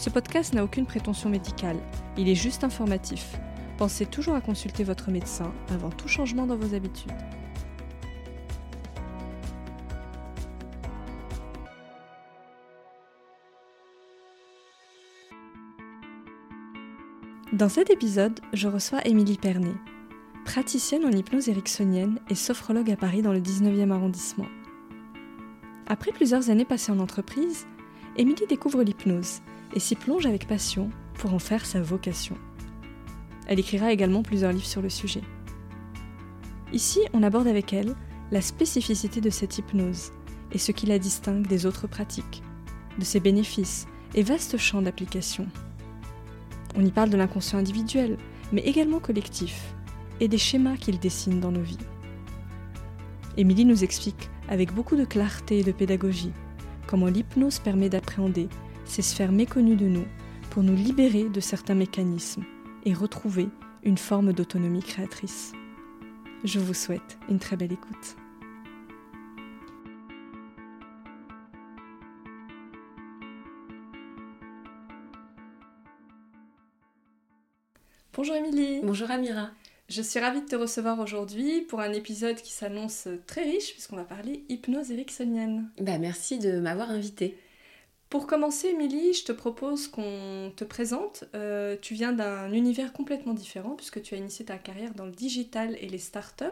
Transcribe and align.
Ce 0.00 0.08
podcast 0.08 0.54
n'a 0.54 0.64
aucune 0.64 0.86
prétention 0.86 1.28
médicale, 1.28 1.76
il 2.16 2.30
est 2.30 2.34
juste 2.34 2.64
informatif. 2.64 3.38
Pensez 3.76 4.06
toujours 4.06 4.34
à 4.34 4.40
consulter 4.40 4.82
votre 4.82 5.10
médecin 5.10 5.52
avant 5.68 5.90
tout 5.90 6.08
changement 6.08 6.46
dans 6.46 6.56
vos 6.56 6.74
habitudes. 6.74 7.12
Dans 17.52 17.68
cet 17.68 17.90
épisode, 17.90 18.40
je 18.54 18.68
reçois 18.68 19.06
Émilie 19.06 19.36
Pernet, 19.36 19.74
praticienne 20.46 21.04
en 21.04 21.12
hypnose 21.12 21.50
ericksonienne 21.50 22.20
et 22.30 22.34
sophrologue 22.34 22.90
à 22.90 22.96
Paris 22.96 23.20
dans 23.20 23.34
le 23.34 23.40
19e 23.40 23.90
arrondissement. 23.90 24.48
Après 25.88 26.12
plusieurs 26.12 26.48
années 26.48 26.64
passées 26.64 26.90
en 26.90 27.00
entreprise, 27.00 27.66
Émilie 28.16 28.46
découvre 28.46 28.82
l'hypnose 28.82 29.42
et 29.74 29.80
s'y 29.80 29.94
plonge 29.94 30.26
avec 30.26 30.46
passion 30.46 30.90
pour 31.14 31.34
en 31.34 31.38
faire 31.38 31.66
sa 31.66 31.82
vocation. 31.82 32.36
Elle 33.46 33.60
écrira 33.60 33.92
également 33.92 34.22
plusieurs 34.22 34.52
livres 34.52 34.66
sur 34.66 34.82
le 34.82 34.90
sujet. 34.90 35.22
Ici, 36.72 37.00
on 37.12 37.22
aborde 37.22 37.48
avec 37.48 37.72
elle 37.72 37.94
la 38.30 38.40
spécificité 38.40 39.20
de 39.20 39.30
cette 39.30 39.58
hypnose 39.58 40.12
et 40.52 40.58
ce 40.58 40.72
qui 40.72 40.86
la 40.86 40.98
distingue 40.98 41.46
des 41.46 41.66
autres 41.66 41.86
pratiques, 41.86 42.42
de 42.98 43.04
ses 43.04 43.20
bénéfices 43.20 43.86
et 44.14 44.22
vastes 44.22 44.56
champs 44.56 44.82
d'application. 44.82 45.46
On 46.76 46.84
y 46.84 46.90
parle 46.90 47.10
de 47.10 47.16
l'inconscient 47.16 47.58
individuel, 47.58 48.16
mais 48.52 48.62
également 48.62 49.00
collectif, 49.00 49.74
et 50.20 50.28
des 50.28 50.38
schémas 50.38 50.76
qu'il 50.76 50.98
dessine 50.98 51.40
dans 51.40 51.52
nos 51.52 51.62
vies. 51.62 51.78
Émilie 53.36 53.64
nous 53.64 53.84
explique, 53.84 54.30
avec 54.48 54.72
beaucoup 54.72 54.96
de 54.96 55.04
clarté 55.04 55.60
et 55.60 55.64
de 55.64 55.72
pédagogie, 55.72 56.32
comment 56.86 57.06
l'hypnose 57.06 57.58
permet 57.58 57.88
d'appréhender 57.88 58.48
ces 58.90 59.02
sphères 59.02 59.30
méconnues 59.30 59.76
de 59.76 59.86
nous 59.86 60.06
pour 60.50 60.64
nous 60.64 60.74
libérer 60.74 61.28
de 61.28 61.38
certains 61.38 61.76
mécanismes 61.76 62.44
et 62.84 62.92
retrouver 62.92 63.48
une 63.84 63.96
forme 63.96 64.32
d'autonomie 64.32 64.82
créatrice. 64.82 65.52
Je 66.42 66.58
vous 66.58 66.74
souhaite 66.74 67.18
une 67.28 67.38
très 67.38 67.56
belle 67.56 67.72
écoute. 67.72 68.16
Bonjour 78.14 78.34
Émilie. 78.34 78.80
Bonjour 78.82 79.08
Amira. 79.12 79.50
Je 79.88 80.02
suis 80.02 80.18
ravie 80.18 80.40
de 80.40 80.46
te 80.46 80.56
recevoir 80.56 80.98
aujourd'hui 80.98 81.60
pour 81.62 81.78
un 81.78 81.92
épisode 81.92 82.36
qui 82.36 82.52
s'annonce 82.52 83.06
très 83.28 83.44
riche 83.44 83.72
puisqu'on 83.72 83.96
va 83.96 84.04
parler 84.04 84.44
hypnose 84.48 84.90
ericksonienne. 84.90 85.70
Bah 85.80 85.98
merci 85.98 86.40
de 86.40 86.58
m'avoir 86.58 86.90
invitée. 86.90 87.38
Pour 88.10 88.26
commencer, 88.26 88.70
Émilie, 88.70 89.12
je 89.12 89.24
te 89.24 89.30
propose 89.30 89.86
qu'on 89.86 90.52
te 90.56 90.64
présente. 90.64 91.22
Euh, 91.36 91.76
tu 91.80 91.94
viens 91.94 92.12
d'un 92.12 92.52
univers 92.52 92.92
complètement 92.92 93.34
différent 93.34 93.76
puisque 93.76 94.02
tu 94.02 94.14
as 94.14 94.18
initié 94.18 94.44
ta 94.44 94.58
carrière 94.58 94.94
dans 94.94 95.06
le 95.06 95.12
digital 95.12 95.76
et 95.80 95.88
les 95.88 95.98
startups. 95.98 96.44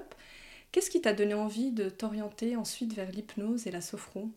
Qu'est-ce 0.70 0.88
qui 0.88 1.00
t'a 1.00 1.12
donné 1.12 1.34
envie 1.34 1.72
de 1.72 1.88
t'orienter 1.88 2.54
ensuite 2.54 2.94
vers 2.94 3.10
l'hypnose 3.10 3.66
et 3.66 3.72
la 3.72 3.80
sophro? 3.80 4.28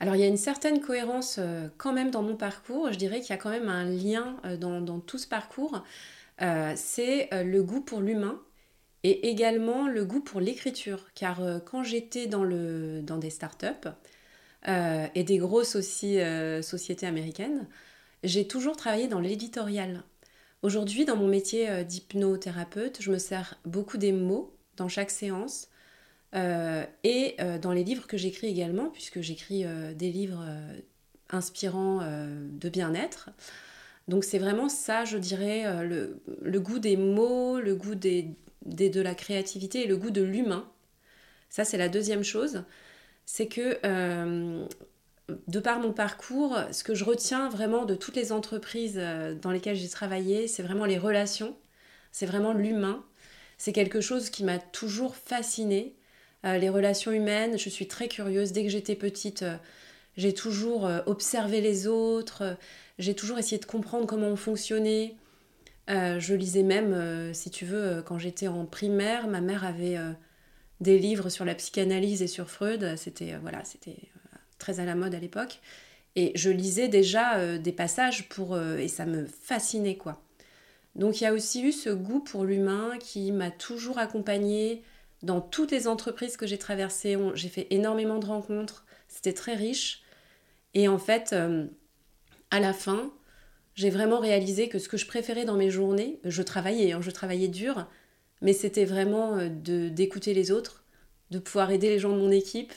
Alors 0.00 0.16
il 0.16 0.22
y 0.22 0.24
a 0.24 0.26
une 0.26 0.36
certaine 0.36 0.80
cohérence 0.80 1.36
euh, 1.38 1.68
quand 1.78 1.92
même 1.92 2.10
dans 2.10 2.22
mon 2.22 2.34
parcours. 2.34 2.90
Je 2.90 2.98
dirais 2.98 3.20
qu'il 3.20 3.30
y 3.30 3.34
a 3.34 3.36
quand 3.36 3.50
même 3.50 3.68
un 3.68 3.84
lien 3.84 4.36
euh, 4.44 4.56
dans, 4.56 4.98
tout 4.98 5.18
ce 5.18 5.28
parcours. 5.28 5.84
c'est 6.74 7.28
le 7.30 7.62
goût 7.62 7.80
pour 7.80 8.00
l'humain 8.00 8.42
et 9.04 9.30
également 9.30 9.86
le 9.86 10.04
goût 10.04 10.20
pour 10.20 10.40
l'écriture. 10.40 11.06
Car 11.14 11.40
quand 11.64 11.84
j'étais 11.84 12.26
dans, 12.26 12.44
dans 12.44 13.18
des 13.18 13.30
startups, 13.30 13.88
euh, 14.68 15.06
et 15.14 15.24
des 15.24 15.38
grosses 15.38 15.76
euh, 16.04 16.62
sociétés 16.62 17.06
américaines, 17.06 17.66
j'ai 18.24 18.46
toujours 18.46 18.76
travaillé 18.76 19.08
dans 19.08 19.20
l'éditorial. 19.20 20.02
Aujourd'hui, 20.62 21.06
dans 21.06 21.16
mon 21.16 21.28
métier 21.28 21.70
euh, 21.70 21.82
d'hypnothérapeute, 21.82 23.00
je 23.00 23.10
me 23.10 23.18
sers 23.18 23.58
beaucoup 23.64 23.96
des 23.96 24.12
mots 24.12 24.54
dans 24.76 24.88
chaque 24.88 25.10
séance 25.10 25.68
et 26.32 27.36
dans 27.60 27.72
les 27.72 27.82
livres 27.82 28.06
que 28.06 28.16
j'écris 28.16 28.46
également, 28.46 28.88
puisque 28.90 29.20
j'écris 29.20 29.64
des 29.96 30.12
livres 30.12 30.46
inspirants 31.28 31.98
de 32.06 32.68
bien-être. 32.68 33.30
Donc 34.06 34.22
c'est 34.22 34.38
vraiment 34.38 34.68
ça, 34.68 35.04
je 35.04 35.18
dirais, 35.18 35.84
le, 35.84 36.60
goût 36.60 36.78
des 36.78 36.96
mots, 36.96 37.58
le 37.58 37.74
goût 37.74 37.96
des, 37.96 38.28
de 38.64 39.00
la 39.00 39.16
créativité 39.16 39.82
et 39.82 39.86
le 39.88 39.96
goût 39.96 40.12
de 40.12 40.22
l'humain. 40.22 40.70
Ça, 41.48 41.64
c'est 41.64 41.78
la 41.78 41.88
deuxième 41.88 42.22
chose 42.22 42.62
c'est 43.32 43.46
que 43.46 43.78
euh, 43.84 44.66
de 45.46 45.60
par 45.60 45.78
mon 45.78 45.92
parcours, 45.92 46.58
ce 46.72 46.82
que 46.82 46.96
je 46.96 47.04
retiens 47.04 47.48
vraiment 47.48 47.84
de 47.84 47.94
toutes 47.94 48.16
les 48.16 48.32
entreprises 48.32 48.98
euh, 48.98 49.36
dans 49.36 49.52
lesquelles 49.52 49.76
j'ai 49.76 49.88
travaillé, 49.88 50.48
c'est 50.48 50.64
vraiment 50.64 50.84
les 50.84 50.98
relations, 50.98 51.56
c'est 52.10 52.26
vraiment 52.26 52.52
l'humain. 52.52 53.04
C'est 53.56 53.72
quelque 53.72 54.00
chose 54.00 54.30
qui 54.30 54.42
m'a 54.42 54.58
toujours 54.58 55.14
fascinée. 55.14 55.94
Euh, 56.44 56.58
les 56.58 56.68
relations 56.68 57.12
humaines, 57.12 57.56
je 57.56 57.68
suis 57.68 57.86
très 57.86 58.08
curieuse. 58.08 58.50
Dès 58.50 58.64
que 58.64 58.68
j'étais 58.68 58.96
petite, 58.96 59.44
j'ai 60.16 60.34
toujours 60.34 60.90
observé 61.06 61.60
les 61.60 61.86
autres, 61.86 62.56
j'ai 62.98 63.14
toujours 63.14 63.38
essayé 63.38 63.58
de 63.58 63.64
comprendre 63.66 64.06
comment 64.06 64.26
on 64.26 64.36
fonctionnait. 64.36 65.14
je 65.86 66.34
lisais 66.34 66.64
même, 66.64 67.32
si 67.32 67.50
tu 67.50 67.64
veux, 67.64 68.02
quand 68.04 68.18
j'étais 68.18 68.48
en 68.48 68.66
primaire, 68.66 69.28
ma 69.28 69.40
mère 69.40 69.64
avait 69.64 69.98
des 70.80 70.98
livres 70.98 71.28
sur 71.28 71.44
la 71.44 71.54
psychanalyse 71.54 72.22
et 72.22 72.26
sur 72.26 72.50
Freud. 72.50 72.96
C'était 72.96 73.34
euh, 73.34 73.38
voilà, 73.40 73.64
c'était 73.64 73.90
euh, 73.90 74.36
très 74.58 74.80
à 74.80 74.84
la 74.84 74.94
mode 74.94 75.14
à 75.14 75.18
l'époque. 75.18 75.60
Et 76.16 76.32
je 76.34 76.50
lisais 76.50 76.88
déjà 76.88 77.36
euh, 77.36 77.58
des 77.58 77.72
passages 77.72 78.28
pour 78.28 78.58
et 78.58 78.88
ça 78.88 79.06
me 79.06 79.26
fascinait 79.26 79.96
quoi. 79.96 80.22
Donc 80.96 81.20
il 81.20 81.24
y 81.24 81.26
a 81.26 81.32
aussi 81.32 81.62
eu 81.62 81.72
ce 81.72 81.90
goût 81.90 82.20
pour 82.20 82.44
l'humain 82.44 82.98
qui 82.98 83.30
m'a 83.30 83.50
toujours 83.50 83.98
accompagnée 83.98 84.82
dans 85.22 85.40
toutes 85.40 85.70
les 85.70 85.86
entreprises 85.86 86.36
que 86.36 86.46
j'ai 86.46 86.58
traversées. 86.58 87.16
J'ai 87.34 87.48
fait 87.48 87.68
énormément 87.70 88.18
de 88.18 88.26
rencontres, 88.26 88.84
c'était 89.06 89.32
très 89.32 89.54
riche. 89.54 90.02
Et 90.74 90.88
en 90.88 90.98
fait, 90.98 91.34
à 92.50 92.60
la 92.60 92.72
fin, 92.72 93.12
j'ai 93.74 93.90
vraiment 93.90 94.18
réalisé 94.18 94.68
que 94.68 94.78
ce 94.78 94.88
que 94.88 94.96
je 94.96 95.06
préférais 95.06 95.44
dans 95.44 95.56
mes 95.56 95.70
journées, 95.70 96.18
je 96.24 96.42
travaillais, 96.42 96.92
hein, 96.92 97.00
je 97.00 97.10
travaillais 97.10 97.48
dur, 97.48 97.86
mais 98.42 98.52
c'était 98.52 98.84
vraiment 98.84 99.36
euh, 99.36 99.48
de 99.48 99.88
d'écouter 99.88 100.34
les 100.34 100.50
autres, 100.50 100.84
de 101.30 101.38
pouvoir 101.38 101.70
aider 101.70 101.88
les 101.88 101.98
gens 101.98 102.12
de 102.12 102.18
mon 102.20 102.30
équipe. 102.30 102.72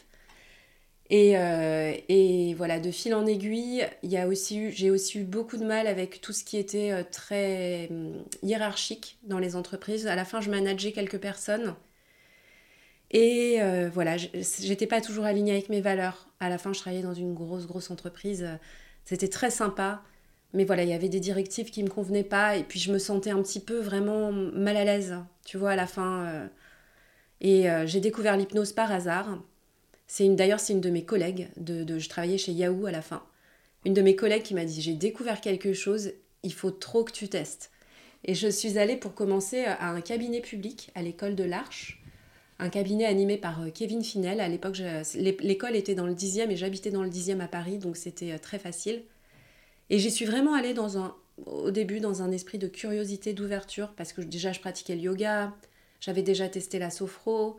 Et, 1.09 1.37
euh, 1.37 1.93
et 2.09 2.53
voilà, 2.55 2.79
de 2.79 2.89
fil 2.89 3.13
en 3.13 3.25
aiguille, 3.27 3.85
il 4.03 4.11
y 4.11 4.17
a 4.17 4.27
aussi 4.27 4.71
j'ai 4.71 4.89
aussi 4.89 5.19
eu 5.19 5.23
beaucoup 5.25 5.57
de 5.57 5.65
mal 5.65 5.85
avec 5.87 6.21
tout 6.21 6.33
ce 6.33 6.43
qui 6.43 6.57
était 6.57 6.91
euh, 6.91 7.03
très 7.09 7.87
hum, 7.91 8.23
hiérarchique 8.41 9.17
dans 9.23 9.39
les 9.39 9.55
entreprises. 9.55 10.07
À 10.07 10.15
la 10.15 10.25
fin, 10.25 10.41
je 10.41 10.49
manageais 10.49 10.91
quelques 10.91 11.19
personnes. 11.19 11.75
Et 13.11 13.59
voilà, 13.93 14.17
j'étais 14.17 14.87
pas 14.87 14.99
toujours 14.99 15.25
alignée 15.25 15.51
avec 15.51 15.69
mes 15.69 15.81
valeurs. 15.81 16.27
À 16.39 16.49
la 16.49 16.57
fin, 16.57 16.73
je 16.73 16.79
travaillais 16.79 17.03
dans 17.03 17.13
une 17.13 17.35
grosse, 17.35 17.67
grosse 17.67 17.91
entreprise. 17.91 18.47
C'était 19.05 19.27
très 19.27 19.51
sympa. 19.51 20.01
Mais 20.53 20.65
voilà, 20.65 20.83
il 20.83 20.89
y 20.89 20.93
avait 20.93 21.09
des 21.09 21.19
directives 21.19 21.71
qui 21.71 21.83
me 21.83 21.89
convenaient 21.89 22.23
pas 22.23 22.57
et 22.57 22.63
puis 22.63 22.79
je 22.79 22.91
me 22.93 22.99
sentais 22.99 23.31
un 23.31 23.41
petit 23.41 23.59
peu 23.59 23.79
vraiment 23.79 24.31
mal 24.31 24.77
à 24.77 24.85
l'aise, 24.85 25.15
tu 25.45 25.57
vois, 25.57 25.71
à 25.71 25.75
la 25.75 25.87
fin. 25.87 26.25
Euh. 26.25 26.47
Et 27.41 27.69
euh, 27.69 27.87
j'ai 27.87 27.99
découvert 27.99 28.37
l'hypnose 28.37 28.71
par 28.71 28.91
hasard. 28.91 29.39
C'est 30.07 30.25
une, 30.25 30.35
d'ailleurs, 30.35 30.59
c'est 30.59 30.73
une 30.73 30.81
de 30.81 30.91
mes 30.91 31.03
collègues. 31.03 31.49
De, 31.57 31.97
je 31.97 32.09
travaillais 32.09 32.37
chez 32.37 32.51
Yahoo 32.51 32.85
à 32.85 32.91
la 32.91 33.01
fin. 33.01 33.23
Une 33.83 33.95
de 33.95 34.01
mes 34.01 34.15
collègues 34.15 34.43
qui 34.43 34.53
m'a 34.53 34.63
dit 34.63 34.79
j'ai 34.79 34.93
découvert 34.93 35.41
quelque 35.41 35.73
chose, 35.73 36.11
il 36.43 36.53
faut 36.53 36.71
trop 36.71 37.03
que 37.03 37.11
tu 37.11 37.27
testes. 37.27 37.71
Et 38.23 38.35
je 38.35 38.47
suis 38.47 38.77
allée 38.77 38.95
pour 38.95 39.15
commencer 39.15 39.65
à 39.65 39.89
un 39.89 40.01
cabinet 40.01 40.39
public 40.39 40.91
à 40.95 41.01
l'école 41.01 41.35
de 41.35 41.43
l'Arche, 41.43 42.01
un 42.59 42.69
cabinet 42.69 43.05
animé 43.05 43.37
par 43.37 43.61
euh, 43.63 43.69
Kevin 43.73 44.03
Finel. 44.03 44.39
À 44.39 44.47
l'époque, 44.47 44.77
l'école 45.15 45.75
était 45.75 45.95
dans 45.95 46.05
le 46.05 46.13
10e 46.13 46.51
et 46.51 46.55
j'habitais 46.55 46.91
dans 46.91 47.03
le 47.03 47.09
10e 47.09 47.39
à 47.39 47.47
Paris, 47.47 47.79
donc 47.79 47.97
c'était 47.97 48.37
très 48.37 48.59
facile. 48.59 49.01
Et 49.89 49.99
j'y 49.99 50.11
suis 50.11 50.25
vraiment 50.25 50.53
allée 50.53 50.73
dans 50.73 50.97
un, 50.97 51.15
au 51.45 51.71
début 51.71 51.99
dans 51.99 52.21
un 52.21 52.31
esprit 52.31 52.57
de 52.57 52.67
curiosité, 52.67 53.33
d'ouverture, 53.33 53.93
parce 53.95 54.13
que 54.13 54.21
déjà 54.21 54.51
je 54.51 54.59
pratiquais 54.59 54.95
le 54.95 55.01
yoga, 55.01 55.53
j'avais 55.99 56.23
déjà 56.23 56.49
testé 56.49 56.79
la 56.79 56.89
sophro, 56.89 57.57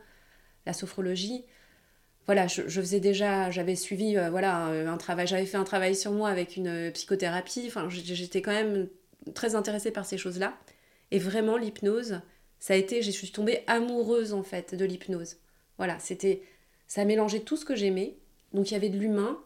la 0.66 0.72
sophrologie. 0.72 1.44
Voilà, 2.26 2.46
je, 2.46 2.62
faisais 2.62 3.00
déjà, 3.00 3.50
j'avais 3.50 3.76
suivi, 3.76 4.16
euh, 4.16 4.30
voilà, 4.30 4.66
un, 4.66 4.96
travail, 4.96 5.26
j'avais 5.26 5.44
fait 5.44 5.58
un 5.58 5.64
travail 5.64 5.94
sur 5.94 6.12
moi 6.12 6.30
avec 6.30 6.56
une 6.56 6.90
psychothérapie. 6.92 7.64
Enfin, 7.66 7.88
j'étais 7.90 8.40
quand 8.40 8.52
même, 8.52 8.88
très 9.34 9.54
intéressée 9.54 9.90
par 9.90 10.04
ces 10.04 10.18
choses-là. 10.18 10.56
Et 11.10 11.18
vraiment, 11.18 11.56
l'hypnose, 11.56 12.20
ça 12.58 12.74
a 12.74 12.76
été, 12.76 13.02
je 13.02 13.10
suis 13.10 13.30
tombée 13.30 13.62
amoureuse 13.66 14.32
en 14.32 14.42
fait 14.42 14.74
de 14.74 14.84
l'hypnose. 14.84 15.36
Voilà, 15.78 15.98
c'était, 15.98 16.42
ça 16.86 17.04
mélangeait 17.04 17.40
tout 17.40 17.56
ce 17.56 17.64
que 17.64 17.76
j'aimais. 17.76 18.16
Donc 18.52 18.70
il 18.70 18.74
y 18.74 18.76
avait 18.76 18.88
de 18.88 18.98
l'humain, 18.98 19.38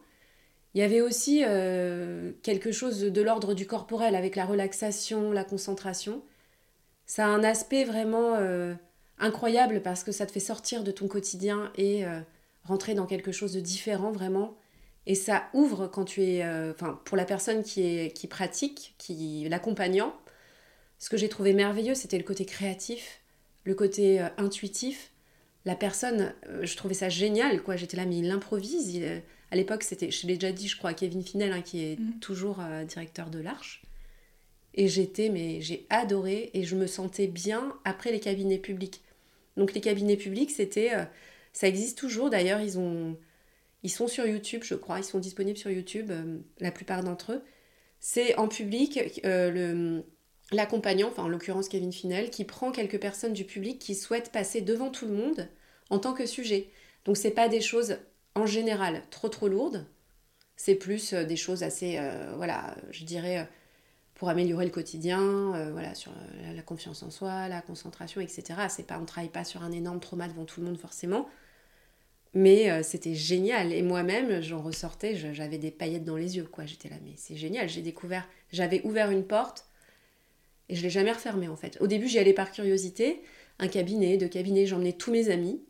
il 0.75 0.81
y 0.81 0.83
avait 0.83 1.01
aussi 1.01 1.43
euh, 1.45 2.31
quelque 2.43 2.71
chose 2.71 3.01
de 3.01 3.21
l'ordre 3.21 3.53
du 3.53 3.65
corporel 3.65 4.15
avec 4.15 4.35
la 4.35 4.45
relaxation, 4.45 5.31
la 5.31 5.43
concentration. 5.43 6.21
Ça 7.05 7.25
a 7.25 7.29
un 7.29 7.43
aspect 7.43 7.85
vraiment 7.85 8.35
euh, 8.35 8.75
incroyable 9.17 9.81
parce 9.81 10.03
que 10.03 10.11
ça 10.11 10.27
te 10.27 10.31
fait 10.31 10.39
sortir 10.39 10.83
de 10.83 10.91
ton 10.91 11.07
quotidien 11.07 11.71
et 11.75 12.05
euh, 12.05 12.19
rentrer 12.63 12.93
dans 12.93 13.07
quelque 13.07 13.31
chose 13.31 13.53
de 13.53 13.59
différent 13.59 14.11
vraiment. 14.11 14.55
Et 15.07 15.15
ça 15.15 15.49
ouvre 15.53 15.87
quand 15.87 16.05
tu 16.05 16.21
es, 16.23 16.45
enfin 16.69 17.01
pour 17.03 17.17
la 17.17 17.25
personne 17.25 17.63
qui, 17.63 17.81
est, 17.81 18.13
qui 18.13 18.27
pratique, 18.27 18.93
qui 18.99 19.47
l'accompagnant, 19.49 20.13
ce 20.99 21.09
que 21.09 21.17
j'ai 21.17 21.29
trouvé 21.29 21.53
merveilleux, 21.53 21.95
c'était 21.95 22.17
le 22.19 22.23
côté 22.23 22.45
créatif, 22.45 23.21
le 23.63 23.73
côté 23.73 24.19
intuitif. 24.37 25.11
La 25.65 25.75
personne, 25.75 26.35
je 26.61 26.75
trouvais 26.77 26.93
ça 26.93 27.09
génial, 27.09 27.63
quoi. 27.63 27.75
J'étais 27.75 27.97
là, 27.97 28.05
mais 28.05 28.17
il 28.17 28.29
improvise. 28.29 29.01
À 29.51 29.55
l'époque, 29.55 29.83
c'était, 29.83 30.11
je 30.11 30.27
l'ai 30.27 30.35
déjà 30.35 30.51
dit, 30.51 30.67
je 30.67 30.77
crois, 30.77 30.93
Kevin 30.93 31.23
Finel, 31.23 31.51
hein, 31.51 31.61
qui 31.61 31.83
est 31.83 31.99
mhm. 31.99 32.19
toujours 32.19 32.59
euh, 32.59 32.83
directeur 32.83 33.29
de 33.29 33.39
l'Arche. 33.39 33.81
Et 34.75 34.87
j'étais, 34.87 35.29
mais 35.29 35.61
j'ai 35.61 35.87
adoré 35.89 36.51
et 36.53 36.63
je 36.63 36.75
me 36.75 36.87
sentais 36.87 37.27
bien 37.27 37.75
après 37.85 38.11
les 38.11 38.19
cabinets 38.19 38.59
publics. 38.59 39.01
Donc 39.57 39.73
les 39.73 39.81
cabinets 39.81 40.17
publics, 40.17 40.51
c'était, 40.51 40.93
euh, 40.93 41.03
ça 41.53 41.67
existe 41.67 41.97
toujours. 41.97 42.29
D'ailleurs, 42.29 42.61
ils 42.61 42.77
ont, 42.77 43.17
ils 43.83 43.89
sont 43.89 44.07
sur 44.07 44.27
YouTube, 44.27 44.61
je 44.63 44.75
crois, 44.75 44.99
ils 44.99 45.03
sont 45.03 45.19
disponibles 45.19 45.57
sur 45.57 45.71
YouTube, 45.71 46.11
euh, 46.11 46.37
la 46.59 46.71
plupart 46.71 47.03
d'entre 47.03 47.33
eux. 47.33 47.43
C'est 47.99 48.35
en 48.35 48.47
public 48.47 49.19
le 49.23 50.03
l'accompagnant, 50.51 51.09
enfin 51.09 51.23
en 51.23 51.27
l'occurrence 51.27 51.69
Kevin 51.69 51.93
Finel, 51.93 52.29
qui 52.29 52.43
prend 52.43 52.71
quelques 52.71 52.99
personnes 52.99 53.33
du 53.33 53.45
public 53.45 53.79
qui 53.79 53.95
souhaitent 53.95 54.31
passer 54.31 54.61
devant 54.61 54.89
tout 54.89 55.05
le 55.05 55.13
monde 55.13 55.47
en 55.89 55.99
tant 55.99 56.13
que 56.13 56.25
sujet. 56.25 56.69
Donc 57.05 57.17
c'est 57.17 57.31
pas 57.31 57.49
des 57.49 57.61
choses 57.61 57.97
en 58.35 58.45
général 58.45 59.03
trop 59.09 59.29
trop 59.29 59.47
lourdes. 59.47 59.85
C'est 60.55 60.75
plus 60.75 61.13
euh, 61.13 61.23
des 61.23 61.37
choses 61.37 61.63
assez, 61.63 61.97
euh, 61.97 62.33
voilà, 62.35 62.75
je 62.91 63.05
dirais, 63.05 63.39
euh, 63.39 63.43
pour 64.15 64.27
améliorer 64.27 64.65
le 64.65 64.71
quotidien, 64.71 65.69
voilà, 65.71 65.95
sur 65.95 66.11
la 66.53 66.61
confiance 66.61 67.03
en 67.03 67.09
soi, 67.09 67.47
la 67.47 67.61
concentration, 67.61 68.19
etc. 68.19 68.43
C'est 68.67 68.85
pas, 68.85 68.99
on 68.99 69.05
travaille 69.05 69.29
pas 69.29 69.45
sur 69.45 69.63
un 69.63 69.71
énorme 69.71 70.01
trauma 70.01 70.27
devant 70.27 70.43
tout 70.43 70.59
le 70.59 70.65
monde 70.65 70.77
forcément. 70.77 71.29
Mais 72.33 72.83
c'était 72.83 73.15
génial. 73.15 73.71
Et 73.71 73.81
moi-même, 73.81 74.41
j'en 74.41 74.61
ressortais, 74.61 75.15
j'avais 75.15 75.57
des 75.57 75.71
paillettes 75.71 76.03
dans 76.03 76.17
les 76.17 76.35
yeux, 76.35 76.43
quoi. 76.43 76.65
J'étais 76.65 76.89
là, 76.89 76.97
mais 77.01 77.13
c'est 77.15 77.37
génial. 77.37 77.69
J'ai 77.69 77.81
découvert, 77.81 78.27
j'avais 78.51 78.81
ouvert 78.83 79.09
une 79.09 79.23
porte 79.23 79.67
et 80.67 80.75
je 80.75 80.83
l'ai 80.83 80.89
jamais 80.89 81.13
refermée, 81.13 81.47
en 81.47 81.55
fait. 81.55 81.77
Au 81.79 81.87
début, 81.87 82.09
j'y 82.09 82.19
allais 82.19 82.33
par 82.33 82.51
curiosité. 82.51 83.23
Un 83.57 83.69
cabinet, 83.69 84.17
deux 84.17 84.27
cabinets, 84.27 84.65
j'emmenais 84.65 84.91
tous 84.91 85.13
mes 85.13 85.29
amis. 85.29 85.61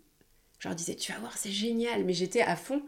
Je 0.60 0.68
leur 0.68 0.76
disais, 0.76 0.96
tu 0.96 1.12
vas 1.12 1.20
voir, 1.20 1.38
c'est 1.38 1.52
génial, 1.52 2.04
mais 2.04 2.14
j'étais 2.14 2.42
à 2.42 2.56
fond. 2.56 2.82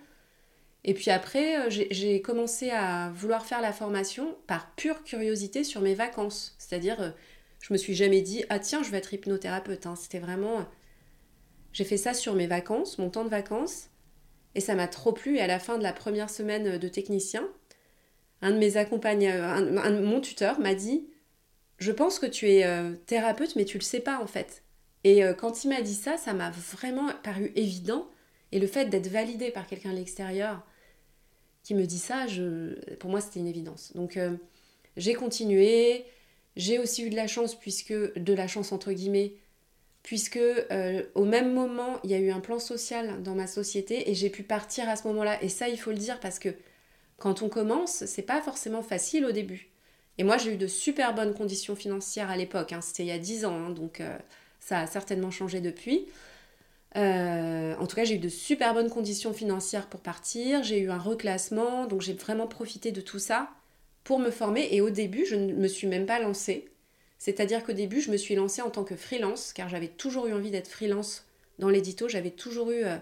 Et 0.83 0.94
puis 0.94 1.12
après, 1.12 1.68
euh, 1.68 1.69
j'ai 1.69 2.21
commencé 2.21 2.71
à 2.71 3.12
vouloir 3.12 3.45
faire 3.45 3.62
la 3.62 3.71
formation 3.71 4.35
par 4.47 4.73
pure 4.75 5.03
curiosité 5.03 5.63
sur 5.63 5.81
mes 5.81 5.94
vacances. 5.94 6.56
C'est-à-dire, 6.57 7.01
euh, 7.01 7.12
je 7.62 7.73
me 7.73 7.77
suis 7.77 7.94
jamais 7.94 8.21
dit, 8.21 8.44
ah 8.50 8.59
tiens, 8.59 8.81
je 8.83 8.89
vais 8.89 8.97
être 8.97 9.13
hypnothérapeute. 9.13 9.85
Hein. 9.85 9.95
C'était 9.95 10.19
vraiment. 10.19 10.59
Euh, 10.59 10.63
j'ai 11.73 11.85
fait 11.85 11.97
ça 11.97 12.13
sur 12.13 12.33
mes 12.33 12.47
vacances, 12.47 12.97
mon 12.97 13.09
temps 13.09 13.23
de 13.23 13.29
vacances, 13.29 13.89
et 14.56 14.59
ça 14.59 14.75
m'a 14.75 14.88
trop 14.88 15.13
plu. 15.13 15.38
Et 15.38 15.41
à 15.41 15.47
la 15.47 15.59
fin 15.59 15.77
de 15.77 15.83
la 15.83 15.94
première 15.94 16.29
semaine 16.29 16.77
de 16.77 16.88
technicien, 16.89 17.47
un 18.41 18.51
de 18.51 18.57
mes 18.57 18.75
accompagnants, 18.75 19.62
mon 20.01 20.19
tuteur 20.19 20.59
m'a 20.59 20.75
dit, 20.75 21.07
je 21.77 21.94
pense 21.94 22.19
que 22.19 22.25
tu 22.25 22.50
es 22.50 22.65
thérapeute, 23.06 23.56
mais 23.56 23.63
tu 23.63 23.77
le 23.77 23.83
sais 23.83 24.01
pas 24.01 24.19
en 24.21 24.27
fait. 24.27 24.61
Et 25.03 25.24
euh, 25.24 25.33
quand 25.33 25.63
il 25.63 25.69
m'a 25.69 25.81
dit 25.81 25.95
ça, 25.95 26.18
ça 26.18 26.33
m'a 26.33 26.51
vraiment 26.51 27.09
paru 27.24 27.51
évident. 27.56 28.07
Et 28.51 28.59
le 28.59 28.68
fait 28.68 28.86
d'être 28.86 29.07
validé 29.07 29.51
par 29.51 29.68
quelqu'un 29.68 29.92
de 29.92 29.98
l'extérieur 29.98 30.65
qui 31.63 31.75
me 31.75 31.86
dit 31.86 32.00
ça, 32.00 32.25
pour 33.00 33.09
moi, 33.09 33.21
c'était 33.21 33.39
une 33.39 33.48
évidence. 33.48 33.94
Donc, 33.95 34.18
euh, 34.18 34.36
j'ai 34.98 35.13
continué. 35.13 36.06
J'ai 36.56 36.80
aussi 36.80 37.03
eu 37.03 37.09
de 37.09 37.15
la 37.15 37.27
chance, 37.27 37.56
puisque, 37.56 37.94
de 37.94 38.33
la 38.33 38.48
chance 38.48 38.71
entre 38.71 38.92
guillemets, 38.92 39.36
puisque 40.03 40.38
euh, 40.38 41.04
au 41.15 41.24
même 41.24 41.54
moment, 41.54 42.00
il 42.04 42.09
y 42.09 42.13
a 42.13 42.19
eu 42.19 42.31
un 42.31 42.39
plan 42.39 42.59
social 42.59 43.21
dans 43.24 43.36
ma 43.36 43.47
société 43.47 44.09
et 44.09 44.15
j'ai 44.15 44.30
pu 44.30 44.44
partir 44.44 44.89
à 44.89 44.95
ce 44.95 45.07
moment-là. 45.07 45.42
Et 45.44 45.50
ça, 45.50 45.69
il 45.69 45.77
faut 45.77 45.92
le 45.92 45.97
dire 45.97 46.19
parce 46.19 46.39
que 46.39 46.50
quand 47.18 47.42
on 47.42 47.50
commence, 47.50 48.06
c'est 48.06 48.24
pas 48.24 48.42
forcément 48.42 48.81
facile 48.81 49.25
au 49.25 49.31
début. 49.31 49.69
Et 50.18 50.24
moi, 50.24 50.38
j'ai 50.38 50.54
eu 50.54 50.57
de 50.57 50.68
super 50.68 51.15
bonnes 51.15 51.33
conditions 51.33 51.75
financières 51.75 52.30
à 52.30 52.36
l'époque. 52.36 52.74
Hein. 52.74 52.81
C'était 52.81 53.04
il 53.04 53.09
y 53.09 53.12
a 53.12 53.19
10 53.19 53.45
ans, 53.45 53.56
hein, 53.56 53.69
donc 53.69 54.01
ça 54.62 54.80
a 54.80 54.88
certainement 54.88 55.31
changé 55.31 55.60
depuis. 55.60 56.08
Euh, 56.96 57.75
en 57.78 57.88
tout 57.88 57.96
cas, 57.96 58.06
j'ai 58.06 58.16
eu 58.16 58.19
de 58.19 58.30
super 58.30 58.74
bonnes 58.74 58.90
conditions 58.90 59.34
financières 59.34 59.88
pour 59.88 60.02
partir. 60.02 60.63
J'ai 60.63 60.80
eu 60.80 60.92
un 60.92 60.98
reclassement, 60.98 61.88
donc 61.88 62.02
j'ai 62.02 62.13
vraiment 62.13 62.48
profité 62.48 62.92
de 62.92 63.02
tout 63.02 63.19
ça 63.19 63.50
pour 64.04 64.19
me 64.19 64.31
former. 64.31 64.69
Et 64.72 64.81
au 64.81 64.90
début, 64.90 65.25
je 65.25 65.36
ne 65.36 65.54
me 65.54 65.68
suis 65.68 65.88
même 65.88 66.06
pas 66.06 66.19
lancée. 66.19 66.69
C'est-à-dire 67.18 67.63
qu'au 67.63 67.74
début, 67.74 68.02
je 68.02 68.12
me 68.12 68.18
suis 68.18 68.36
lancée 68.36 68.62
en 68.62 68.69
tant 68.69 68.84
que 68.84 68.96
freelance, 68.96 69.52
car 69.54 69.68
j'avais 69.68 69.88
toujours 69.88 70.28
eu 70.28 70.34
envie 70.34 70.52
d'être 70.52 70.68
freelance 70.68 71.25
dans 71.60 71.69
l'édito. 71.69 72.07
J'avais 72.07 72.31
toujours 72.31 72.72
eu 72.72 72.84
euh, 72.84 72.98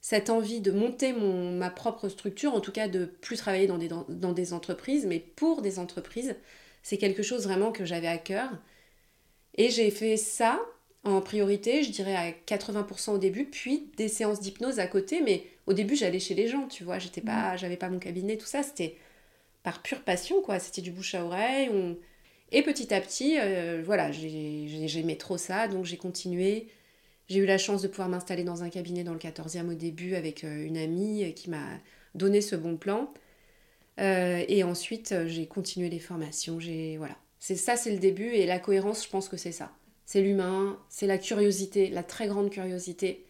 cette 0.00 0.30
envie 0.30 0.60
de 0.60 0.72
monter 0.72 1.12
mon, 1.12 1.52
ma 1.52 1.70
propre 1.70 2.08
structure, 2.08 2.54
en 2.54 2.60
tout 2.60 2.72
cas 2.72 2.88
de 2.88 3.04
plus 3.04 3.36
travailler 3.36 3.66
dans 3.66 3.78
des, 3.78 3.88
dans 4.08 4.32
des 4.32 4.52
entreprises, 4.52 5.06
mais 5.06 5.20
pour 5.20 5.62
des 5.62 5.78
entreprises. 5.78 6.36
C'est 6.82 6.98
quelque 6.98 7.22
chose 7.22 7.44
vraiment 7.44 7.72
que 7.72 7.84
j'avais 7.84 8.08
à 8.08 8.18
cœur. 8.18 8.50
Et 9.56 9.70
j'ai 9.70 9.90
fait 9.90 10.16
ça 10.16 10.60
en 11.04 11.20
priorité, 11.20 11.82
je 11.82 11.90
dirais 11.90 12.14
à 12.14 12.30
80% 12.30 13.12
au 13.12 13.18
début, 13.18 13.44
puis 13.44 13.90
des 13.96 14.08
séances 14.08 14.40
d'hypnose 14.40 14.78
à 14.78 14.86
côté. 14.86 15.20
Mais 15.20 15.44
au 15.66 15.72
début, 15.72 15.96
j'allais 15.96 16.20
chez 16.20 16.34
les 16.34 16.48
gens, 16.48 16.68
tu 16.68 16.84
vois. 16.84 16.98
J'étais 16.98 17.20
pas, 17.20 17.54
mm. 17.54 17.58
j'avais 17.58 17.76
pas 17.76 17.88
mon 17.88 17.98
cabinet, 17.98 18.36
tout 18.36 18.46
ça. 18.46 18.62
C'était 18.62 18.96
par 19.62 19.82
pure 19.82 20.02
passion, 20.02 20.42
quoi. 20.42 20.58
C'était 20.58 20.82
du 20.82 20.92
bouche 20.92 21.14
à 21.14 21.24
oreille. 21.24 21.70
Et 22.52 22.62
petit 22.62 22.92
à 22.92 23.00
petit, 23.00 23.38
euh, 23.40 23.82
voilà, 23.84 24.12
j'aimais 24.12 25.16
trop 25.16 25.38
ça, 25.38 25.68
donc 25.68 25.86
j'ai 25.86 25.96
continué. 25.96 26.68
J'ai 27.28 27.38
eu 27.38 27.46
la 27.46 27.56
chance 27.56 27.80
de 27.80 27.88
pouvoir 27.88 28.10
m'installer 28.10 28.44
dans 28.44 28.62
un 28.62 28.68
cabinet 28.68 29.04
dans 29.04 29.14
le 29.14 29.18
14e 29.18 29.70
au 29.70 29.74
début 29.74 30.14
avec 30.16 30.44
euh, 30.44 30.66
une 30.66 30.76
amie 30.76 31.32
qui 31.34 31.48
m'a 31.48 31.66
donné 32.14 32.42
ce 32.42 32.54
bon 32.54 32.76
plan. 32.76 33.12
Euh, 34.00 34.44
et 34.48 34.64
ensuite, 34.64 35.14
j'ai 35.26 35.46
continué 35.46 35.88
les 35.88 35.98
formations. 35.98 36.60
J'ai 36.60 36.98
voilà, 36.98 37.16
c'est 37.42 37.56
ça, 37.56 37.74
c'est 37.74 37.90
le 37.90 37.98
début, 37.98 38.28
et 38.28 38.46
la 38.46 38.60
cohérence, 38.60 39.02
je 39.02 39.10
pense 39.10 39.28
que 39.28 39.36
c'est 39.36 39.50
ça. 39.50 39.72
C'est 40.04 40.20
l'humain, 40.22 40.78
c'est 40.88 41.08
la 41.08 41.18
curiosité, 41.18 41.88
la 41.88 42.04
très 42.04 42.28
grande 42.28 42.50
curiosité, 42.50 43.26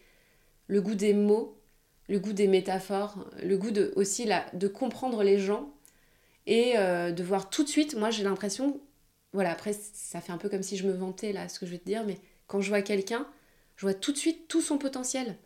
le 0.67 0.81
goût 0.81 0.93
des 0.93 1.15
mots, 1.15 1.59
le 2.07 2.19
goût 2.19 2.31
des 2.31 2.45
métaphores, 2.45 3.27
le 3.41 3.57
goût 3.57 3.71
de, 3.71 3.91
aussi 3.95 4.29
de 4.53 4.67
comprendre 4.67 5.23
les 5.23 5.39
gens 5.39 5.73
et 6.45 6.73
euh, 6.77 7.11
de 7.11 7.23
voir 7.23 7.49
tout 7.49 7.63
de 7.63 7.67
suite. 7.67 7.95
Moi, 7.95 8.11
j'ai 8.11 8.23
l'impression, 8.23 8.79
voilà, 9.31 9.49
après, 9.49 9.73
ça 9.73 10.21
fait 10.21 10.31
un 10.31 10.37
peu 10.37 10.47
comme 10.47 10.61
si 10.61 10.77
je 10.77 10.85
me 10.85 10.93
vantais 10.93 11.33
là, 11.33 11.49
ce 11.49 11.59
que 11.59 11.65
je 11.65 11.71
vais 11.71 11.79
te 11.79 11.85
dire, 11.85 12.03
mais 12.05 12.19
quand 12.45 12.61
je 12.61 12.69
vois 12.69 12.83
quelqu'un, 12.83 13.27
je 13.77 13.87
vois 13.87 13.95
tout 13.95 14.11
de 14.11 14.17
suite 14.17 14.47
tout 14.47 14.61
son 14.61 14.77
potentiel. 14.77 15.37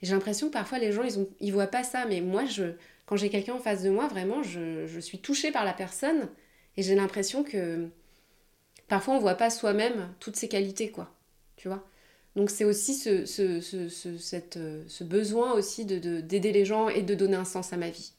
J'ai 0.00 0.14
l'impression 0.14 0.46
que 0.46 0.54
parfois 0.54 0.78
les 0.78 0.90
gens, 0.90 1.02
ils, 1.02 1.18
ont, 1.18 1.28
ils 1.40 1.52
voient 1.52 1.66
pas 1.66 1.84
ça, 1.84 2.06
mais 2.06 2.22
moi, 2.22 2.46
je, 2.46 2.76
quand 3.04 3.16
j'ai 3.16 3.28
quelqu'un 3.28 3.56
en 3.56 3.60
face 3.60 3.82
de 3.82 3.90
moi, 3.90 4.08
vraiment, 4.08 4.42
je, 4.42 4.86
je 4.86 5.00
suis 5.00 5.18
touchée 5.18 5.52
par 5.52 5.66
la 5.66 5.74
personne 5.74 6.30
et 6.78 6.82
j'ai 6.82 6.94
l'impression 6.94 7.44
que 7.44 7.90
parfois 8.88 9.14
on 9.14 9.18
voit 9.18 9.34
pas 9.34 9.50
soi-même 9.50 10.08
toutes 10.20 10.36
ces 10.36 10.48
qualités, 10.48 10.90
quoi. 10.90 11.10
Tu 11.56 11.68
vois? 11.68 11.84
Donc 12.34 12.50
c'est 12.50 12.64
aussi 12.64 12.94
ce, 12.94 13.24
ce, 13.24 13.60
ce, 13.60 13.88
cette, 14.18 14.58
ce, 14.88 15.04
besoin 15.04 15.52
aussi 15.52 15.86
d'aider 15.86 16.16
de, 16.16 16.20
d'aider 16.20 16.52
les 16.52 16.64
gens 16.66 16.88
et 16.88 17.02
de 17.02 17.14
donner 17.14 17.36
un 17.36 17.46
sens 17.46 17.72
à 17.72 17.76
ma 17.78 17.88
vie. 17.88 18.12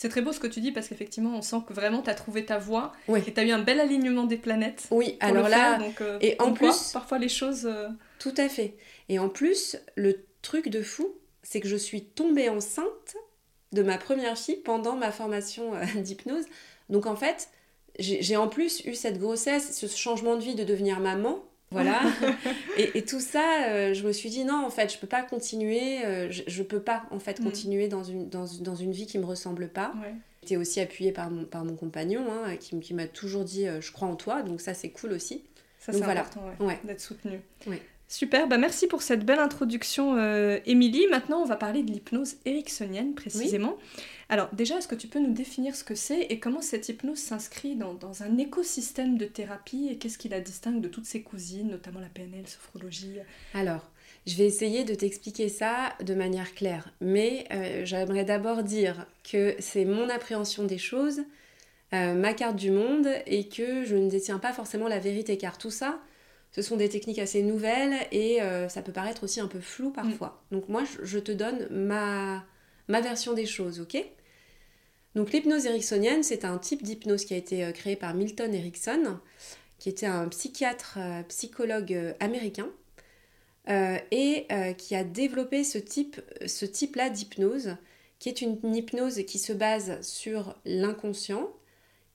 C'est 0.00 0.08
très 0.08 0.22
beau 0.22 0.32
ce 0.32 0.40
que 0.40 0.46
tu 0.46 0.62
dis 0.62 0.72
parce 0.72 0.88
qu'effectivement, 0.88 1.36
on 1.36 1.42
sent 1.42 1.58
que 1.68 1.74
vraiment 1.74 2.00
tu 2.00 2.08
as 2.08 2.14
trouvé 2.14 2.46
ta 2.46 2.56
voie 2.56 2.92
et 3.14 3.20
tu 3.20 3.38
as 3.38 3.44
eu 3.44 3.50
un 3.50 3.58
bel 3.58 3.78
alignement 3.78 4.24
des 4.24 4.38
planètes. 4.38 4.88
Oui, 4.90 5.18
alors 5.20 5.46
là, 5.48 5.78
euh, 6.00 6.18
et 6.22 6.40
en 6.40 6.54
plus, 6.54 6.92
parfois 6.92 7.18
les 7.18 7.28
choses. 7.28 7.66
Euh, 7.66 7.86
Tout 8.18 8.32
à 8.38 8.48
fait. 8.48 8.76
Et 9.10 9.18
en 9.18 9.28
plus, 9.28 9.76
le 9.96 10.24
truc 10.40 10.70
de 10.70 10.82
fou, 10.82 11.14
c'est 11.42 11.60
que 11.60 11.68
je 11.68 11.76
suis 11.76 12.02
tombée 12.02 12.48
enceinte 12.48 13.14
de 13.72 13.82
ma 13.82 13.98
première 13.98 14.38
fille 14.38 14.56
pendant 14.56 14.96
ma 14.96 15.12
formation 15.12 15.74
euh, 15.74 15.84
d'hypnose. 16.00 16.46
Donc 16.88 17.04
en 17.04 17.14
fait, 17.14 17.50
j'ai 18.00 18.36
en 18.36 18.48
plus 18.48 18.82
eu 18.84 18.94
cette 18.94 19.18
grossesse, 19.18 19.76
ce 19.76 19.86
changement 19.86 20.36
de 20.36 20.42
vie 20.42 20.54
de 20.54 20.64
devenir 20.64 21.00
maman. 21.00 21.38
Voilà. 21.72 22.00
et, 22.78 23.04
tout 23.04 23.20
ça, 23.20 23.68
euh, 23.68 23.94
je 23.94 24.04
me 24.04 24.12
suis 24.12 24.28
dit 24.28 24.44
non, 24.44 24.64
en 24.66 24.70
fait, 24.70 24.92
je 24.92 24.98
peux 24.98 25.06
pas 25.06 25.22
continuer, 25.22 26.04
euh, 26.04 26.28
je, 26.30 26.42
je, 26.46 26.62
peux 26.64 26.80
pas 26.80 27.04
en 27.12 27.20
fait 27.20 27.38
mm. 27.38 27.44
continuer 27.44 27.88
dans 27.88 28.02
une, 28.02 28.28
dans, 28.28 28.46
dans, 28.60 28.74
une 28.74 28.90
vie 28.90 29.06
qui 29.06 29.18
me 29.18 29.24
ressemble 29.24 29.68
pas. 29.68 29.92
J'étais 30.42 30.56
aussi 30.56 30.80
appuyée 30.80 31.12
par 31.12 31.30
mon, 31.30 31.44
par 31.44 31.64
mon 31.64 31.76
compagnon 31.76 32.24
hein, 32.32 32.56
qui, 32.56 32.78
qui 32.80 32.94
m'a 32.94 33.06
toujours 33.06 33.44
dit 33.44 33.68
euh, 33.68 33.80
je 33.80 33.92
crois 33.92 34.08
en 34.08 34.16
toi, 34.16 34.42
donc 34.42 34.60
ça 34.60 34.74
c'est 34.74 34.90
cool 34.90 35.12
aussi. 35.12 35.44
Ça 35.78 35.92
c'est 35.92 36.02
important, 36.02 36.42
d'être 36.84 37.00
soutenu. 37.00 37.40
Super, 38.10 38.48
bah 38.48 38.58
merci 38.58 38.88
pour 38.88 39.02
cette 39.02 39.24
belle 39.24 39.38
introduction, 39.38 40.16
euh, 40.16 40.58
Émilie. 40.66 41.06
Maintenant, 41.12 41.42
on 41.42 41.44
va 41.44 41.54
parler 41.54 41.84
de 41.84 41.92
l'hypnose 41.92 42.38
ericksonienne 42.44 43.14
précisément. 43.14 43.78
Alors, 44.28 44.48
déjà, 44.52 44.78
est-ce 44.78 44.88
que 44.88 44.96
tu 44.96 45.06
peux 45.06 45.20
nous 45.20 45.32
définir 45.32 45.76
ce 45.76 45.84
que 45.84 45.94
c'est 45.94 46.22
et 46.22 46.40
comment 46.40 46.60
cette 46.60 46.88
hypnose 46.88 47.18
s'inscrit 47.18 47.76
dans, 47.76 47.96
un 48.24 48.36
écosystème 48.36 49.16
de 49.16 49.26
thérapie 49.26 49.86
et 49.92 49.96
qu'est-ce 49.96 50.18
qui 50.18 50.28
la 50.28 50.40
distingue 50.40 50.80
de 50.80 50.88
toutes 50.88 51.04
ses 51.04 51.22
cousines, 51.22 51.68
notamment 51.68 52.00
la 52.00 52.08
PNL, 52.08 52.48
sophrologie? 52.48 53.18
Alors, 53.54 53.88
je 54.26 54.34
vais 54.34 54.44
essayer 54.44 54.82
de 54.82 54.96
t'expliquer 54.96 55.48
ça 55.48 55.94
de 56.04 56.14
manière 56.14 56.52
claire, 56.56 56.92
mais 57.00 57.44
euh, 57.52 57.84
j'aimerais 57.84 58.24
d'abord 58.24 58.64
dire 58.64 59.06
que 59.22 59.54
c'est 59.60 59.84
mon 59.84 60.08
appréhension 60.08 60.64
des 60.64 60.78
choses, 60.78 61.20
euh, 61.94 62.14
ma 62.14 62.34
carte 62.34 62.56
du 62.56 62.72
monde 62.72 63.06
et 63.26 63.46
que 63.46 63.84
je 63.84 63.94
ne 63.94 64.10
détiens 64.10 64.40
pas 64.40 64.52
forcément 64.52 64.88
la 64.88 64.98
vérité 64.98 65.36
car 65.36 65.58
tout 65.58 65.70
ça, 65.70 66.00
ce 66.52 66.62
sont 66.62 66.76
des 66.76 66.88
techniques 66.88 67.18
assez 67.18 67.42
nouvelles 67.42 67.94
et 68.10 68.42
euh, 68.42 68.68
ça 68.68 68.82
peut 68.82 68.92
paraître 68.92 69.24
aussi 69.24 69.40
un 69.40 69.46
peu 69.46 69.60
flou 69.60 69.90
parfois. 69.90 70.42
Mm. 70.50 70.54
Donc 70.54 70.68
moi, 70.68 70.82
je 71.02 71.18
te 71.18 71.32
donne 71.32 71.68
ma, 71.70 72.44
ma 72.88 73.00
version 73.00 73.34
des 73.34 73.46
choses, 73.46 73.80
ok? 73.80 74.04
Donc 75.14 75.32
l'hypnose 75.32 75.66
ericksonienne, 75.66 76.22
c'est 76.22 76.44
un 76.44 76.58
type 76.58 76.82
d'hypnose 76.82 77.24
qui 77.24 77.34
a 77.34 77.36
été 77.36 77.64
euh, 77.64 77.72
créé 77.72 77.96
par 77.96 78.14
Milton 78.14 78.52
Erickson, 78.52 79.18
qui 79.78 79.88
était 79.88 80.06
un 80.06 80.28
psychiatre, 80.28 80.98
euh, 80.98 81.22
psychologue 81.24 82.14
américain, 82.20 82.68
et 84.10 84.48
qui 84.78 84.96
a 84.96 85.04
développé 85.04 85.62
ce 85.62 85.78
type, 85.78 86.20
ce 86.44 86.66
type-là 86.66 87.08
d'hypnose, 87.08 87.76
qui 88.18 88.28
est 88.28 88.40
une 88.40 88.58
hypnose 88.74 89.24
qui 89.26 89.38
se 89.38 89.52
base 89.52 90.00
sur 90.00 90.56
l'inconscient, 90.64 91.52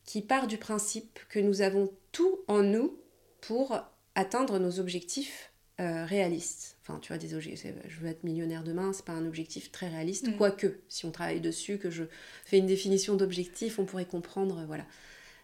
qui 0.04 0.22
part 0.22 0.48
du 0.48 0.58
principe 0.58 1.18
que 1.30 1.40
nous 1.40 1.62
avons 1.62 1.94
tout 2.12 2.40
en 2.50 2.62
nous 2.62 2.98
pour 3.40 3.80
atteindre 4.16 4.60
nos 4.60 4.80
objectifs 4.80 5.52
euh, 5.82 6.06
réalistes. 6.06 6.78
Enfin, 6.82 7.00
tu 7.02 7.10
vois, 7.10 7.18
des 7.18 7.34
objectifs, 7.34 7.74
je 7.88 8.00
veux 8.00 8.08
être 8.08 8.24
millionnaire 8.24 8.64
demain, 8.64 8.94
c'est 8.94 9.06
pas 9.06 9.14
un 9.14 9.26
objectif 9.26 9.72
très 9.72 9.90
réaliste, 9.90 10.30
mm. 10.30 10.38
quoique, 10.38 10.80
si 10.88 11.06
on 11.06 11.12
travaille 11.12 11.42
dessus, 11.42 11.78
que 11.78 11.90
je 11.90 12.06
fais 12.46 12.58
une 12.58 12.66
définition 12.66 13.16
d'objectif, 13.16 13.78
on 13.78 13.86
pourrait 13.86 14.06
comprendre, 14.06 14.64
voilà. 14.68 14.86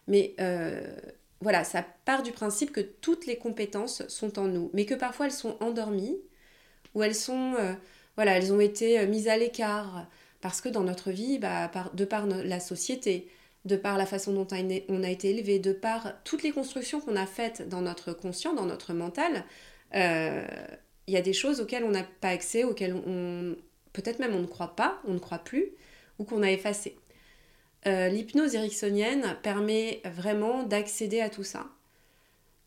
Mais 0.08 0.34
euh, 0.40 0.96
voilà, 1.40 1.64
ça 1.64 1.84
part 2.04 2.22
du 2.22 2.32
principe 2.32 2.72
que 2.72 2.80
toutes 2.80 3.26
les 3.26 3.36
compétences 3.36 4.06
sont 4.08 4.38
en 4.38 4.46
nous, 4.46 4.70
mais 4.72 4.86
que 4.86 4.94
parfois 4.94 5.26
elles 5.26 5.32
sont 5.32 5.56
endormies, 5.60 6.16
ou 6.94 7.02
elles 7.02 7.14
sont, 7.14 7.54
euh, 7.58 7.74
voilà, 8.16 8.38
elles 8.38 8.52
ont 8.52 8.60
été 8.60 9.06
mises 9.06 9.28
à 9.28 9.36
l'écart, 9.36 10.06
parce 10.40 10.60
que 10.60 10.68
dans 10.68 10.82
notre 10.82 11.10
vie, 11.10 11.38
bah, 11.38 11.70
de 11.92 12.04
par 12.04 12.26
la 12.26 12.60
société, 12.60 13.28
de 13.64 13.76
par 13.76 13.96
la 13.96 14.06
façon 14.06 14.32
dont 14.32 14.46
on 14.88 15.02
a 15.02 15.10
été 15.10 15.30
élevé, 15.30 15.58
de 15.58 15.72
par 15.72 16.12
toutes 16.24 16.42
les 16.42 16.50
constructions 16.50 17.00
qu'on 17.00 17.16
a 17.16 17.26
faites 17.26 17.68
dans 17.68 17.80
notre 17.80 18.12
conscient, 18.12 18.54
dans 18.54 18.66
notre 18.66 18.92
mental, 18.92 19.44
euh, 19.94 20.44
il 21.06 21.14
y 21.14 21.16
a 21.16 21.22
des 21.22 21.32
choses 21.32 21.60
auxquelles 21.60 21.84
on 21.84 21.90
n'a 21.90 22.04
pas 22.04 22.28
accès, 22.28 22.64
auxquelles 22.64 22.94
on 22.94 23.56
peut-être 23.92 24.18
même 24.18 24.34
on 24.34 24.40
ne 24.40 24.46
croit 24.46 24.74
pas, 24.74 25.00
on 25.06 25.14
ne 25.14 25.18
croit 25.18 25.38
plus, 25.38 25.72
ou 26.18 26.24
qu'on 26.24 26.42
a 26.42 26.50
effacé. 26.50 26.96
Euh, 27.86 28.08
l'hypnose 28.08 28.54
ericksonienne 28.54 29.36
permet 29.42 30.00
vraiment 30.04 30.62
d'accéder 30.62 31.20
à 31.20 31.28
tout 31.28 31.42
ça 31.42 31.66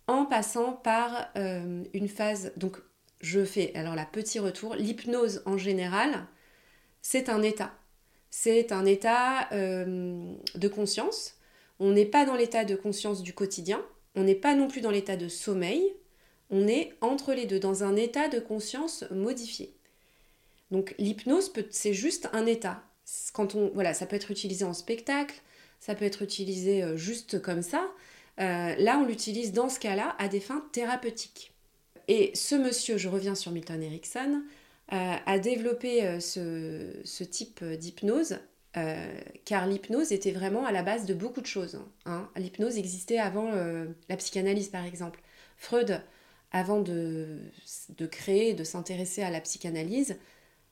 en 0.08 0.26
passant 0.26 0.74
par 0.74 1.30
euh, 1.38 1.84
une 1.94 2.08
phase. 2.08 2.52
Donc, 2.58 2.78
je 3.22 3.44
fais 3.44 3.74
alors 3.76 3.96
la 3.96 4.06
petit 4.06 4.40
retour. 4.40 4.76
L'hypnose 4.76 5.42
en 5.46 5.58
général, 5.58 6.28
c'est 7.02 7.30
un 7.30 7.42
état 7.42 7.74
c'est 8.38 8.74
un 8.74 8.86
état 8.86 9.48
euh, 9.54 10.36
de 10.56 10.68
conscience. 10.68 11.36
On 11.80 11.94
n'est 11.94 12.06
pas 12.06 12.26
dans 12.26 12.36
l'état 12.36 12.66
de 12.66 12.76
conscience 12.76 13.24
du 13.24 13.34
quotidien, 13.34 13.82
on 14.14 14.24
n'est 14.24 14.36
pas 14.36 14.56
non 14.56 14.68
plus 14.68 14.82
dans 14.82 14.92
l'état 14.92 15.16
de 15.16 15.30
sommeil, 15.30 15.96
on 16.50 16.68
est 16.68 16.92
entre 17.00 17.34
les 17.34 17.46
deux, 17.46 17.60
dans 17.60 17.86
un 17.86 17.96
état 17.96 18.28
de 18.28 18.40
conscience 18.40 19.06
modifié. 19.10 19.74
Donc 20.70 20.96
l'hypnose, 21.00 21.54
c'est 21.70 21.94
juste 21.94 22.28
un 22.34 22.46
état. 22.46 22.84
Quand 23.32 23.56
on, 23.56 23.72
voilà, 23.74 23.94
ça 23.94 24.06
peut 24.06 24.18
être 24.18 24.32
utilisé 24.32 24.66
en 24.66 24.74
spectacle, 24.74 25.42
ça 25.80 25.96
peut 25.96 26.06
être 26.06 26.22
utilisé 26.22 26.84
euh, 26.84 26.98
juste 26.98 27.42
comme 27.42 27.62
ça. 27.62 27.90
Euh, 28.42 28.76
là, 28.76 29.00
on 29.02 29.06
l'utilise 29.06 29.54
dans 29.54 29.70
ce 29.70 29.80
cas-là 29.80 30.14
à 30.20 30.28
des 30.28 30.42
fins 30.42 30.66
thérapeutiques. 30.74 31.54
Et 32.10 32.32
ce 32.36 32.56
monsieur, 32.56 32.98
je 32.98 33.08
reviens 33.08 33.34
sur 33.34 33.54
Milton 33.54 33.82
Erickson, 33.82 34.44
a 34.90 35.40
développé 35.40 36.04
euh, 36.06 36.20
ce, 36.20 37.24
type 37.24 37.64
d'hypnose 37.64 38.40
euh, 38.78 39.22
car 39.46 39.68
l'hypnose 39.68 40.12
était 40.12 40.32
vraiment 40.32 40.66
à 40.66 40.72
la 40.72 40.84
base 40.84 41.06
de 41.06 41.14
beaucoup 41.14 41.42
de 41.42 41.46
choses. 41.46 41.80
Hein. 42.06 42.30
L'hypnose 42.36 42.78
existait 42.78 43.18
avant 43.18 43.52
la 44.10 44.18
psychanalyse, 44.18 44.68
par 44.68 44.86
exemple. 44.86 45.22
Freud, 45.58 46.02
avant 46.52 46.82
de, 46.82 47.40
de 47.98 48.06
créer, 48.06 48.54
de 48.54 48.64
s'intéresser 48.64 49.24
à 49.24 49.32
la 49.32 49.40
psychanalyse, 49.40 50.18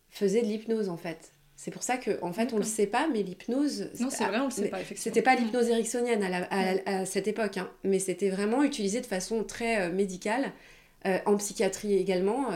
faisait 0.10 0.42
de 0.42 0.48
l'hypnose, 0.48 0.90
en 0.90 0.98
fait. 0.98 1.32
C'est 1.56 1.72
pour 1.72 1.84
ça 1.84 1.98
qu'en 1.98 2.28
en 2.28 2.34
fait, 2.34 2.52
on 2.52 2.58
ne 2.58 2.62
le 2.62 2.68
sait 2.68 2.88
pas, 2.88 3.08
mais 3.08 3.24
l'hypnose... 3.24 3.90
Non, 4.02 4.10
c'est 4.10 4.26
vrai, 4.26 4.40
on 4.40 4.46
le 4.46 4.52
sait 4.52 4.68
pas, 4.68 4.80
C'était 4.96 5.22
pas 5.22 5.36
l'hypnose 5.36 5.70
ericksonienne 5.70 6.24
à, 6.52 7.06
cette 7.06 7.30
époque, 7.30 7.58
hein, 7.58 7.72
mais 7.86 8.00
c'était 8.00 8.30
vraiment 8.30 8.64
utilisé 8.64 9.00
de 9.00 9.06
façon 9.06 9.46
très 9.46 9.90
médicale, 9.90 10.52
en 11.06 11.38
psychiatrie 11.38 11.94
également 11.96 12.48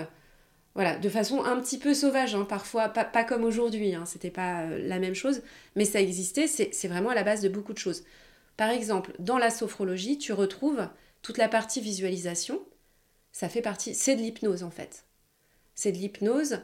voilà, 0.78 0.96
de 0.96 1.10
façon 1.10 1.44
un 1.44 1.60
petit 1.60 1.80
peu 1.80 1.96
sauvage, 1.96 2.36
hein, 2.36 2.46
parfois, 2.46 2.88
pas, 2.90 3.24
comme 3.24 3.44
aujourd'hui, 3.44 3.96
hein, 3.96 4.06
c'était 4.06 4.30
pas 4.30 4.62
euh, 4.62 4.88
la 4.88 5.00
même 5.00 5.16
chose, 5.16 5.42
mais 5.76 5.86
ça 5.86 6.00
existait, 6.00 6.46
c'est 6.46 6.88
vraiment 6.88 7.10
à 7.10 7.16
la 7.16 7.24
base 7.24 7.42
de 7.42 7.50
beaucoup 7.50 7.74
de 7.74 7.80
choses. 7.80 8.04
Par 8.58 8.70
exemple, 8.70 9.12
dans 9.18 9.40
la 9.40 9.50
sophrologie, 9.50 10.20
tu 10.20 10.34
retrouves 10.34 10.88
toute 11.24 11.40
la 11.40 11.50
partie 11.50 11.82
visualisation, 11.82 12.62
ça 13.32 13.50
fait 13.50 13.64
partie, 13.64 13.96
c'est 13.96 14.16
de 14.16 14.22
l'hypnose 14.22 14.62
en 14.62 14.70
fait. 14.70 15.06
C'est 15.74 15.92
de 15.92 15.98
l'hypnose, 15.98 16.60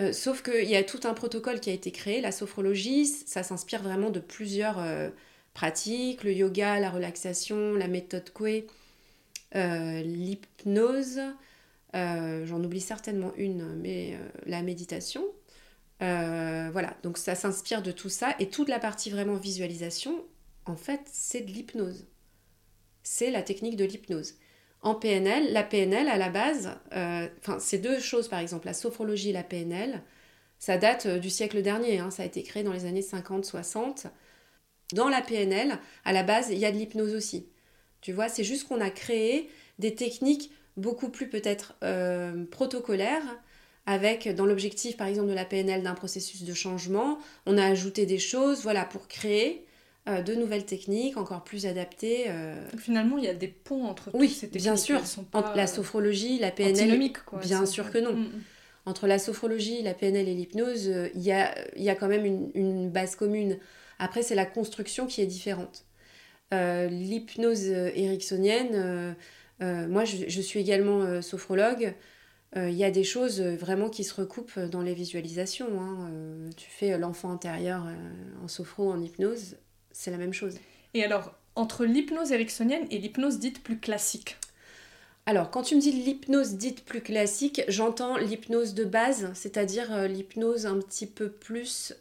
euh, 0.00 0.14
sauf 0.14 0.42
qu'il 0.42 0.64
y 0.70 0.76
a 0.76 0.82
tout 0.82 1.00
un 1.04 1.12
protocole 1.12 1.60
qui 1.60 1.68
a 1.68 1.74
été 1.74 1.92
créé, 1.92 2.22
la 2.22 2.32
sophrologie, 2.32 3.04
ça 3.04 3.42
s'inspire 3.42 3.82
vraiment 3.82 4.08
de 4.08 4.20
plusieurs 4.20 4.78
euh, 4.78 5.10
pratiques, 5.52 6.24
le 6.24 6.32
yoga, 6.32 6.80
la 6.80 6.88
relaxation, 6.88 7.74
la 7.74 7.88
méthode 7.88 8.30
Coué, 8.30 8.66
l'hypnose, 9.52 11.20
euh, 11.94 12.44
j'en 12.46 12.62
oublie 12.62 12.80
certainement 12.80 13.32
une, 13.36 13.76
mais 13.76 14.14
euh, 14.14 14.28
la 14.46 14.62
méditation. 14.62 15.24
Euh, 16.02 16.68
voilà, 16.70 16.96
donc 17.02 17.18
ça 17.18 17.34
s'inspire 17.34 17.82
de 17.82 17.92
tout 17.92 18.08
ça. 18.08 18.34
Et 18.38 18.48
toute 18.48 18.68
la 18.68 18.78
partie 18.78 19.10
vraiment 19.10 19.36
visualisation, 19.36 20.24
en 20.66 20.76
fait, 20.76 21.00
c'est 21.06 21.40
de 21.40 21.50
l'hypnose. 21.50 22.06
C'est 23.02 23.30
la 23.30 23.42
technique 23.42 23.76
de 23.76 23.84
l'hypnose. 23.84 24.34
En 24.80 24.94
PNL, 24.94 25.52
la 25.52 25.64
PNL, 25.64 26.08
à 26.08 26.18
la 26.18 26.28
base, 26.28 26.70
enfin, 26.92 27.58
ces 27.58 27.78
deux 27.78 27.98
choses, 27.98 28.28
par 28.28 28.38
exemple, 28.38 28.66
la 28.66 28.74
sophrologie 28.74 29.30
et 29.30 29.32
la 29.32 29.42
PNL, 29.42 30.02
ça 30.60 30.76
date 30.78 31.08
du 31.08 31.30
siècle 31.30 31.62
dernier, 31.62 31.98
hein. 31.98 32.10
ça 32.10 32.22
a 32.22 32.26
été 32.26 32.44
créé 32.44 32.62
dans 32.62 32.72
les 32.72 32.84
années 32.84 33.00
50-60. 33.00 34.06
Dans 34.92 35.08
la 35.08 35.20
PNL, 35.20 35.78
à 36.04 36.12
la 36.12 36.22
base, 36.22 36.50
il 36.50 36.58
y 36.58 36.64
a 36.64 36.70
de 36.70 36.76
l'hypnose 36.76 37.14
aussi. 37.14 37.48
Tu 38.00 38.12
vois, 38.12 38.28
c'est 38.28 38.44
juste 38.44 38.68
qu'on 38.68 38.80
a 38.80 38.90
créé 38.90 39.50
des 39.80 39.94
techniques 39.94 40.52
beaucoup 40.78 41.08
plus 41.10 41.28
peut-être 41.28 41.74
euh, 41.82 42.44
protocolaire, 42.50 43.22
avec 43.86 44.34
dans 44.34 44.46
l'objectif 44.46 44.96
par 44.96 45.06
exemple 45.06 45.28
de 45.28 45.34
la 45.34 45.44
PNL 45.44 45.82
d'un 45.82 45.94
processus 45.94 46.44
de 46.44 46.54
changement, 46.54 47.18
on 47.46 47.58
a 47.58 47.64
ajouté 47.64 48.06
des 48.06 48.18
choses 48.18 48.62
voilà, 48.62 48.84
pour 48.84 49.08
créer 49.08 49.64
euh, 50.08 50.22
de 50.22 50.34
nouvelles 50.34 50.66
techniques 50.66 51.16
encore 51.16 51.42
plus 51.42 51.66
adaptées. 51.66 52.26
Euh. 52.28 52.54
Finalement, 52.78 53.18
il 53.18 53.24
y 53.24 53.28
a 53.28 53.34
des 53.34 53.48
ponts 53.48 53.84
entre 53.84 54.10
oui, 54.14 54.28
ces 54.28 54.48
techniques. 54.48 54.62
bien 54.62 54.76
sûr. 54.76 55.00
entre 55.32 55.56
la 55.56 55.66
sophrologie, 55.66 56.38
la 56.38 56.50
PNL. 56.50 57.12
Quoi, 57.26 57.40
bien 57.40 57.66
sûr 57.66 57.90
que 57.90 57.98
non. 57.98 58.12
Mm, 58.14 58.22
mm. 58.22 58.42
Entre 58.86 59.06
la 59.06 59.18
sophrologie, 59.18 59.82
la 59.82 59.92
PNL 59.92 60.28
et 60.28 60.34
l'hypnose, 60.34 60.90
il 61.14 61.20
y, 61.20 61.30
a, 61.30 61.54
y 61.76 61.90
a 61.90 61.94
quand 61.94 62.08
même 62.08 62.24
une, 62.24 62.50
une 62.54 62.90
base 62.90 63.16
commune. 63.16 63.58
Après, 63.98 64.22
c'est 64.22 64.34
la 64.34 64.46
construction 64.46 65.06
qui 65.06 65.20
est 65.20 65.26
différente. 65.26 65.84
L'hypnose 66.52 67.66
ericksonienne, 67.66 68.70
euh, 68.72 69.12
moi, 69.60 70.04
je, 70.04 70.40
suis 70.40 70.60
également 70.60 71.00
euh, 71.00 71.20
sophrologue. 71.20 71.94
Euh, 72.56 72.70
il 72.70 72.76
y 72.76 72.84
a 72.84 72.90
des 72.90 73.04
choses 73.04 73.40
vraiment 73.40 73.90
qui 73.90 74.04
se 74.04 74.14
recoupent 74.14 74.58
dans 74.58 74.82
les 74.82 74.94
visualisations. 74.94 75.80
Hein. 75.80 76.10
tu 76.56 76.70
fais 76.70 76.96
l'enfant 76.96 77.30
intérieur 77.30 77.86
en 78.42 78.48
sophro, 78.48 78.90
en 78.90 79.00
hypnose, 79.02 79.56
c'est 79.92 80.10
la 80.10 80.16
même 80.16 80.32
chose. 80.32 80.58
Et 80.94 81.04
alors, 81.04 81.34
entre 81.56 81.84
l'hypnose 81.84 82.32
ericksonienne 82.32 82.86
et 82.90 82.98
l'hypnose 82.98 83.38
dite 83.38 83.62
plus 83.62 83.78
classique? 83.78 84.38
Alors, 85.26 85.50
quand 85.50 85.60
tu 85.60 85.76
me 85.76 85.80
dis 85.80 85.92
l'hypnose 85.92 86.54
dite 86.54 86.86
plus 86.86 87.02
classique, 87.02 87.62
j'entends 87.68 88.16
l'hypnose 88.16 88.72
de 88.72 88.84
base, 88.84 89.30
c'est-à-dire 89.34 90.08
l'hypnose 90.08 90.64
un 90.64 90.78
petit 90.78 91.06
peu 91.06 91.28
plus 91.28 91.94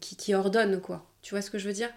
qui, 0.00 0.16
qui, 0.16 0.34
ordonne, 0.34 0.80
quoi. 0.80 1.04
Tu 1.22 1.34
vois 1.34 1.42
ce 1.42 1.50
que 1.50 1.58
je 1.58 1.66
veux 1.66 1.74
dire? 1.74 1.90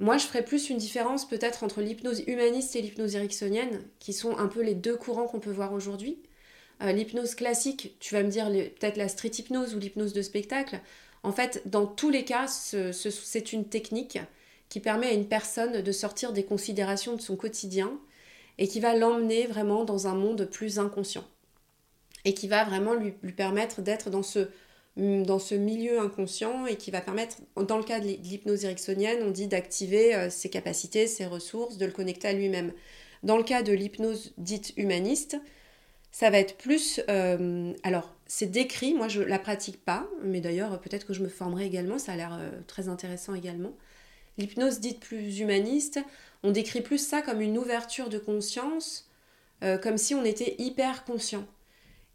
Moi, 0.00 0.16
je 0.16 0.24
ferais 0.24 0.42
plus 0.42 0.70
une 0.70 0.78
différence 0.78 1.28
peut-être 1.28 1.62
entre 1.62 1.82
l'hypnose 1.82 2.24
humaniste 2.26 2.74
et 2.74 2.80
l'hypnose 2.80 3.14
ericksonienne, 3.16 3.82
qui 3.98 4.14
sont 4.14 4.38
un 4.38 4.48
peu 4.48 4.62
les 4.62 4.74
deux 4.74 4.96
courants 4.96 5.26
qu'on 5.26 5.40
peut 5.40 5.50
voir 5.50 5.74
aujourd'hui. 5.74 6.18
Euh, 6.82 6.92
l'hypnose 6.92 7.34
classique, 7.34 7.96
tu 8.00 8.14
vas 8.14 8.22
me 8.22 8.30
dire 8.30 8.46
peut-être 8.48 8.96
la 8.96 9.08
street 9.08 9.32
hypnose 9.36 9.74
ou 9.74 9.78
l'hypnose 9.78 10.14
de 10.14 10.22
spectacle. 10.22 10.80
En 11.22 11.32
fait, 11.32 11.60
dans 11.66 11.86
tous 11.86 12.08
les 12.08 12.24
cas, 12.24 12.46
c'est 12.48 13.52
une 13.52 13.66
technique 13.66 14.18
qui 14.70 14.80
permet 14.80 15.08
à 15.08 15.12
une 15.12 15.28
personne 15.28 15.82
de 15.82 15.92
sortir 15.92 16.32
des 16.32 16.44
considérations 16.44 17.14
de 17.14 17.20
son 17.20 17.36
quotidien 17.36 17.92
et 18.56 18.68
qui 18.68 18.80
va 18.80 18.96
l'emmener 18.96 19.46
vraiment 19.46 19.84
dans 19.84 20.06
un 20.06 20.14
monde 20.14 20.48
plus 20.50 20.78
inconscient. 20.78 21.26
Et 22.24 22.32
qui 22.32 22.48
va 22.48 22.64
vraiment 22.64 22.94
lui, 22.94 23.12
lui 23.22 23.32
permettre 23.32 23.82
d'être 23.82 24.08
dans 24.08 24.22
ce, 24.22 24.48
dans 24.96 25.38
ce 25.38 25.54
milieu 25.54 26.00
inconscient 26.00 26.66
et 26.66 26.76
qui 26.76 26.90
va 26.90 27.00
permettre, 27.00 27.36
dans 27.56 27.78
le 27.78 27.84
cas 27.84 28.00
de 28.00 28.06
l'hypnose 28.06 28.64
ericksonienne, 28.64 29.22
on 29.22 29.30
dit 29.30 29.46
d'activer 29.46 30.14
euh, 30.14 30.30
ses 30.30 30.50
capacités, 30.50 31.06
ses 31.06 31.26
ressources, 31.26 31.78
de 31.78 31.86
le 31.86 31.92
connecter 31.92 32.28
à 32.28 32.32
lui-même. 32.32 32.72
Dans 33.22 33.36
le 33.36 33.44
cas 33.44 33.62
de 33.62 33.72
l'hypnose 33.72 34.32
dite 34.36 34.72
humaniste, 34.76 35.36
ça 36.10 36.28
va 36.30 36.38
être 36.38 36.56
plus... 36.56 37.00
Euh, 37.08 37.72
alors, 37.82 38.14
c'est 38.26 38.50
décrit, 38.50 38.94
moi 38.94 39.08
je 39.08 39.22
la 39.22 39.38
pratique 39.38 39.82
pas, 39.84 40.08
mais 40.22 40.40
d'ailleurs 40.40 40.80
peut-être 40.80 41.06
que 41.06 41.14
je 41.14 41.22
me 41.22 41.28
formerai 41.28 41.66
également, 41.66 41.98
ça 41.98 42.12
a 42.12 42.16
l'air 42.16 42.36
euh, 42.38 42.50
très 42.66 42.88
intéressant 42.88 43.34
également. 43.34 43.72
L'hypnose 44.38 44.80
dite 44.80 45.00
plus 45.00 45.40
humaniste, 45.40 46.00
on 46.42 46.50
décrit 46.50 46.80
plus 46.80 46.98
ça 46.98 47.22
comme 47.22 47.40
une 47.40 47.58
ouverture 47.58 48.08
de 48.08 48.18
conscience, 48.18 49.06
comme 49.82 49.98
si 49.98 50.14
on 50.14 50.24
était 50.24 50.54
hyper 50.56 51.04
conscient. 51.04 51.46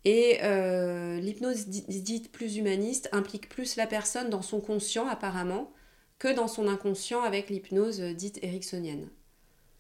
Et 0.06 0.40
euh, 0.44 1.20
l'hypnose 1.20 1.68
dite 1.68 2.32
plus 2.32 2.58
humaniste 2.58 3.10
implique 3.12 3.50
plus 3.50 3.76
la 3.76 3.88
personne 3.88 4.30
dans 4.30 4.44
son 4.44 4.62
conscient 4.62 5.08
apparemment 5.08 5.72
que 6.20 6.34
dans 6.34 6.48
son 6.48 6.68
inconscient 6.68 7.22
avec 7.24 7.50
l'hypnose 7.50 8.00
dite 8.00 8.40
ericksonienne. 8.44 9.10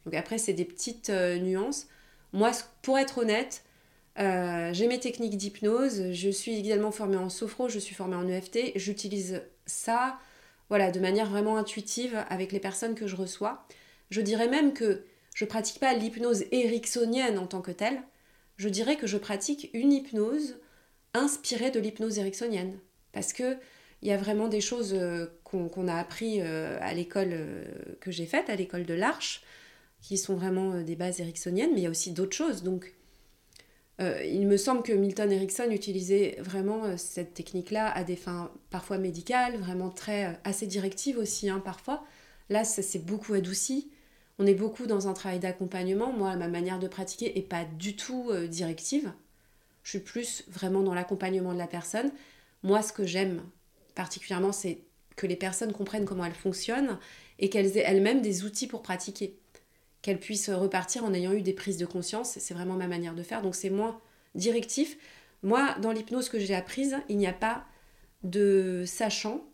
Donc 0.05 0.15
après, 0.15 0.37
c'est 0.37 0.53
des 0.53 0.65
petites 0.65 1.09
euh, 1.09 1.37
nuances. 1.37 1.87
Moi, 2.33 2.51
pour 2.81 2.97
être 2.97 3.19
honnête, 3.19 3.63
j'ai 4.17 4.87
mes 4.87 4.99
techniques 4.99 5.37
d'hypnose, 5.37 6.11
je 6.11 6.29
suis 6.29 6.57
également 6.57 6.91
formée 6.91 7.17
en 7.17 7.29
sophro, 7.29 7.69
je 7.69 7.79
suis 7.79 7.95
formée 7.95 8.15
en 8.15 8.27
EFT, 8.27 8.71
j'utilise 8.75 9.43
ça 9.65 10.17
voilà, 10.69 10.91
de 10.91 10.99
manière 10.99 11.29
vraiment 11.29 11.57
intuitive 11.57 12.23
avec 12.29 12.51
les 12.51 12.59
personnes 12.59 12.95
que 12.95 13.07
je 13.07 13.15
reçois. 13.15 13.65
Je 14.09 14.21
dirais 14.21 14.47
même 14.47 14.73
que 14.73 15.03
je 15.33 15.45
pratique 15.45 15.79
pas 15.79 15.93
l'hypnose 15.93 16.45
ericksonienne 16.51 17.37
en 17.37 17.47
tant 17.47 17.61
que 17.61 17.71
telle. 17.71 18.01
Je 18.57 18.69
dirais 18.69 18.95
que 18.95 19.07
je 19.07 19.17
pratique 19.17 19.69
une 19.73 19.91
hypnose 19.91 20.55
inspirée 21.13 21.71
de 21.71 21.79
l'hypnose 21.79 22.19
ericksonienne. 22.19 22.77
Parce 23.11 23.33
que 23.33 23.57
il 24.01 24.09
y 24.09 24.11
a 24.11 24.17
vraiment 24.17 24.47
des 24.47 24.61
choses 24.61 24.93
euh, 24.93 25.25
qu'on 25.43 25.87
a 25.87 25.95
appris 25.95 26.39
euh, 26.39 26.77
à 26.81 26.93
l'école 26.93 27.29
euh, 27.31 27.65
que 28.01 28.11
j'ai 28.11 28.27
faite, 28.27 28.49
à 28.51 28.55
l'école 28.55 28.85
de 28.85 28.93
l'Arche, 28.93 29.41
qui 30.01 30.17
sont 30.17 30.35
vraiment 30.35 30.81
des 30.81 30.95
bases 30.95 31.21
ericksoniennes, 31.21 31.71
mais 31.73 31.79
il 31.79 31.83
y 31.85 31.87
a 31.87 31.89
aussi 31.89 32.11
d'autres 32.11 32.35
choses. 32.35 32.61
Donc, 32.61 32.93
il 33.97 34.45
me 34.45 34.57
semble 34.57 34.83
que 34.83 34.91
Milton 34.91 35.31
Erickson 35.31 35.69
utilisait 35.71 36.35
vraiment 36.39 36.97
cette 36.97 37.33
technique-là 37.33 37.89
à 37.89 38.03
des 38.03 38.17
fins 38.17 38.51
parfois 38.69 38.97
médicales, 38.97 39.57
vraiment 39.57 39.89
très 39.89 40.37
assez 40.43 40.67
directives 40.67 41.17
aussi, 41.17 41.49
hein, 41.49 41.61
parfois. 41.63 42.05
Là, 42.49 42.65
ça 42.65 42.83
s'est 42.83 42.99
beaucoup 42.99 43.33
adouci. 43.33 43.89
On 44.37 44.45
est 44.45 44.53
beaucoup 44.53 44.85
dans 44.85 45.07
un 45.07 45.13
travail 45.13 45.39
d'accompagnement. 45.39 46.11
Moi, 46.11 46.35
ma 46.35 46.47
manière 46.47 46.79
de 46.79 46.87
pratiquer 46.87 47.37
est 47.37 47.41
pas 47.41 47.63
du 47.63 47.95
tout 47.95 48.29
euh, 48.31 48.47
directive. 48.47 49.13
Je 49.83 49.91
suis 49.91 49.99
plus 49.99 50.43
vraiment 50.49 50.81
dans 50.81 50.93
l'accompagnement 50.93 51.53
de 51.53 51.57
la 51.57 51.67
personne. 51.67 52.11
Moi, 52.63 52.81
ce 52.81 52.91
que 52.91 53.05
j'aime 53.05 53.43
particulièrement, 53.93 54.51
c'est 54.51 54.79
que 55.15 55.27
les 55.27 55.37
personnes 55.37 55.71
comprennent 55.71 56.05
comment 56.05 56.25
elles 56.25 56.33
fonctionnent 56.33 56.99
et 57.39 57.49
qu'elles 57.49 57.77
aient 57.77 57.85
elles-mêmes 57.85 58.21
des 58.21 58.43
outils 58.43 58.67
pour 58.67 58.81
pratiquer. 58.81 59.37
Qu'elles 60.01 60.19
puissent 60.19 60.49
repartir 60.49 61.05
en 61.05 61.13
ayant 61.13 61.31
eu 61.31 61.41
des 61.41 61.53
prises 61.53 61.77
de 61.77 61.85
conscience. 61.85 62.37
C'est 62.39 62.53
vraiment 62.53 62.75
ma 62.75 62.87
manière 62.87 63.15
de 63.15 63.23
faire. 63.23 63.41
Donc 63.41 63.55
c'est 63.55 63.69
moins 63.69 64.01
directif. 64.33 64.97
Moi, 65.43 65.75
dans 65.81 65.91
l'hypnose 65.91 66.27
que 66.27 66.39
j'ai 66.39 66.55
apprise, 66.55 66.97
il 67.07 67.17
n'y 67.17 67.27
a 67.27 67.33
pas 67.33 67.65
de 68.23 68.83
sachant 68.85 69.45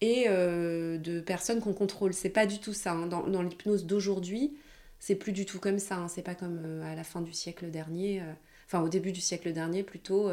et 0.00 0.24
euh, 0.28 0.98
de 0.98 1.20
personnes 1.20 1.60
qu'on 1.60 1.72
contrôle. 1.72 2.14
C'est 2.14 2.30
pas 2.30 2.46
du 2.46 2.58
tout 2.58 2.72
ça. 2.72 2.92
Hein. 2.92 3.06
Dans, 3.06 3.42
l'hypnose 3.42 3.86
d'aujourd'hui, 3.86 4.56
c'est 4.98 5.14
plus 5.14 5.32
du 5.32 5.46
tout 5.46 5.58
comme 5.58 5.78
ça. 5.78 5.96
Hein. 5.96 6.08
C'est 6.08 6.22
pas 6.22 6.34
comme 6.34 6.60
euh, 6.64 6.92
à 6.92 6.94
la 6.94 7.04
fin 7.04 7.20
du 7.20 7.32
siècle 7.32 7.70
dernier, 7.70 8.20
euh, 8.20 8.32
enfin 8.66 8.80
au 8.80 8.88
début 8.88 9.12
du 9.12 9.20
siècle 9.20 9.52
dernier 9.52 9.82
plutôt, 9.82 10.30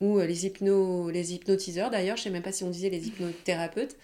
où 0.00 0.20
les, 0.20 0.46
hypno, 0.46 1.10
les 1.10 1.34
hypnotiseurs, 1.34 1.90
d'ailleurs, 1.90 2.16
je 2.16 2.22
sais 2.22 2.30
même 2.30 2.42
pas 2.42 2.52
si 2.52 2.64
on 2.64 2.70
disait 2.70 2.90
les 2.90 3.08
hypnothérapeutes. 3.08 3.96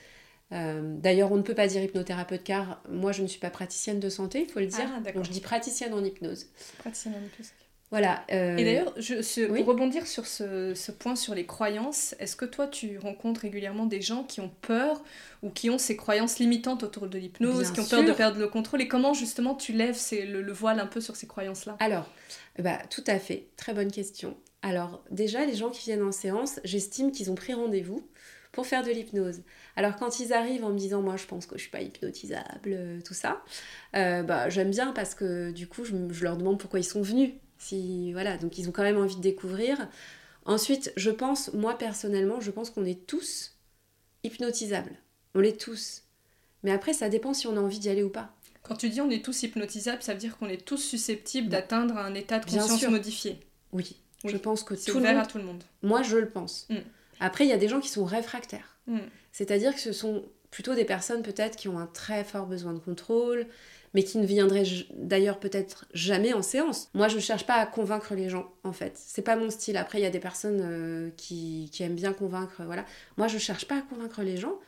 d'ailleurs, 0.50 1.32
on 1.32 1.36
ne 1.36 1.42
peut 1.42 1.54
pas 1.54 1.68
dire 1.68 1.82
hypnothérapeute 1.82 2.42
car 2.42 2.82
moi 2.88 3.12
je 3.12 3.22
ne 3.22 3.28
suis 3.28 3.38
pas 3.38 3.50
praticienne 3.50 4.00
de 4.00 4.08
santé, 4.08 4.44
il 4.46 4.52
faut 4.52 4.60
le 4.60 4.66
dire. 4.66 4.90
Ah, 4.92 5.12
Donc 5.12 5.24
je 5.24 5.30
dis 5.30 5.40
praticienne 5.40 5.94
en 5.94 6.02
hypnose. 6.04 6.46
Praticienne 6.78 7.14
en 7.14 7.24
hypnose. 7.24 7.52
Voilà. 7.90 8.24
Euh, 8.32 8.56
Et 8.56 8.64
d'ailleurs, 8.64 8.94
pour 8.94 9.66
rebondir 9.66 10.06
sur 10.06 10.26
ce, 10.26 10.90
point 10.90 11.16
sur 11.16 11.34
les 11.34 11.46
croyances, 11.46 12.14
est-ce 12.18 12.34
que 12.34 12.44
toi 12.44 12.66
tu 12.66 12.98
rencontres 12.98 13.42
régulièrement 13.42 13.86
des 13.86 14.00
gens 14.00 14.24
qui 14.24 14.40
ont 14.40 14.50
peur 14.62 15.02
ou 15.42 15.50
qui 15.50 15.70
ont 15.70 15.78
ces 15.78 15.96
croyances 15.96 16.38
limitantes 16.38 16.82
autour 16.82 17.06
de 17.08 17.18
l'hypnose, 17.18 17.70
qui 17.70 17.80
ont 17.80 17.86
peur 17.86 18.04
de 18.04 18.12
perdre 18.12 18.38
le 18.38 18.48
contrôle 18.48 18.82
Et 18.82 18.88
comment 18.88 19.14
justement 19.14 19.54
tu 19.54 19.72
lèves 19.72 19.98
le, 20.12 20.52
voile 20.52 20.80
un 20.80 20.86
peu 20.86 21.00
sur 21.00 21.14
ces 21.14 21.26
croyances-là? 21.26 21.76
Alors, 21.80 22.10
bah, 22.58 22.78
tout 22.90 23.04
à 23.06 23.18
fait, 23.18 23.48
très 23.56 23.74
bonne 23.74 23.92
question. 23.92 24.36
Alors 24.62 25.04
déjà, 25.10 25.44
les 25.44 25.54
gens 25.54 25.70
qui 25.70 25.84
viennent 25.84 26.02
en 26.02 26.12
séance, 26.12 26.58
j'estime 26.64 27.12
qu'ils 27.12 27.30
ont 27.30 27.34
pris 27.34 27.52
rendez-vous 27.52 28.08
pour 28.50 28.66
faire 28.66 28.82
de 28.82 28.90
l'hypnose. 28.90 29.42
Alors 29.76 29.96
quand 29.96 30.20
ils 30.20 30.32
arrivent 30.32 30.64
en 30.64 30.70
me 30.70 30.78
disant 30.78 31.02
moi 31.02 31.16
je 31.16 31.26
pense 31.26 31.44
que 31.46 31.56
je 31.56 31.62
suis 31.62 31.70
pas 31.70 31.82
hypnotisable, 31.82 32.70
euh, 32.72 33.00
tout 33.04 33.14
ça, 33.14 33.42
euh, 33.96 34.22
bah, 34.22 34.48
j'aime 34.48 34.70
bien 34.70 34.92
parce 34.92 35.14
que 35.14 35.50
du 35.50 35.66
coup 35.66 35.84
je, 35.84 36.22
leur 36.22 36.36
demande 36.36 36.58
pourquoi 36.58 36.78
ils 36.78 36.84
sont 36.84 37.02
venus. 37.02 37.32
Si, 37.58 38.12
voilà, 38.12 38.36
donc 38.36 38.58
ils 38.58 38.68
ont 38.68 38.72
quand 38.72 38.82
même 38.82 38.98
envie 38.98 39.16
de 39.16 39.20
découvrir. 39.20 39.88
Ensuite, 40.44 40.92
je 40.96 41.10
pense, 41.10 41.52
moi 41.54 41.78
personnellement, 41.78 42.40
je 42.40 42.50
pense 42.50 42.70
qu'on 42.70 42.84
est 42.84 43.06
tous 43.06 43.56
hypnotisables. 44.22 44.96
On 45.34 45.40
l'est 45.40 45.60
tous. 45.60 46.02
Mais 46.62 46.72
après, 46.72 46.92
ça 46.92 47.08
dépend 47.08 47.34
si 47.34 47.46
on 47.46 47.56
a 47.56 47.60
envie 47.60 47.78
d'y 47.78 47.88
aller 47.88 48.02
ou 48.02 48.10
pas. 48.10 48.34
Quand 48.62 48.76
tu 48.76 48.88
dis 48.88 49.00
on 49.00 49.10
est 49.10 49.24
tous 49.24 49.42
hypnotisables, 49.42 50.02
ça 50.02 50.14
veut 50.14 50.18
dire 50.18 50.38
qu'on 50.38 50.48
est 50.48 50.64
tous 50.64 50.78
susceptibles 50.78 51.48
d'atteindre 51.48 51.96
un 51.96 52.14
état 52.14 52.38
de 52.38 52.44
conscience 52.44 52.82
modifié. 52.88 53.38
Oui. 53.72 53.96
Je 54.24 54.36
pense 54.38 54.62
que 54.62 54.74
tout 54.74 54.96
ouvert 54.96 55.12
le 55.12 55.18
monde... 55.18 55.26
à 55.26 55.26
tout 55.26 55.38
le 55.38 55.44
monde. 55.44 55.64
Moi, 55.82 56.02
je 56.02 56.16
le 56.16 56.28
pense. 56.28 56.66
Mm. 56.70 56.76
Après, 57.20 57.44
il 57.44 57.50
y 57.50 57.52
a 57.52 57.58
des 57.58 57.68
gens 57.68 57.80
qui 57.80 57.90
sont 57.90 58.04
réfractaires. 58.04 58.78
Mm. 58.86 59.00
C'est-à-dire 59.32 59.74
que 59.74 59.80
ce 59.80 59.92
sont 59.92 60.24
plutôt 60.50 60.74
des 60.74 60.84
personnes 60.84 61.22
peut-être 61.22 61.56
qui 61.56 61.68
ont 61.68 61.78
un 61.78 61.86
très 61.86 62.24
fort 62.24 62.46
besoin 62.46 62.72
de 62.72 62.78
contrôle, 62.78 63.46
mais 63.94 64.02
qui 64.02 64.18
ne 64.18 64.26
viendrait 64.26 64.64
d'ailleurs 64.92 65.38
peut-être 65.38 65.86
jamais 65.94 66.32
en 66.32 66.42
séance. 66.42 66.90
Moi, 66.94 67.06
je 67.08 67.20
cherche 67.20 67.46
pas 67.46 67.54
à 67.54 67.66
convaincre 67.66 68.14
les 68.14 68.28
gens, 68.28 68.52
en 68.64 68.72
fait. 68.72 68.92
C'est 68.96 69.22
pas 69.22 69.36
mon 69.36 69.50
style. 69.50 69.76
Après, 69.76 70.00
il 70.00 70.02
y 70.02 70.06
a 70.06 70.10
des 70.10 70.20
personnes 70.20 70.60
euh, 70.62 71.10
qui, 71.16 71.70
aiment 71.80 71.94
bien 71.94 72.12
convaincre, 72.12 72.62
voilà. 72.64 72.84
Moi, 73.16 73.28
je 73.28 73.38
cherche 73.38 73.66
pas 73.66 73.78
à 73.78 73.82
convaincre 73.82 74.22
les 74.22 74.36
gens. 74.36 74.58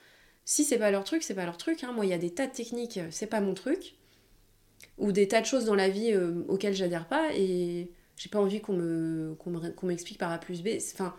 Si 0.45 0.63
c'est 0.63 0.79
pas 0.79 0.93
leur 0.93 1.03
truc, 1.03 1.25
c'est 1.25 1.35
pas 1.35 1.45
leur 1.45 1.57
truc. 1.57 1.83
Hein. 1.83 1.93
Moi, 1.93 2.07
il 2.07 2.11
y 2.11 2.15
a 2.15 2.19
des 2.19 2.31
tas 2.31 2.47
de 2.47 2.53
techniques, 2.53 3.01
c'est 3.11 3.27
pas 3.27 3.41
mon 3.41 3.55
truc. 3.55 3.97
Ou 4.99 5.11
des 5.11 5.27
tas 5.27 5.41
de 5.41 5.47
choses 5.47 5.65
dans 5.65 5.75
la 5.75 5.89
vie 5.89 6.13
euh, 6.13 6.45
auxquelles 6.49 6.75
j'adhère 6.75 7.07
pas 7.09 7.31
et 7.35 7.91
j'ai 8.17 8.29
pas 8.31 8.39
envie 8.41 8.61
qu'on 8.61 8.73
me 8.73 9.35
qu'on 9.37 9.87
m'explique 9.87 10.19
par 10.19 10.31
A 10.31 10.39
plus 10.39 10.63
B. 10.63 10.69
Enfin, 10.95 11.15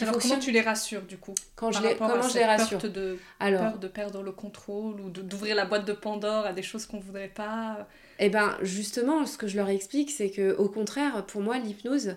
alors 0.00 0.18
comment 0.18 0.38
tu 0.38 0.50
les 0.50 0.60
rassures 0.60 1.02
du 1.02 1.16
coup 1.16 1.34
Quand 1.56 1.72
je 1.72 1.82
les, 1.82 1.96
Comment 1.96 2.28
je 2.28 2.34
les 2.34 2.44
rassure 2.44 2.78
peur 2.78 2.90
de, 2.90 3.18
Alors, 3.40 3.60
peur 3.60 3.78
de 3.78 3.88
perdre 3.88 4.22
le 4.22 4.32
contrôle 4.32 5.00
ou 5.00 5.10
d'ouvrir 5.10 5.56
la 5.56 5.64
boîte 5.64 5.86
de 5.86 5.92
Pandore 5.92 6.44
à 6.44 6.52
des 6.52 6.62
choses 6.62 6.86
qu'on 6.86 7.00
voudrait 7.00 7.28
pas? 7.28 7.88
Eh 8.18 8.28
ben 8.28 8.56
justement, 8.62 9.24
ce 9.24 9.38
que 9.38 9.46
je 9.46 9.56
leur 9.56 9.68
explique, 9.68 10.10
c'est 10.10 10.30
que 10.30 10.54
au 10.56 10.68
contraire, 10.68 11.24
pour 11.26 11.40
moi, 11.40 11.58
l'hypnose, 11.58 12.16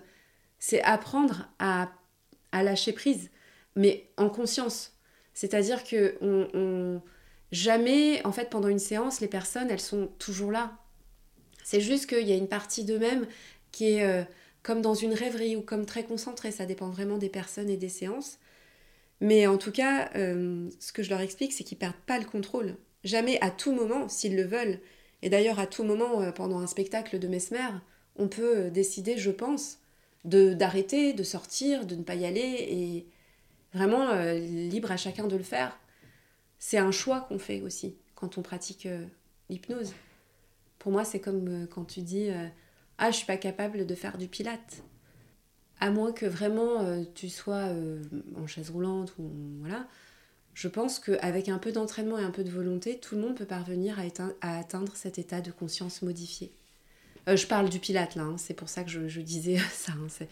c'est 0.59 0.81
apprendre 0.83 1.47
à, 1.59 1.89
à, 2.51 2.63
lâcher 2.63 2.91
prise, 2.91 3.29
mais 3.75 4.09
en 4.17 4.29
conscience. 4.29 4.97
C'est-à-dire 5.33 5.83
que 5.83 6.17
on, 6.21 6.47
on, 6.53 7.01
jamais, 7.51 8.23
en 8.25 8.31
fait, 8.31 8.49
pendant 8.49 8.67
une 8.67 8.79
séance, 8.79 9.21
les 9.21 9.27
personnes, 9.27 9.71
elles 9.71 9.79
sont 9.79 10.07
toujours 10.19 10.51
là. 10.51 10.73
C'est 11.63 11.81
juste 11.81 12.07
qu'il 12.07 12.27
y 12.27 12.33
a 12.33 12.35
une 12.35 12.49
partie 12.49 12.83
d'eux-mêmes 12.83 13.25
qui 13.71 13.93
est 13.93 14.03
euh, 14.03 14.23
comme 14.63 14.81
dans 14.81 14.93
une 14.93 15.13
rêverie 15.13 15.55
ou 15.55 15.61
comme 15.61 15.85
très 15.85 16.03
concentré, 16.03 16.51
ça 16.51 16.65
dépend 16.65 16.89
vraiment 16.89 17.17
des 17.17 17.29
personnes 17.29 17.69
et 17.69 17.77
des 17.77 17.89
séances. 17.89 18.37
Mais 19.19 19.47
en 19.47 19.57
tout 19.57 19.71
cas, 19.71 20.09
euh, 20.15 20.69
ce 20.79 20.91
que 20.91 21.03
je 21.03 21.09
leur 21.09 21.21
explique, 21.21 21.53
c'est 21.53 21.63
qu'ils 21.63 21.77
perdent 21.77 21.95
pas 22.05 22.19
le 22.19 22.25
contrôle. 22.25 22.75
Jamais, 23.03 23.39
à 23.41 23.49
tout 23.49 23.71
moment, 23.71 24.09
s'ils 24.09 24.35
le 24.35 24.43
veulent. 24.43 24.79
Et 25.21 25.29
d'ailleurs, 25.29 25.59
à 25.59 25.67
tout 25.67 25.83
moment, 25.83 26.21
euh, 26.21 26.31
pendant 26.31 26.59
un 26.59 26.67
spectacle 26.67 27.19
de 27.19 27.27
Mesmer, 27.27 27.69
on 28.17 28.27
peut 28.27 28.57
euh, 28.57 28.69
décider, 28.69 29.17
je 29.17 29.31
pense, 29.31 29.79
de 30.25 30.53
d'arrêter, 30.53 31.13
de 31.13 31.23
sortir, 31.23 31.85
de 31.85 31.95
ne 31.95 32.03
pas 32.03 32.15
y 32.15 32.25
aller, 32.25 32.67
et 32.69 33.07
vraiment 33.73 34.13
libre 34.33 34.91
à 34.91 34.97
chacun 34.97 35.27
de 35.27 35.35
le 35.35 35.43
faire. 35.43 35.79
C'est 36.59 36.77
un 36.77 36.91
choix 36.91 37.21
qu'on 37.21 37.39
fait 37.39 37.61
aussi 37.61 37.95
quand 38.13 38.37
on 38.37 38.43
pratique 38.43 38.87
l'hypnose. 39.49 39.93
Pour 40.77 40.91
moi, 40.91 41.05
c'est 41.05 41.19
comme 41.19 41.67
quand 41.73 41.85
tu 41.85 42.01
dis 42.01 42.29
ah 43.01 43.09
je 43.09 43.17
suis 43.17 43.25
pas 43.25 43.35
capable 43.35 43.87
de 43.87 43.95
faire 43.95 44.17
du 44.17 44.27
pilate. 44.27 44.83
À 45.79 45.89
moins 45.89 46.11
que 46.11 46.27
vraiment 46.27 46.81
euh, 46.81 47.03
tu 47.15 47.29
sois 47.29 47.67
euh, 47.69 47.99
en 48.37 48.45
chaise 48.45 48.69
roulante 48.69 49.15
ou 49.17 49.27
voilà. 49.59 49.87
Je 50.53 50.67
pense 50.67 50.99
qu'avec 50.99 51.49
un 51.49 51.57
peu 51.57 51.71
d'entraînement 51.71 52.19
et 52.19 52.23
un 52.23 52.29
peu 52.29 52.43
de 52.43 52.51
volonté 52.51 52.99
tout 52.99 53.15
le 53.15 53.21
monde 53.21 53.35
peut 53.35 53.45
parvenir 53.45 53.97
à, 54.41 54.59
atteindre 54.59 54.95
cet 54.95 55.17
état 55.17 55.41
de 55.41 55.49
conscience 55.49 56.03
modifié. 56.03 56.53
Euh, 57.27 57.35
je 57.35 57.47
parle 57.47 57.69
du 57.69 57.79
pilate 57.79 58.15
là, 58.15 58.23
hein, 58.23 58.37
c'est 58.37 58.53
pour 58.53 58.69
ça 58.69 58.83
que 58.83 58.91
je, 58.91 59.21
disais 59.21 59.57
ça. 59.73 59.93
Hein, 59.93 60.25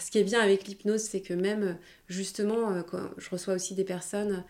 ce 0.00 0.10
qui 0.10 0.18
est 0.18 0.24
bien 0.24 0.40
avec 0.40 0.66
l'hypnose, 0.66 1.02
c'est 1.02 1.20
que 1.22 1.34
même 1.34 1.78
justement, 2.08 2.82
je 3.18 3.30
reçois 3.30 3.54
aussi 3.54 3.76
des 3.76 3.84
personnes 3.84 4.44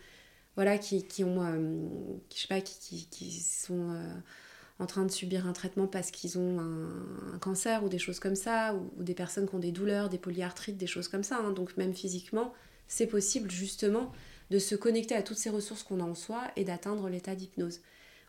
voilà, 0.56 0.78
qui, 0.78 1.04
ont, 1.24 2.20
qui 2.30 3.40
sont 3.42 4.00
en 4.80 4.86
train 4.86 5.04
de 5.04 5.10
subir 5.10 5.46
un 5.46 5.52
traitement 5.52 5.86
parce 5.86 6.10
qu'ils 6.10 6.38
ont 6.38 6.58
un, 6.58 7.38
cancer 7.38 7.84
ou 7.84 7.88
des 7.88 7.98
choses 7.98 8.18
comme 8.18 8.34
ça, 8.34 8.74
ou, 8.74 9.02
des 9.02 9.14
personnes 9.14 9.48
qui 9.48 9.54
ont 9.54 9.60
des 9.60 9.72
douleurs, 9.72 10.08
des 10.08 10.18
polyarthrites, 10.18 10.78
des 10.78 10.86
choses 10.86 11.06
comme 11.06 11.22
ça. 11.22 11.36
Hein. 11.36 11.52
Donc 11.52 11.76
même 11.76 11.94
physiquement, 11.94 12.52
c'est 12.88 13.06
possible 13.06 13.50
justement 13.50 14.10
de 14.50 14.58
se 14.58 14.74
connecter 14.74 15.14
à 15.14 15.22
toutes 15.22 15.36
ces 15.36 15.50
ressources 15.50 15.82
qu'on 15.82 16.00
a 16.00 16.04
en 16.04 16.14
soi 16.14 16.42
et 16.56 16.64
d'atteindre 16.64 17.08
l'état 17.08 17.34
d'hypnose. 17.34 17.80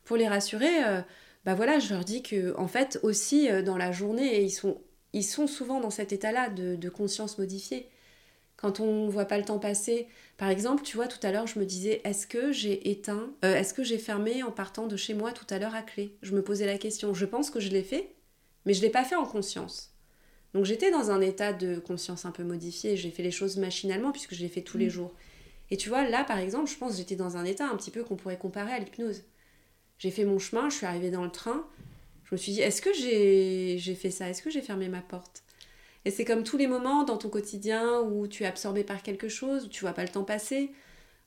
Pour 0.04 0.18
les 0.18 0.28
rassurer, 0.28 0.84
euh, 0.86 1.02
bah 1.46 1.56
je 1.80 1.94
leur 1.94 2.04
dis 2.04 2.22
que 2.22 2.56
en 2.58 2.68
fait 2.68 3.00
aussi 3.02 3.50
euh, 3.50 3.62
dans 3.62 3.78
la 3.78 3.92
journée, 3.92 4.44
ils 4.44 4.52
sont, 4.52 4.80
ils 5.14 5.24
sont 5.24 5.48
souvent 5.48 5.80
dans 5.80 5.90
cet 5.90 6.12
état-là 6.12 6.50
de, 6.50 6.90
conscience 6.90 7.38
modifiée. 7.38 7.90
Quand 8.62 8.80
on 8.80 9.08
ne 9.08 9.12
voit 9.12 9.26
pas 9.26 9.40
le 9.40 9.44
temps 9.44 9.58
passer, 9.58 10.08
par 10.38 10.50
exemple, 10.50 10.84
tu 10.84 10.96
vois, 10.96 11.08
tout 11.08 11.26
à 11.26 11.32
l'heure, 11.32 11.48
je 11.48 11.58
me 11.58 11.66
disais, 11.66 12.00
est-ce 12.04 12.28
que 12.28 12.52
j'ai 12.52 12.92
éteint, 12.92 13.34
euh, 13.44 13.56
est-ce 13.56 13.74
que 13.74 13.84
j'ai 13.84 13.98
fermé 13.98 14.44
en 14.44 14.52
partant 14.52 14.86
de 14.86 14.96
chez 14.96 15.16
moi 15.16 15.32
tout 15.32 15.48
à 15.50 15.58
l'heure 15.58 15.74
à 15.74 15.82
clé? 15.82 16.16
Je 16.22 16.36
me 16.36 16.44
posais 16.44 16.68
la 16.68 16.78
question. 16.78 17.16
Je 17.16 17.26
pense 17.26 17.50
que 17.50 17.60
je 17.60 17.70
l'ai 17.70 17.82
fait, 17.82 18.14
mais 18.66 18.76
je 18.76 18.80
ne 18.82 18.86
l'ai 18.86 18.92
pas 18.92 19.04
fait 19.04 19.16
en 19.16 19.26
conscience. 19.26 19.96
Donc 20.54 20.66
j'étais 20.66 20.92
dans 20.92 21.10
un 21.10 21.22
état 21.22 21.54
de 21.54 21.80
conscience 21.80 22.26
un 22.26 22.32
peu 22.32 22.44
modifié, 22.44 22.98
j'ai 22.98 23.10
fait 23.10 23.24
les 23.24 23.32
choses 23.32 23.58
machinalement 23.58 24.12
puisque 24.12 24.36
je 24.36 24.42
les 24.42 24.50
fais 24.50 24.62
tous 24.62 24.78
les 24.78 24.88
mm. 24.88 24.92
jours. 24.92 25.16
Et 25.72 25.78
tu 25.78 25.90
vois, 25.90 26.08
là, 26.08 26.24
par 26.24 26.38
exemple, 26.38 26.70
je 26.70 26.78
pense 26.78 26.92
que 26.92 26.98
j'étais 26.98 27.16
dans 27.16 27.38
un 27.38 27.46
état 27.46 27.66
un 27.66 27.78
petit 27.78 27.90
peu 27.92 28.04
qu'on 28.04 28.16
pourrait 28.16 28.38
comparer 28.38 28.74
à 28.74 28.80
l'hypnose. 28.80 29.24
J'ai 29.98 30.12
fait 30.12 30.26
mon 30.26 30.38
chemin, 30.38 30.70
je 30.70 30.76
suis 30.76 30.86
arrivée 30.86 31.10
dans 31.10 31.24
le 31.24 31.32
train, 31.32 31.66
je 32.26 32.36
me 32.36 32.38
suis 32.38 32.52
dit, 32.52 32.62
est-ce 32.62 32.82
que 32.82 32.94
j'ai 32.94 33.96
fait 33.96 34.12
ça? 34.12 34.30
Est-ce 34.30 34.44
que 34.44 34.50
j'ai 34.52 34.62
fermé 34.62 34.88
ma 34.88 35.02
porte? 35.02 35.44
Et 36.06 36.12
c'est 36.12 36.26
comme 36.26 36.44
tous 36.44 36.58
les 36.58 36.68
moments 36.68 37.04
dans 37.04 37.18
ton 37.18 37.30
quotidien 37.30 38.02
où 38.02 38.28
tu 38.28 38.44
es 38.44 38.48
absorbé 38.48 38.84
par 38.84 39.04
quelque 39.04 39.30
chose, 39.30 39.66
où 39.66 39.68
tu 39.70 39.82
vois 39.82 39.94
pas 39.94 40.04
le 40.04 40.10
temps 40.10 40.24
passer, 40.24 40.72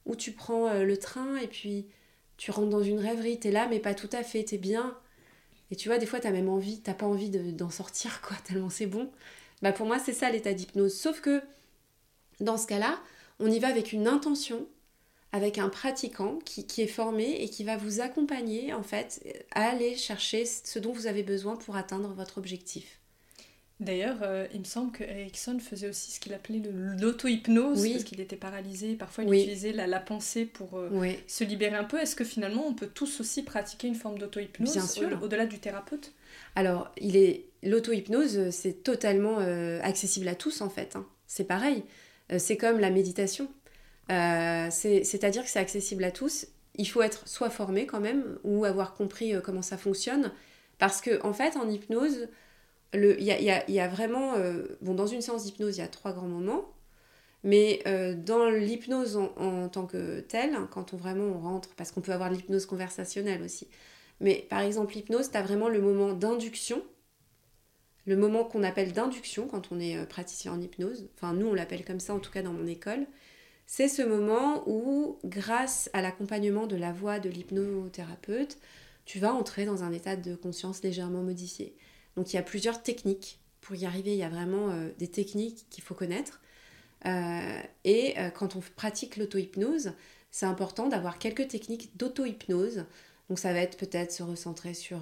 où 0.07 0.17
tu 0.17 0.33
prends 0.33 0.69
euh, 0.69 0.85
le 0.85 0.97
train 0.97 1.37
et 1.37 1.47
puis 1.47 1.87
tu 2.37 2.51
rentres 2.51 2.71
dans 2.71 2.83
une 2.83 2.99
rêverie, 2.99 3.39
t'es 3.39 3.51
là 3.53 3.69
mais 3.69 3.79
pas 3.79 3.95
tout 3.95 4.11
à 4.13 4.23
fait, 4.23 4.45
t'es 4.45 4.59
bien. 4.59 4.97
Et 5.71 5.77
tu 5.77 5.89
vois, 5.89 5.99
des 5.99 6.07
fois 6.07 6.21
t'as 6.21 6.31
même 6.33 6.49
envie, 6.49 6.81
t'as 6.81 6.95
pas 6.95 7.07
envie 7.07 7.31
d'en 7.31 7.71
sortir 7.71 8.21
quoi, 8.27 8.37
tellement 8.45 8.71
c'est 8.71 8.87
bon. 8.87 9.11
Bah 9.63 9.73
pour 9.73 9.87
moi 9.87 9.99
c'est 9.99 10.13
ça 10.13 10.31
l'état 10.31 10.53
d'hypnose. 10.53 10.95
Sauf 10.95 11.21
que 11.21 11.43
dans 12.41 12.57
ce 12.57 12.67
cas-là, 12.67 13.01
on 13.41 13.51
y 13.51 13.59
va 13.59 13.69
avec 13.69 13.93
une 13.93 14.09
intention, 14.09 14.67
avec 15.33 15.59
un 15.59 15.69
pratiquant 15.69 16.39
qui, 16.45 16.81
est 16.81 16.87
formé 16.87 17.43
et 17.43 17.49
qui 17.49 17.65
va 17.65 17.77
vous 17.77 18.01
accompagner 18.01 18.73
en 18.73 18.83
fait 18.83 19.45
à 19.53 19.69
aller 19.69 19.97
chercher 19.97 20.45
ce 20.47 20.79
dont 20.79 20.93
vous 20.93 21.07
avez 21.07 21.23
besoin 21.23 21.57
pour 21.57 21.77
atteindre 21.77 22.13
votre 22.13 22.39
objectif. 22.39 23.01
D'ailleurs, 23.81 24.19
euh, 24.23 24.47
il 24.55 24.61
me 24.61 24.65
semble 24.65 24.93
que 24.93 25.03
Erickson 25.03 25.59
faisait 25.59 25.89
aussi 25.89 26.13
ce 26.13 26.21
qu'il 26.21 26.33
appelait 26.33 26.63
l'auto-hypnose, 26.73 27.89
parce 27.91 28.05
qu'il 28.05 28.21
était 28.21 28.37
paralysé. 28.37 28.95
Parfois, 28.95 29.25
il 29.25 29.35
utilisait 29.35 29.73
la, 29.73 30.01
pensée 30.01 30.47
pour 30.47 30.79
euh, 30.79 31.13
se 31.27 31.43
libérer 31.43 31.77
un 31.77 31.85
peu. 31.85 31.99
Est-ce 31.99 32.15
que 32.15 32.25
finalement, 32.25 32.67
on 32.67 32.75
peut 32.75 32.87
tous 32.87 33.21
aussi 33.21 33.43
pratiquer 33.43 33.89
une 33.89 33.97
forme 33.97 34.19
d'auto-hypnose 34.19 35.01
au-delà 35.21 35.47
du 35.47 35.59
thérapeute? 35.59 36.13
Alors, 36.55 36.93
il 37.01 37.17
est 37.17 37.47
l'auto-hypnose, 37.65 38.51
c'est 38.51 38.85
totalement 38.85 39.39
euh, 39.41 39.81
accessible 39.83 40.29
à 40.29 40.35
tous 40.35 40.61
en 40.61 40.71
fait. 40.71 40.95
Hein. 40.97 41.07
C'est 41.27 41.45
pareil. 41.45 41.83
Euh, 42.33 42.39
c'est 42.39 42.57
comme 42.57 42.79
la 42.79 42.91
méditation. 42.91 43.49
Euh, 44.11 44.69
c'est-à-dire 44.71 45.43
que 45.43 45.49
c'est 45.49 45.59
accessible 45.59 46.05
à 46.05 46.11
tous. 46.11 46.47
Il 46.77 46.87
faut 46.87 47.03
être 47.03 47.27
soit 47.29 47.51
formé 47.51 47.87
quand 47.87 48.01
même, 48.01 48.39
ou 48.45 48.65
avoir 48.65 48.95
compris 48.95 49.35
euh, 49.35 49.41
comment 49.41 49.63
ça 49.63 49.77
fonctionne. 49.77 50.33
Parce 50.79 51.01
que, 51.01 51.25
en 51.25 51.33
fait, 51.33 51.57
en 51.57 51.69
hypnose, 51.69 52.29
il 52.95 53.23
y 53.23 53.81
a, 53.81 53.89
vraiment. 53.89 54.35
bon, 54.83 54.95
dans 54.95 55.07
une 55.07 55.21
séance 55.21 55.45
d'hypnose, 55.45 55.77
il 55.77 55.81
y 55.81 55.85
a 55.85 55.89
trois 55.89 56.13
grands 56.13 56.29
moments. 56.29 56.73
Mais 57.43 57.83
dans 58.25 58.49
l'hypnose 58.49 59.17
en, 59.17 59.69
tant 59.69 59.87
que 59.87 60.21
telle, 60.21 60.57
quand 60.71 60.95
on 60.95 60.97
vraiment 60.97 61.25
on 61.25 61.39
rentre, 61.41 61.69
parce 61.77 61.93
qu'on 61.93 62.01
peut 62.01 62.13
avoir 62.13 62.31
l'hypnose 62.31 62.67
conversationnelle 62.67 63.43
aussi. 63.43 63.69
Mais 64.21 64.47
par 64.49 64.61
exemple, 64.61 64.95
l'hypnose, 64.95 65.31
tu 65.31 65.37
as 65.37 65.43
vraiment 65.43 65.69
le 65.69 65.81
moment 65.81 66.13
d'induction, 66.13 66.83
le 68.07 68.17
moment 68.17 68.45
qu'on 68.45 68.63
appelle 68.63 68.93
d'induction 68.93 69.47
quand 69.49 69.73
on 69.73 69.81
est 69.81 69.97
euh, 69.97 70.05
praticien 70.07 70.53
en 70.53 70.61
hypnose, 70.61 71.09
enfin 71.15 71.33
nous 71.33 71.47
on 71.47 71.55
l'appelle 71.55 71.85
comme 71.85 72.01
ça 72.01 72.15
en 72.15 72.19
tout 72.19 72.31
cas 72.31 72.43
dans 72.43 72.53
mon 72.53 72.67
école, 72.67 73.07
c'est 73.67 73.89
ce 73.89 74.03
moment 74.03 74.63
où 74.69 75.19
grâce 75.25 75.89
à 75.95 76.03
l'accompagnement 76.03 76.67
de 76.67 76.77
la 76.77 76.93
voix 76.93 77.19
de 77.19 77.31
l'hypnothérapeute, 77.31 78.59
tu 79.07 79.19
vas 79.19 79.33
entrer 79.33 79.65
dans 79.65 79.85
un 79.85 79.93
état 79.93 80.17
de 80.17 80.35
conscience 80.35 80.83
légèrement 80.83 81.23
modifié. 81.23 81.75
Donc 82.17 82.33
il 82.33 82.37
y 82.37 82.39
a 82.39 82.43
plusieurs 82.43 82.83
techniques. 82.83 83.41
Pour 83.61 83.77
y 83.77 83.87
arriver, 83.87 84.13
il 84.13 84.19
y 84.19 84.23
a 84.23 84.29
vraiment 84.29 84.71
euh, 84.71 84.91
des 84.99 85.09
techniques 85.09 85.67
qu'il 85.71 85.83
faut 85.83 85.95
connaître. 85.95 86.41
Euh, 87.07 87.61
et 87.85 88.15
quand 88.35 88.57
on 88.57 88.61
pratique 88.77 89.19
l'auto-hypnose, 89.19 89.93
c'est 90.31 90.47
important 90.47 90.89
d'avoir 90.89 91.19
quelques 91.19 91.49
techniques 91.49 91.95
d'auto-hypnose. 91.99 92.87
Donc 93.29 93.39
ça 93.39 93.53
va 93.53 93.59
être 93.59 93.77
peut-être 93.77 94.11
se 94.11 94.23
recentrer 94.23 94.73
sur 94.73 95.01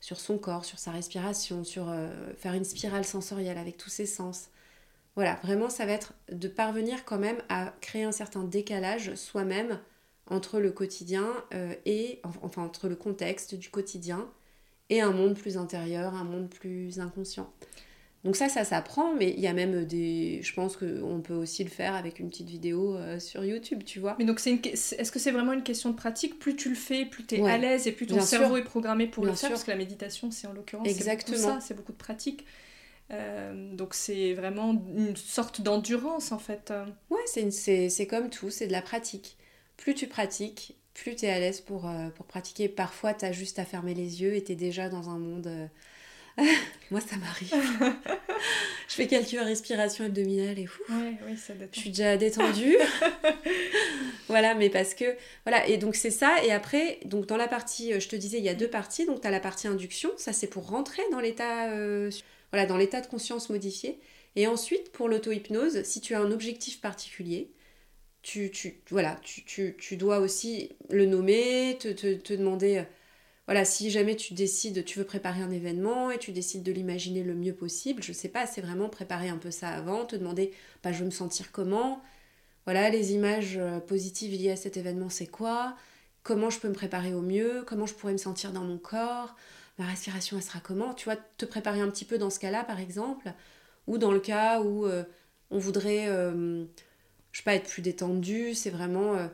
sur 0.00 0.20
son 0.20 0.38
corps, 0.38 0.64
sur 0.64 0.78
sa 0.78 0.92
respiration, 0.92 1.64
sur 1.64 1.88
euh, 1.88 2.08
faire 2.36 2.54
une 2.54 2.64
spirale 2.64 3.04
sensorielle 3.04 3.58
avec 3.58 3.76
tous 3.76 3.90
ses 3.90 4.06
sens. 4.06 4.50
Voilà, 5.14 5.40
vraiment, 5.42 5.70
ça 5.70 5.86
va 5.86 5.92
être 5.92 6.12
de 6.30 6.48
parvenir 6.48 7.04
quand 7.04 7.18
même 7.18 7.42
à 7.48 7.74
créer 7.80 8.04
un 8.04 8.12
certain 8.12 8.44
décalage 8.44 9.14
soi-même 9.14 9.80
entre 10.28 10.60
le 10.60 10.70
quotidien 10.70 11.26
euh, 11.54 11.74
et, 11.86 12.20
enfin, 12.42 12.62
entre 12.62 12.88
le 12.88 12.96
contexte 12.96 13.54
du 13.54 13.70
quotidien 13.70 14.28
et 14.90 15.00
un 15.00 15.12
monde 15.12 15.34
plus 15.34 15.56
intérieur, 15.56 16.14
un 16.14 16.24
monde 16.24 16.48
plus 16.48 17.00
inconscient. 17.00 17.52
Donc 18.24 18.34
ça, 18.34 18.48
ça 18.48 18.64
s'apprend, 18.64 19.14
mais 19.14 19.30
il 19.30 19.40
y 19.40 19.46
a 19.46 19.52
même 19.52 19.84
des... 19.84 20.40
Je 20.42 20.52
pense 20.52 20.76
qu'on 20.76 21.20
peut 21.22 21.34
aussi 21.34 21.62
le 21.62 21.70
faire 21.70 21.94
avec 21.94 22.18
une 22.18 22.28
petite 22.28 22.48
vidéo 22.48 22.96
euh, 22.96 23.20
sur 23.20 23.44
YouTube, 23.44 23.84
tu 23.84 24.00
vois. 24.00 24.16
Mais 24.18 24.24
donc, 24.24 24.40
c'est 24.40 24.66
est-ce 24.66 25.12
que 25.12 25.20
c'est 25.20 25.30
vraiment 25.30 25.52
une 25.52 25.62
question 25.62 25.90
de 25.90 25.94
pratique? 25.94 26.40
Plus 26.40 26.56
tu 26.56 26.68
le 26.68 26.74
fais, 26.74 27.04
plus 27.04 27.24
tu 27.24 27.36
es 27.36 27.48
à 27.48 27.56
l'aise 27.56 27.86
et 27.86 27.92
plus 27.92 28.06
ton 28.06 28.20
cerveau 28.20 28.56
est 28.56 28.64
programmé 28.64 29.06
pour 29.06 29.24
le 29.24 29.32
faire, 29.32 29.50
parce 29.50 29.62
que 29.62 29.70
la 29.70 29.76
méditation, 29.76 30.32
c'est 30.32 30.48
en 30.48 30.52
l'occurrence, 30.52 30.88
c'est 30.88 31.36
ça, 31.36 31.60
c'est 31.60 31.74
beaucoup 31.74 31.92
de 31.92 31.98
pratique. 31.98 32.44
Euh, 33.12 33.72
donc 33.76 33.94
c'est 33.94 34.34
vraiment 34.34 34.72
une 34.96 35.14
sorte 35.14 35.60
d'endurance, 35.60 36.32
en 36.32 36.40
fait. 36.40 36.72
Ouais, 37.10 37.20
c'est 37.26 38.06
comme 38.08 38.28
tout, 38.28 38.50
c'est 38.50 38.66
de 38.66 38.72
la 38.72 38.82
pratique. 38.82 39.36
Plus 39.76 39.94
tu 39.94 40.06
pratiques, 40.06 40.76
plus 40.94 41.16
tu 41.16 41.26
es 41.26 41.30
à 41.30 41.38
l'aise 41.38 41.60
pour, 41.60 41.88
euh, 41.88 42.08
pour 42.10 42.26
pratiquer. 42.26 42.68
Parfois, 42.68 43.14
tu 43.14 43.24
as 43.24 43.32
juste 43.32 43.58
à 43.58 43.64
fermer 43.64 43.94
les 43.94 44.22
yeux 44.22 44.34
et 44.34 44.42
tu 44.42 44.52
es 44.52 44.56
déjà 44.56 44.88
dans 44.88 45.10
un 45.10 45.18
monde 45.18 45.68
Moi, 46.90 47.00
ça 47.00 47.16
m'arrive. 47.16 47.54
je 48.88 48.94
fais 48.94 49.06
quelques 49.06 49.30
respirations 49.30 50.04
abdominales 50.04 50.58
et 50.58 50.66
fou. 50.66 50.82
Je 51.72 51.80
suis 51.80 51.90
déjà 51.90 52.16
détendue. 52.16 52.76
voilà, 54.28 54.54
mais 54.54 54.70
parce 54.70 54.94
que. 54.94 55.16
Voilà, 55.44 55.66
et 55.66 55.78
donc 55.78 55.96
c'est 55.96 56.10
ça. 56.10 56.36
Et 56.44 56.52
après, 56.52 57.00
donc 57.04 57.26
dans 57.26 57.36
la 57.36 57.48
partie, 57.48 57.92
euh, 57.92 58.00
je 58.00 58.08
te 58.08 58.16
disais, 58.16 58.38
il 58.38 58.44
y 58.44 58.48
a 58.48 58.54
deux 58.54 58.68
parties. 58.68 59.06
Donc 59.06 59.22
tu 59.22 59.26
as 59.26 59.30
la 59.30 59.40
partie 59.40 59.66
induction, 59.66 60.10
ça 60.16 60.32
c'est 60.32 60.46
pour 60.46 60.68
rentrer 60.68 61.02
dans 61.10 61.20
l'état 61.20 61.70
euh, 61.70 62.10
voilà, 62.52 62.66
dans 62.66 62.76
l'état 62.76 63.00
de 63.00 63.06
conscience 63.06 63.50
modifié. 63.50 63.98
Et 64.36 64.46
ensuite, 64.46 64.92
pour 64.92 65.08
l'auto-hypnose, 65.08 65.82
si 65.84 66.02
tu 66.02 66.14
as 66.14 66.20
un 66.20 66.30
objectif 66.30 66.82
particulier, 66.82 67.50
tu, 68.26 68.50
tu, 68.50 68.80
voilà, 68.90 69.20
tu, 69.22 69.44
tu, 69.44 69.76
tu 69.78 69.96
dois 69.96 70.18
aussi 70.18 70.72
le 70.90 71.06
nommer, 71.06 71.78
te, 71.78 71.86
te, 71.86 72.12
te 72.14 72.34
demander 72.34 72.78
euh, 72.78 72.82
voilà, 73.46 73.64
si 73.64 73.88
jamais 73.88 74.16
tu 74.16 74.34
décides, 74.34 74.84
tu 74.84 74.98
veux 74.98 75.04
préparer 75.04 75.42
un 75.42 75.52
événement 75.52 76.10
et 76.10 76.18
tu 76.18 76.32
décides 76.32 76.64
de 76.64 76.72
l'imaginer 76.72 77.22
le 77.22 77.34
mieux 77.34 77.54
possible, 77.54 78.02
je 78.02 78.12
sais 78.12 78.28
pas, 78.28 78.44
c'est 78.48 78.60
vraiment 78.60 78.88
préparer 78.88 79.28
un 79.28 79.38
peu 79.38 79.52
ça 79.52 79.68
avant, 79.68 80.04
te 80.06 80.16
demander, 80.16 80.52
bah, 80.82 80.90
je 80.90 80.98
veux 80.98 81.04
me 81.04 81.12
sentir 81.12 81.52
comment, 81.52 82.02
voilà, 82.64 82.90
les 82.90 83.12
images 83.12 83.58
euh, 83.58 83.78
positives 83.78 84.32
liées 84.32 84.50
à 84.50 84.56
cet 84.56 84.76
événement, 84.76 85.08
c'est 85.08 85.28
quoi, 85.28 85.76
comment 86.24 86.50
je 86.50 86.58
peux 86.58 86.68
me 86.68 86.74
préparer 86.74 87.14
au 87.14 87.22
mieux, 87.22 87.62
comment 87.64 87.86
je 87.86 87.94
pourrais 87.94 88.12
me 88.12 88.18
sentir 88.18 88.52
dans 88.52 88.64
mon 88.64 88.78
corps, 88.78 89.36
ma 89.78 89.86
respiration, 89.86 90.36
elle 90.36 90.42
sera 90.42 90.58
comment, 90.58 90.94
tu 90.94 91.04
vois, 91.04 91.16
te 91.36 91.44
préparer 91.44 91.80
un 91.80 91.90
petit 91.90 92.04
peu 92.04 92.18
dans 92.18 92.30
ce 92.30 92.40
cas-là, 92.40 92.64
par 92.64 92.80
exemple, 92.80 93.32
ou 93.86 93.98
dans 93.98 94.10
le 94.10 94.18
cas 94.18 94.62
où 94.62 94.84
euh, 94.84 95.04
on 95.52 95.58
voudrait, 95.60 96.08
je 97.36 97.42
sais 97.42 97.44
pas, 97.44 97.54
être 97.54 97.68
plus 97.68 97.82
détendu, 97.82 98.54
c'est 98.54 98.70
vraiment 98.70 99.28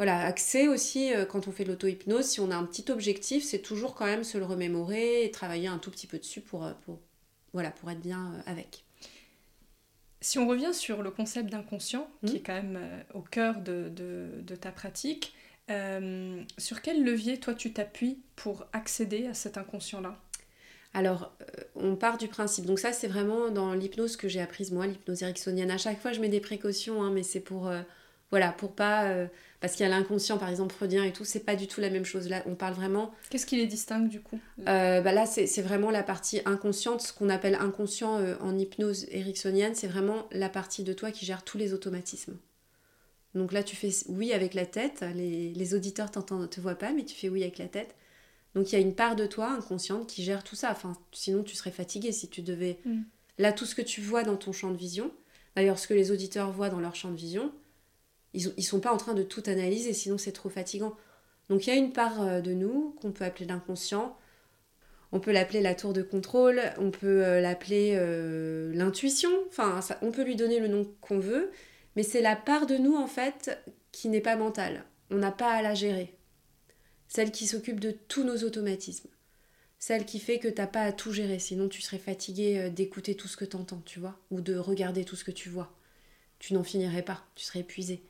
voilà, 0.00 0.20
accès 0.20 0.66
aussi 0.66 1.12
euh, 1.12 1.26
quand 1.26 1.46
on 1.46 1.52
fait 1.52 1.64
de 1.64 1.68
l'auto-hypnose, 1.68 2.24
si 2.24 2.40
on 2.40 2.50
a 2.50 2.56
un 2.56 2.64
petit 2.64 2.90
objectif, 2.90 3.44
c'est 3.44 3.58
toujours 3.58 3.94
quand 3.94 4.06
même 4.06 4.24
se 4.24 4.38
le 4.38 4.46
remémorer 4.46 5.24
et 5.24 5.30
travailler 5.30 5.68
un 5.68 5.76
tout 5.76 5.90
petit 5.90 6.06
peu 6.06 6.18
dessus 6.18 6.40
pour, 6.40 6.64
euh, 6.64 6.72
pour, 6.86 6.98
voilà, 7.52 7.70
pour 7.70 7.90
être 7.90 8.00
bien 8.00 8.32
euh, 8.32 8.50
avec. 8.50 8.86
Si 10.22 10.38
on 10.38 10.48
revient 10.48 10.72
sur 10.72 11.02
le 11.02 11.10
concept 11.10 11.50
d'inconscient, 11.50 12.08
qui 12.24 12.32
mmh. 12.32 12.36
est 12.36 12.40
quand 12.40 12.54
même 12.54 12.78
au 13.12 13.20
cœur 13.20 13.60
de, 13.60 13.90
de, 13.94 14.56
ta 14.56 14.72
pratique, 14.72 15.34
sur 16.58 16.80
quel 16.80 17.04
levier 17.04 17.38
toi 17.38 17.52
tu 17.54 17.72
t'appuies 17.74 18.20
pour 18.36 18.66
accéder 18.72 19.26
à 19.26 19.34
cet 19.34 19.58
inconscient-là? 19.58 20.18
Alors, 20.92 21.32
on 21.76 21.94
part 21.96 22.18
du 22.18 22.28
principe. 22.28 22.66
Donc 22.66 22.78
ça, 22.78 22.92
c'est 22.92 23.06
vraiment 23.06 23.50
dans 23.50 23.74
l'hypnose 23.74 24.16
que 24.16 24.28
j'ai 24.28 24.40
apprise 24.40 24.72
moi, 24.72 24.86
l'hypnose 24.86 25.22
ericksonienne. 25.22 25.70
À 25.70 25.78
chaque 25.78 26.00
fois, 26.00 26.12
je 26.12 26.20
mets 26.20 26.28
des 26.28 26.40
précautions, 26.40 27.02
hein, 27.02 27.10
mais 27.12 27.22
c'est 27.22 27.40
pour, 27.40 27.70
voilà, 28.30 28.50
pour 28.52 28.72
pas 28.72 29.28
parce 29.60 29.74
qu'il 29.74 29.84
y 29.86 29.86
a 29.86 29.90
l'inconscient, 29.90 30.38
par 30.38 30.48
exemple, 30.48 30.74
freudien 30.74 31.04
et 31.04 31.12
tout, 31.12 31.24
c'est 31.24 31.44
pas 31.44 31.54
du 31.54 31.66
tout 31.66 31.80
la 31.82 31.90
même 31.90 32.06
chose. 32.06 32.28
Là, 32.28 32.42
on 32.46 32.54
parle 32.54 32.72
vraiment. 32.72 33.12
Qu'est-ce 33.28 33.44
qui 33.44 33.56
les 33.56 33.66
distingue 33.66 34.08
du 34.08 34.20
coup? 34.20 34.40
Euh, 34.66 35.02
bah 35.02 35.12
Là, 35.12 35.26
c'est 35.26 35.62
vraiment 35.62 35.90
la 35.90 36.02
partie 36.02 36.40
inconsciente, 36.46 37.02
ce 37.02 37.12
qu'on 37.12 37.28
appelle 37.28 37.54
inconscient 37.54 38.18
euh, 38.18 38.36
en 38.40 38.58
hypnose 38.58 39.06
ericksonienne, 39.10 39.74
c'est 39.74 39.86
vraiment 39.86 40.26
la 40.32 40.48
partie 40.48 40.82
de 40.82 40.92
toi 40.94 41.10
qui 41.10 41.26
gère 41.26 41.44
tous 41.44 41.58
les 41.58 41.74
automatismes. 41.74 42.36
Donc 43.34 43.52
là, 43.52 43.62
tu 43.62 43.76
fais 43.76 43.90
oui 44.08 44.32
avec 44.32 44.54
la 44.54 44.66
tête, 44.66 45.04
les, 45.14 45.52
les 45.52 45.74
auditeurs 45.74 46.10
ne 46.32 46.46
te 46.46 46.60
voient 46.60 46.74
pas, 46.74 46.92
mais 46.92 47.04
tu 47.04 47.14
fais 47.14 47.28
oui 47.28 47.42
avec 47.42 47.58
la 47.58 47.68
tête. 47.68 47.94
Donc 48.54 48.70
il 48.70 48.74
y 48.74 48.78
a 48.78 48.80
une 48.80 48.94
part 48.94 49.16
de 49.16 49.26
toi 49.26 49.50
inconsciente 49.52 50.08
qui 50.08 50.22
gère 50.24 50.42
tout 50.44 50.56
ça. 50.56 50.70
Enfin, 50.72 50.92
sinon 51.12 51.42
tu 51.42 51.54
serais 51.56 51.70
fatigué 51.70 52.12
si 52.12 52.28
tu 52.28 52.42
devais. 52.42 52.78
Mm. 52.84 53.02
Là, 53.38 53.52
tout 53.52 53.64
ce 53.66 53.74
que 53.74 53.82
tu 53.82 54.00
vois 54.00 54.22
dans 54.22 54.36
ton 54.36 54.52
champ 54.52 54.70
de 54.70 54.76
vision, 54.76 55.10
d'ailleurs 55.56 55.78
ce 55.78 55.86
que 55.88 55.94
les 55.94 56.10
auditeurs 56.10 56.50
voient 56.52 56.68
dans 56.70 56.80
leur 56.80 56.94
champ 56.94 57.10
de 57.10 57.16
vision, 57.16 57.52
ils, 58.34 58.52
ils 58.56 58.62
sont 58.64 58.80
pas 58.80 58.92
en 58.92 58.96
train 58.96 59.14
de 59.14 59.22
tout 59.22 59.42
analyser, 59.46 59.92
sinon 59.92 60.18
c'est 60.18 60.32
trop 60.32 60.48
fatigant. 60.50 60.94
Donc 61.48 61.66
il 61.66 61.70
y 61.70 61.72
a 61.72 61.76
une 61.76 61.92
part 61.92 62.20
euh, 62.22 62.40
de 62.40 62.52
nous 62.52 62.96
qu'on 63.00 63.12
peut 63.12 63.24
appeler 63.24 63.46
l'inconscient. 63.46 64.16
On 65.12 65.18
peut 65.18 65.32
l'appeler 65.32 65.60
la 65.60 65.74
tour 65.74 65.92
de 65.92 66.02
contrôle, 66.02 66.60
on 66.78 66.90
peut 66.92 67.24
euh, 67.24 67.40
l'appeler 67.40 67.94
euh, 67.96 68.72
l'intuition, 68.74 69.30
enfin 69.48 69.80
ça- 69.80 69.98
on 70.02 70.12
peut 70.12 70.22
lui 70.22 70.36
donner 70.36 70.60
le 70.60 70.68
nom 70.68 70.86
qu'on 71.00 71.18
veut, 71.18 71.50
mais 71.96 72.04
c'est 72.04 72.20
la 72.22 72.36
part 72.36 72.66
de 72.66 72.76
nous 72.76 72.94
en 72.96 73.08
fait 73.08 73.58
qui 73.90 74.08
n'est 74.08 74.20
pas 74.20 74.36
mentale. 74.36 74.84
On 75.10 75.16
n'a 75.16 75.32
pas 75.32 75.50
à 75.50 75.62
la 75.62 75.74
gérer. 75.74 76.14
Celle 77.10 77.32
qui 77.32 77.48
s'occupe 77.48 77.80
de 77.80 77.90
tous 77.90 78.22
nos 78.22 78.44
automatismes. 78.44 79.08
Celle 79.80 80.06
qui 80.06 80.20
fait 80.20 80.38
que 80.38 80.46
t'as 80.46 80.68
pas 80.68 80.82
à 80.82 80.92
tout 80.92 81.12
gérer, 81.12 81.40
sinon 81.40 81.68
tu 81.68 81.82
serais 81.82 81.98
fatigué 81.98 82.58
euh, 82.58 82.70
d'écouter 82.70 83.16
tout 83.16 83.26
ce 83.26 83.36
que 83.36 83.44
t'entends, 83.44 83.82
tu 83.84 83.98
vois, 83.98 84.16
ou 84.30 84.40
de 84.40 84.56
regarder 84.56 85.04
tout 85.04 85.16
ce 85.16 85.24
que 85.24 85.32
tu 85.32 85.48
vois. 85.48 85.74
Tu 86.38 86.54
n'en 86.54 86.62
finirais 86.62 87.02
pas, 87.02 87.24
tu 87.34 87.44
serais 87.44 87.60
épuisé. 87.60 88.04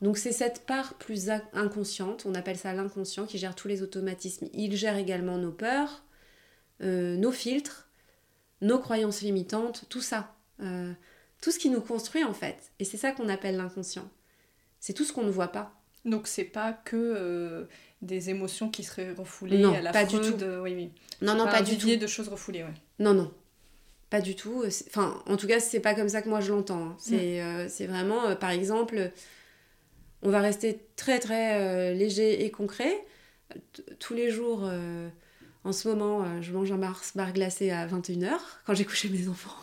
Donc 0.00 0.16
c'est 0.16 0.32
cette 0.32 0.64
part 0.64 0.94
plus 0.94 1.28
inconsciente, 1.52 2.24
on 2.24 2.34
appelle 2.34 2.56
ça 2.56 2.72
l'inconscient, 2.72 3.26
qui 3.26 3.36
gère 3.36 3.54
tous 3.54 3.68
les 3.68 3.82
automatismes. 3.82 4.48
Il 4.54 4.76
gère 4.76 4.96
également 4.96 5.36
nos 5.36 5.52
peurs, 5.52 6.02
euh, 6.80 7.16
nos 7.16 7.32
filtres, 7.32 7.90
nos 8.62 8.78
croyances 8.78 9.20
limitantes, 9.20 9.84
tout 9.90 10.00
ça. 10.00 10.34
Euh, 10.60 10.94
tout 11.42 11.50
ce 11.50 11.58
qui 11.58 11.68
nous 11.68 11.82
construit 11.82 12.24
en 12.24 12.34
fait. 12.34 12.72
Et 12.78 12.84
c'est 12.84 12.96
ça 12.96 13.12
qu'on 13.12 13.28
appelle 13.28 13.56
l'inconscient. 13.56 14.08
C'est 14.80 14.94
tout 14.94 15.04
ce 15.04 15.12
qu'on 15.12 15.24
ne 15.24 15.30
voit 15.30 15.52
pas. 15.52 15.74
Donc 16.04 16.26
c'est 16.26 16.44
pas 16.44 16.72
que 16.72 17.68
des 18.02 18.30
émotions 18.30 18.70
qui 18.70 18.84
seraient 18.84 19.12
refoulées 19.12 19.58
Non, 19.58 19.74
à 19.74 19.80
la 19.80 19.92
pas 19.92 20.04
du 20.04 20.16
tout. 20.20 20.42
euh, 20.42 20.60
oui, 20.62 20.74
oui. 20.74 20.90
Non, 21.20 21.34
non, 21.34 21.44
Pas 21.46 21.62
du 21.62 21.76
tout. 21.78 21.94
de 21.96 22.06
choses 22.06 22.28
refoulées, 22.28 22.62
ouais. 22.62 22.74
Non, 22.98 23.12
non. 23.14 23.32
Pas 24.10 24.20
du 24.20 24.34
tout. 24.36 24.64
Enfin, 24.86 25.22
en 25.26 25.36
tout 25.36 25.46
cas, 25.46 25.60
c'est 25.60 25.80
pas 25.80 25.94
comme 25.94 26.08
ça 26.08 26.22
que 26.22 26.28
moi 26.28 26.40
je 26.40 26.50
l'entends. 26.52 26.82
hein. 26.90 26.96
C'est 26.98 27.42
euh, 27.42 27.68
c'est 27.68 27.86
vraiment, 27.86 28.24
euh, 28.28 28.34
par 28.36 28.50
exemple, 28.50 29.10
on 30.22 30.30
va 30.30 30.40
rester 30.40 30.80
très 30.96 31.18
très 31.18 31.60
euh, 31.60 31.92
léger 31.94 32.44
et 32.44 32.50
concret. 32.50 33.04
T- 33.74 33.82
Tous 33.98 34.14
les 34.14 34.30
jours, 34.30 34.68
en 35.64 35.72
ce 35.72 35.88
moment, 35.88 36.40
je 36.40 36.52
mange 36.52 36.70
un 36.72 36.76
Mars 36.78 37.12
bar 37.16 37.32
glacé 37.32 37.70
à 37.70 37.86
21h 37.86 38.38
quand 38.64 38.74
j'ai 38.74 38.84
couché 38.84 39.08
mes 39.10 39.28
enfants. 39.28 39.54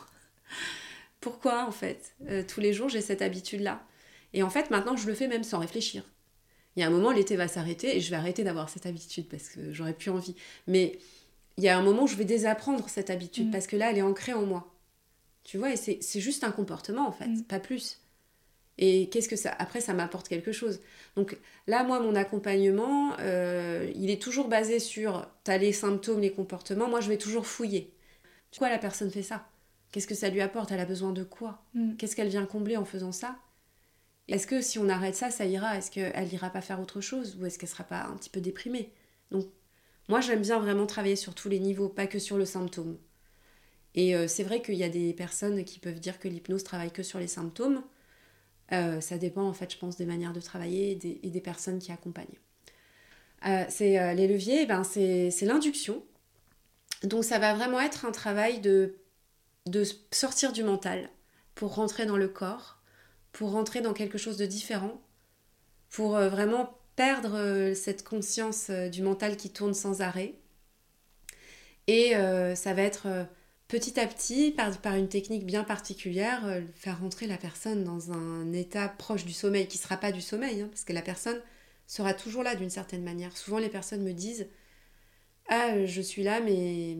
Pourquoi 1.21 1.65
en 1.67 1.71
fait 1.71 2.13
Tous 2.47 2.59
les 2.61 2.73
jours, 2.73 2.89
j'ai 2.89 3.01
cette 3.01 3.21
habitude-là? 3.21 3.81
Et 4.33 4.43
en 4.43 4.49
fait, 4.49 4.69
maintenant, 4.69 4.95
je 4.97 5.07
le 5.07 5.13
fais 5.13 5.27
même 5.27 5.43
sans 5.43 5.59
réfléchir. 5.59 6.03
Il 6.75 6.81
y 6.81 6.83
a 6.83 6.87
un 6.87 6.89
moment, 6.91 7.11
l'été 7.11 7.35
va 7.35 7.47
s'arrêter 7.47 7.95
et 7.95 8.01
je 8.01 8.09
vais 8.09 8.15
arrêter 8.17 8.43
d'avoir 8.43 8.69
cette 8.69 8.85
habitude 8.85 9.27
parce 9.29 9.47
que 9.49 9.71
j'aurais 9.73 9.93
plus 9.93 10.11
envie. 10.11 10.35
Mais 10.67 10.99
il 11.57 11.63
y 11.63 11.69
a 11.69 11.77
un 11.77 11.81
moment 11.81 12.03
où 12.03 12.07
je 12.07 12.15
vais 12.17 12.25
désapprendre 12.25 12.89
cette 12.89 13.09
habitude 13.09 13.47
Mm. 13.47 13.51
parce 13.51 13.67
que 13.67 13.75
là, 13.77 13.91
elle 13.91 13.97
est 13.97 14.01
ancrée 14.01 14.33
en 14.33 14.45
moi. 14.45 14.73
Tu 15.43 15.57
vois, 15.57 15.71
et 15.71 15.77
c'est 15.77 16.19
juste 16.19 16.43
un 16.43 16.51
comportement 16.51 17.07
en 17.07 17.11
fait, 17.11 17.27
Mm. 17.27 17.43
pas 17.43 17.59
plus. 17.59 18.01
Et 18.77 19.07
qu'est-ce 19.09 19.29
que 19.29 19.37
ça 19.37 19.55
Après, 19.57 19.79
ça 19.79 19.93
m'apporte 19.93 20.27
quelque 20.27 20.51
chose. 20.51 20.81
Donc 21.15 21.37
là, 21.65 21.85
moi, 21.85 22.01
mon 22.01 22.13
accompagnement, 22.13 23.13
euh, 23.21 23.89
il 23.95 24.09
est 24.09 24.21
toujours 24.21 24.49
basé 24.49 24.79
sur 24.79 25.25
t'as 25.45 25.57
les 25.57 25.71
symptômes, 25.71 26.19
les 26.19 26.31
comportements. 26.33 26.89
Moi, 26.89 26.99
je 26.99 27.07
vais 27.07 27.17
toujours 27.17 27.47
fouiller. 27.47 27.93
Pourquoi 28.51 28.69
la 28.69 28.77
personne 28.77 29.09
fait 29.11 29.23
ça? 29.23 29.47
Qu'est-ce 29.93 30.07
que 30.07 30.15
ça 30.15 30.27
lui 30.29 30.41
apporte? 30.41 30.73
Elle 30.73 30.81
a 30.81 30.85
besoin 30.85 31.13
de 31.13 31.23
quoi? 31.23 31.63
Mm. 31.73 31.95
Qu'est-ce 31.95 32.17
qu'elle 32.17 32.27
vient 32.27 32.45
combler 32.45 32.75
en 32.75 32.83
faisant 32.83 33.13
ça? 33.13 33.37
Est-ce 34.27 34.47
que 34.47 34.61
si 34.61 34.79
on 34.79 34.89
arrête 34.89 35.15
ça, 35.15 35.29
ça 35.29 35.45
ira? 35.45 35.77
Est-ce 35.77 35.91
qu'elle 35.91 36.33
ira 36.33 36.49
pas 36.49 36.61
faire 36.61 36.79
autre 36.79 37.01
chose? 37.01 37.37
Ou 37.39 37.45
est-ce 37.45 37.59
qu'elle 37.59 37.69
sera 37.69 37.83
pas 37.83 38.05
un 38.05 38.17
petit 38.17 38.29
peu 38.29 38.41
déprimée? 38.41 38.91
Donc, 39.31 39.45
moi, 40.07 40.21
j'aime 40.21 40.41
bien 40.41 40.59
vraiment 40.59 40.85
travailler 40.85 41.15
sur 41.15 41.35
tous 41.35 41.49
les 41.49 41.59
niveaux, 41.59 41.89
pas 41.89 42.07
que 42.07 42.19
sur 42.19 42.37
le 42.37 42.45
symptôme. 42.45 42.97
Et 43.93 44.15
euh, 44.15 44.27
c'est 44.27 44.43
vrai 44.43 44.61
qu'il 44.61 44.75
y 44.75 44.83
a 44.83 44.89
des 44.89 45.13
personnes 45.13 45.63
qui 45.63 45.79
peuvent 45.79 45.99
dire 45.99 46.19
que 46.19 46.27
l'hypnose 46.27 46.63
travaille 46.63 46.91
que 46.91 47.03
sur 47.03 47.19
les 47.19 47.27
symptômes. 47.27 47.83
Euh, 48.71 48.99
ça 48.99 49.17
dépend, 49.17 49.43
en 49.43 49.53
fait, 49.53 49.71
je 49.71 49.77
pense, 49.77 49.95
des 49.95 50.05
manières 50.05 50.33
de 50.33 50.41
travailler 50.41 50.91
et 50.91 51.29
des, 51.29 51.41
personnes 51.41 51.79
qui 51.79 51.91
accompagnent. 51.91 52.25
Euh, 53.45 53.63
c'est 53.69 54.15
les 54.15 54.27
leviers, 54.27 54.63
eh 54.63 54.65
ben, 54.65 54.83
c'est 54.83 55.31
l'induction. 55.43 56.03
Donc, 57.03 57.23
ça 57.23 57.37
va 57.37 57.53
vraiment 57.53 57.79
être 57.79 58.05
un 58.05 58.11
travail 58.11 58.59
de 58.59 58.95
sortir 60.11 60.51
du 60.51 60.63
mental 60.63 61.09
pour 61.53 61.75
rentrer 61.75 62.05
dans 62.05 62.17
le 62.17 62.27
corps, 62.27 62.74
pour 63.35 63.51
rentrer 63.51 63.81
dans 63.81 63.93
quelque 63.93 64.17
chose 64.17 64.37
de 64.37 64.45
différent, 64.45 65.01
pour 65.89 66.15
euh, 66.15 66.29
vraiment 66.29 66.77
perdre 66.95 67.35
euh, 67.35 67.73
cette 67.75 68.01
conscience 68.01 68.67
euh, 68.69 68.87
du 68.87 69.01
mental 69.01 69.35
qui 69.35 69.49
tourne 69.49 69.73
sans 69.73 70.01
arrêt. 70.01 70.35
Et 71.87 72.13
ça 72.55 72.73
va 72.73 72.81
être 72.81 73.27
petit 73.67 73.99
à 73.99 74.07
petit, 74.07 74.51
par, 74.51 74.95
une 74.95 75.07
technique 75.07 75.45
bien 75.45 75.63
particulière, 75.63 76.63
faire 76.73 76.99
rentrer 76.99 77.27
la 77.27 77.37
personne 77.37 77.83
dans 77.83 78.11
un 78.11 78.51
état 78.53 78.89
proche 78.89 79.23
du 79.23 79.33
sommeil, 79.33 79.67
qui 79.67 79.77
ne 79.77 79.83
sera 79.83 79.97
pas 79.97 80.11
du 80.11 80.19
sommeil, 80.19 80.61
hein, 80.61 80.67
parce 80.71 80.83
que 80.83 80.93
la 80.93 81.03
personne 81.03 81.39
sera 81.85 82.15
toujours 82.15 82.41
là 82.41 82.55
d'une 82.55 82.71
certaine 82.71 83.03
manière. 83.03 83.37
Souvent 83.37 83.59
les 83.59 83.69
personnes 83.69 84.01
me 84.01 84.13
disent 84.13 84.47
Ah, 85.47 85.85
je 85.85 86.01
suis 86.01 86.23
là, 86.23 86.41
mais 86.41 86.97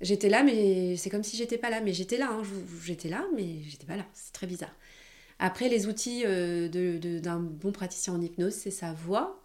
j'étais 0.00 0.28
là, 0.28 0.42
mais 0.42 0.96
c'est 0.96 1.10
comme 1.10 1.22
si 1.22 1.36
j'étais 1.36 1.58
pas 1.58 1.70
là. 1.70 1.80
Mais 1.80 1.92
j'étais 1.92 2.18
là, 2.18 2.30
hein, 2.32 2.42
j'étais 2.82 3.08
là, 3.08 3.24
mais 3.36 3.62
j'étais 3.68 3.86
pas 3.86 3.96
là. 3.96 4.06
C'est 4.14 4.32
très 4.32 4.48
bizarre. 4.48 4.74
Après, 5.38 5.68
les 5.68 5.86
outils 5.86 6.24
euh, 6.26 6.68
de- 6.68 6.98
de- 6.98 7.18
d'un 7.18 7.40
bon 7.40 7.72
praticien 7.72 8.14
en 8.14 8.20
hypnose, 8.20 8.54
c'est 8.54 8.70
sa 8.70 8.92
voix. 8.92 9.40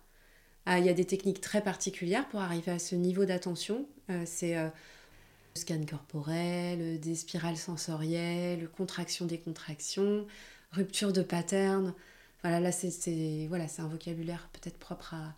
Ah, 0.66 0.80
Il 0.80 0.86
y 0.86 0.90
a 0.90 0.94
des 0.94 1.06
techniques 1.06 1.42
très 1.42 1.62
particulières 1.64 2.28
pour 2.30 2.42
arriver 2.42 2.72
à 2.72 2.80
ce 2.80 2.96
niveau 2.96 3.26
d'attention. 3.26 3.88
Euh, 4.10 4.24
c'est 4.26 4.58
euh, 4.58 4.70
le 5.56 5.60
scan 5.62 5.82
corporel, 5.90 6.80
euh, 6.82 6.98
des 6.98 7.16
spirales 7.16 7.58
sensorielles, 7.58 8.70
contraction 8.70 9.26
des 9.26 9.40
contractions, 9.40 10.28
rupture 10.72 11.14
de 11.14 11.22
pattern. 11.24 11.94
Voilà, 12.44 12.60
là, 12.60 12.72
c'est 12.72 13.48
voilà, 13.50 13.66
un 13.80 13.88
vocabulaire 13.88 14.50
peut-être 14.54 14.78
propre 14.80 15.14
à, 15.16 15.36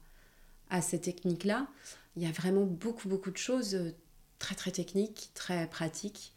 à 0.70 0.82
ces 0.82 1.00
techniques-là. 1.02 1.68
Il 2.16 2.24
y 2.24 2.28
a 2.28 2.32
vraiment 2.32 2.66
beaucoup, 2.66 3.10
beaucoup 3.10 3.32
de 3.32 3.38
choses 3.38 3.76
euh, 3.76 3.92
très, 4.40 4.56
très 4.56 4.72
techniques, 4.72 5.32
très 5.34 5.68
pratiques. 5.70 6.34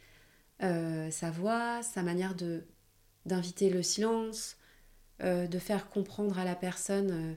Euh, 0.62 1.10
sa 1.10 1.30
voix, 1.30 1.82
sa 1.82 2.02
manière 2.02 2.34
de 2.34 2.64
d'inviter 3.26 3.70
le 3.70 3.82
silence, 3.82 4.56
euh, 5.22 5.46
de 5.46 5.58
faire 5.60 5.88
comprendre 5.90 6.38
à 6.40 6.44
la 6.44 6.56
personne 6.56 7.10
euh, 7.12 7.34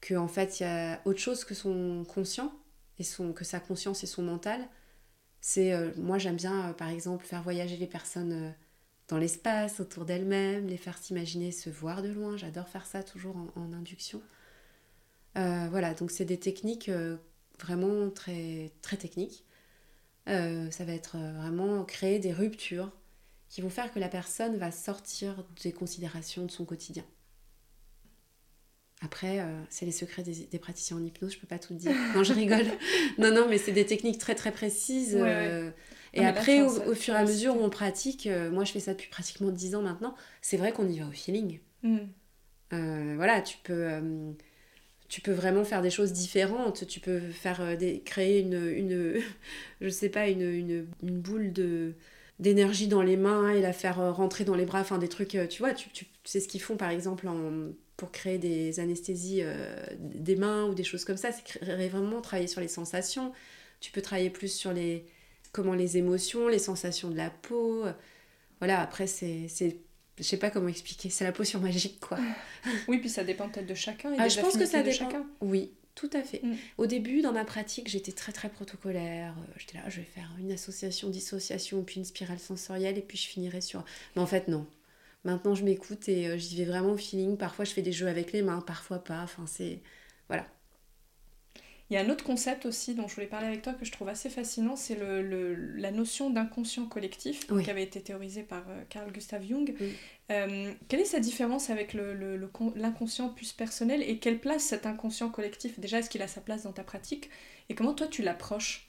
que 0.00 0.14
en 0.14 0.26
fait 0.26 0.58
il 0.58 0.64
y 0.64 0.66
a 0.66 1.00
autre 1.04 1.20
chose 1.20 1.44
que 1.44 1.54
son 1.54 2.04
conscient 2.04 2.52
et 2.98 3.04
son 3.04 3.32
que 3.32 3.44
sa 3.44 3.60
conscience 3.60 4.02
et 4.02 4.06
son 4.06 4.22
mental. 4.22 4.60
C'est 5.40 5.72
euh, 5.72 5.92
moi 5.96 6.18
j'aime 6.18 6.36
bien 6.36 6.72
par 6.72 6.88
exemple 6.88 7.24
faire 7.24 7.42
voyager 7.42 7.76
les 7.76 7.86
personnes 7.86 8.52
dans 9.08 9.18
l'espace 9.18 9.78
autour 9.78 10.04
d'elles-mêmes, 10.04 10.66
les 10.66 10.76
faire 10.76 10.98
s'imaginer 10.98 11.52
se 11.52 11.70
voir 11.70 12.02
de 12.02 12.08
loin. 12.08 12.36
J'adore 12.36 12.68
faire 12.68 12.86
ça 12.86 13.04
toujours 13.04 13.36
en, 13.54 13.72
induction. 13.72 14.20
Voilà 15.34 15.94
donc 15.94 16.10
c'est 16.10 16.24
des 16.24 16.38
techniques 16.38 16.90
vraiment 17.60 18.10
très 18.10 18.72
très 18.82 18.96
techniques. 18.96 19.44
Ça 20.26 20.84
va 20.84 20.92
être 20.92 21.16
vraiment 21.16 21.84
créer 21.84 22.18
des 22.18 22.32
ruptures 22.32 22.90
qui 23.48 23.60
vont 23.60 23.70
faire 23.70 23.92
que 23.92 23.98
la 23.98 24.08
personne 24.08 24.56
va 24.56 24.70
sortir 24.70 25.44
des 25.62 25.72
considérations 25.72 26.44
de 26.44 26.50
son 26.50 26.64
quotidien. 26.64 27.04
Après, 29.02 29.40
euh, 29.40 29.62
c'est 29.68 29.84
les 29.84 29.92
secrets 29.92 30.22
des, 30.22 30.46
des 30.50 30.58
praticiens 30.58 30.96
en 30.96 31.04
hypnose, 31.04 31.34
je 31.34 31.38
peux 31.38 31.46
pas 31.46 31.58
tout 31.58 31.74
dire. 31.74 31.92
Non, 32.14 32.24
je 32.24 32.32
rigole. 32.32 32.64
non, 33.18 33.30
non, 33.30 33.46
mais 33.48 33.58
c'est 33.58 33.72
des 33.72 33.84
techniques 33.84 34.18
très 34.18 34.34
très 34.34 34.52
précises. 34.52 35.14
Ouais, 35.14 35.22
euh, 35.24 35.70
Et 36.14 36.22
Non, 36.22 36.28
après, 36.28 36.62
au, 36.62 36.94
fur 36.94 37.14
et 37.14 37.18
à 37.18 37.24
mesure 37.24 37.56
où 37.56 37.60
on 37.62 37.68
pratique, 37.68 38.26
euh, 38.26 38.50
moi 38.50 38.64
je 38.64 38.72
fais 38.72 38.80
ça 38.80 38.92
depuis 38.92 39.10
pratiquement 39.10 39.50
10 39.50 39.74
ans 39.74 39.82
maintenant, 39.82 40.14
c'est 40.40 40.56
vrai 40.56 40.72
qu'on 40.72 40.88
y 40.88 40.98
va 40.98 41.06
au 41.06 41.12
feeling. 41.12 41.60
Mm. 41.82 41.98
Voilà, 42.70 43.42
tu 43.42 43.58
peux, 43.62 43.88
tu 45.08 45.20
peux 45.20 45.32
vraiment 45.32 45.64
faire 45.64 45.82
des 45.82 45.90
choses 45.90 46.12
différentes. 46.12 46.86
Tu 46.86 47.00
peux 47.00 47.20
faire 47.20 47.76
des, 47.76 48.00
créer 48.00 48.40
une, 48.40 48.66
une, 48.66 49.20
je 49.80 49.88
sais 49.88 50.08
pas, 50.08 50.28
une, 50.28 50.42
une, 50.42 50.86
une 51.02 51.20
boule 51.20 51.52
de 51.52 51.94
d'énergie 52.38 52.86
dans 52.88 53.02
les 53.02 53.16
mains 53.16 53.50
et 53.50 53.60
la 53.60 53.72
faire 53.72 54.00
euh, 54.00 54.12
rentrer 54.12 54.44
dans 54.44 54.54
les 54.54 54.66
bras, 54.66 54.80
enfin 54.80 54.98
des 54.98 55.08
trucs, 55.08 55.34
euh, 55.34 55.46
tu 55.46 55.60
vois, 55.62 55.72
tu, 55.72 55.88
tu 55.90 56.06
c'est 56.24 56.40
ce 56.40 56.48
qu'ils 56.48 56.60
font 56.60 56.76
par 56.76 56.90
exemple 56.90 57.28
en, 57.28 57.70
pour 57.96 58.10
créer 58.12 58.38
des 58.38 58.78
anesthésies 58.80 59.40
euh, 59.42 59.84
des 60.00 60.36
mains 60.36 60.64
ou 60.66 60.74
des 60.74 60.84
choses 60.84 61.04
comme 61.04 61.16
ça, 61.16 61.30
c'est 61.32 61.64
vraiment 61.64 62.20
travailler 62.20 62.48
sur 62.48 62.60
les 62.60 62.68
sensations. 62.68 63.32
Tu 63.80 63.90
peux 63.90 64.02
travailler 64.02 64.30
plus 64.30 64.52
sur 64.52 64.72
les 64.72 65.04
comment 65.52 65.74
les 65.74 65.96
émotions, 65.96 66.48
les 66.48 66.58
sensations 66.58 67.08
de 67.10 67.16
la 67.16 67.30
peau. 67.30 67.84
Voilà, 68.60 68.80
après 68.80 69.06
c'est 69.06 69.46
c'est 69.48 69.78
je 70.18 70.22
sais 70.22 70.38
pas 70.38 70.50
comment 70.50 70.68
expliquer, 70.68 71.10
c'est 71.10 71.24
la 71.24 71.32
potion 71.32 71.60
magique 71.60 72.00
quoi. 72.00 72.18
Oui, 72.88 72.98
puis 72.98 73.08
ça 73.10 73.22
dépend 73.24 73.48
peut-être 73.48 73.66
de 73.66 73.74
chacun. 73.74 74.12
Et 74.12 74.16
Ah, 74.18 74.24
des 74.24 74.30
je 74.30 74.40
pense 74.40 74.56
que 74.56 74.66
ça 74.66 74.82
dépend. 74.82 74.96
chacun. 74.96 75.26
Oui, 75.40 75.72
tout 75.96 76.10
à 76.12 76.22
fait. 76.22 76.42
Mm. 76.44 76.56
Au 76.78 76.86
début, 76.86 77.22
dans 77.22 77.32
ma 77.32 77.44
pratique, 77.44 77.88
j'étais 77.88 78.12
très 78.12 78.30
très 78.32 78.50
protocolaire. 78.50 79.34
Euh, 79.38 79.52
J'étais 79.58 79.78
là, 79.78 79.88
je 79.88 79.98
vais 79.98 80.06
faire 80.06 80.30
une 80.38 80.52
association, 80.52 81.10
dissociation, 81.10 81.82
puis 81.82 81.96
une 81.96 82.04
spirale 82.04 82.38
sensorielle, 82.38 82.98
et 82.98 83.02
puis 83.02 83.18
je 83.18 83.26
finirai 83.26 83.60
sur. 83.62 83.84
Mais 84.14 84.22
en 84.22 84.26
fait, 84.26 84.46
non. 84.48 84.66
Maintenant, 85.24 85.54
je 85.56 85.64
m'écoute 85.64 86.08
et 86.08 86.28
euh, 86.28 86.38
j'y 86.38 86.56
vais 86.56 86.66
vraiment 86.66 86.92
au 86.92 86.96
feeling. 86.98 87.36
Parfois, 87.38 87.64
je 87.64 87.72
fais 87.72 87.82
des 87.82 87.92
jeux 87.92 88.08
avec 88.08 88.32
les 88.32 88.42
mains, 88.42 88.60
parfois 88.60 89.02
pas. 89.02 89.22
Enfin, 89.24 89.46
c'est. 89.46 89.80
Voilà. 90.28 90.46
Il 91.88 91.94
y 91.94 91.96
a 91.96 92.00
un 92.00 92.10
autre 92.10 92.24
concept 92.24 92.66
aussi 92.66 92.94
dont 92.94 93.06
je 93.06 93.14
voulais 93.14 93.28
parler 93.28 93.46
avec 93.46 93.62
toi 93.62 93.72
que 93.72 93.84
je 93.84 93.92
trouve 93.92 94.08
assez 94.08 94.28
fascinant, 94.28 94.74
c'est 94.74 94.96
le, 94.96 95.54
la 95.76 95.92
notion 95.92 96.30
d'inconscient 96.30 96.86
collectif 96.86 97.46
qui 97.46 97.70
avait 97.70 97.84
été 97.84 98.00
théorisée 98.00 98.42
par 98.42 98.64
euh, 98.68 98.82
Carl 98.88 99.12
Gustav 99.12 99.46
Jung. 99.46 99.72
Euh, 100.32 100.72
quelle 100.88 101.00
est 101.00 101.04
sa 101.04 101.20
différence 101.20 101.70
avec 101.70 101.94
l'inconscient 102.74 103.28
plus 103.28 103.52
personnel 103.52 104.02
et 104.02 104.18
quelle 104.18 104.40
place 104.40 104.64
cet 104.64 104.84
inconscient 104.84 105.30
collectif 105.30 105.78
Déjà, 105.78 106.00
est-ce 106.00 106.10
qu'il 106.10 106.22
a 106.22 106.28
sa 106.28 106.40
place 106.40 106.64
dans 106.64 106.72
ta 106.72 106.82
pratique 106.82 107.30
et 107.68 107.76
comment 107.76 107.94
toi 107.94 108.08
tu 108.08 108.22
l'approches? 108.22 108.88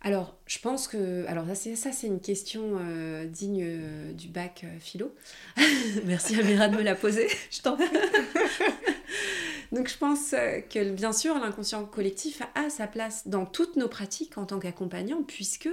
Alors, 0.00 0.38
je 0.46 0.58
pense 0.58 0.88
que. 0.88 1.26
Alors, 1.26 1.44
ça, 1.54 1.92
c'est 1.92 2.06
une 2.06 2.20
question 2.20 2.78
euh, 2.80 3.26
digne 3.26 4.12
du 4.14 4.28
bac 4.28 4.64
philo. 4.80 5.14
Merci 6.04 6.38
Amira 6.40 6.68
de 6.68 6.76
me 6.76 6.82
la 6.82 6.94
poser. 6.94 7.28
je 7.50 7.60
t'en 7.60 7.76
prie. 7.76 7.86
Donc 9.72 9.88
je 9.88 9.98
pense 9.98 10.32
euh, 10.32 10.60
que 10.60 10.90
bien 10.90 11.12
sûr 11.12 11.38
l'inconscient 11.38 11.84
collectif 11.84 12.42
a 12.54 12.70
sa 12.70 12.86
place 12.86 13.26
dans 13.28 13.46
toutes 13.46 13.76
nos 13.76 13.88
pratiques 13.88 14.38
en 14.38 14.46
tant 14.46 14.58
qu'accompagnant 14.58 15.22
puisque 15.22 15.68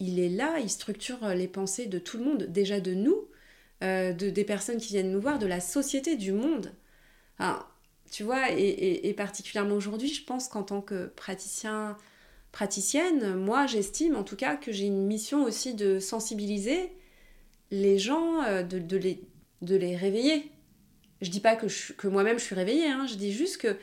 il 0.00 0.18
est 0.18 0.28
là, 0.28 0.58
il 0.58 0.70
structure 0.70 1.28
les 1.28 1.48
pensées 1.48 1.86
de 1.86 1.98
tout 1.98 2.18
le 2.18 2.24
monde, 2.24 2.42
déjà 2.44 2.80
de 2.80 2.94
nous, 2.94 3.28
euh, 3.82 4.12
de, 4.12 4.28
des 4.28 4.44
personnes 4.44 4.78
qui 4.78 4.88
viennent 4.88 5.12
nous 5.12 5.20
voir, 5.20 5.38
de 5.38 5.46
la 5.46 5.60
société, 5.60 6.16
du 6.16 6.32
monde. 6.32 6.72
tu 8.10 8.22
vois, 8.22 8.50
et, 8.50 9.14
particulièrement 9.16 9.74
aujourd'hui, 9.74 10.12
je 10.12 10.24
pense 10.24 10.48
qu'en 10.48 10.62
tant 10.62 10.80
que 10.80 11.06
praticien, 11.06 11.96
praticienne, 12.52 13.34
moi 13.34 13.66
j'estime 13.66 14.14
en 14.14 14.22
tout 14.22 14.36
cas 14.36 14.56
que 14.56 14.70
j'ai 14.70 14.86
une 14.86 15.06
mission 15.06 15.42
aussi 15.44 15.74
de 15.74 15.98
sensibiliser 15.98 16.92
les 17.72 17.98
gens, 17.98 18.42
euh, 18.44 18.62
de, 18.62 18.96
les, 18.96 19.20
de 19.62 19.76
les 19.76 19.96
réveiller 19.96 20.50
je 21.24 21.30
dis 21.30 21.40
pas 21.40 21.56
que, 21.56 22.06
moi-même 22.06 22.38
je 22.38 22.44
suis 22.44 22.54
réveillée, 22.54 22.88
hein, 22.88 23.06
je 23.06 23.14
dis 23.14 23.32
juste 23.32 23.58
que 23.58 23.76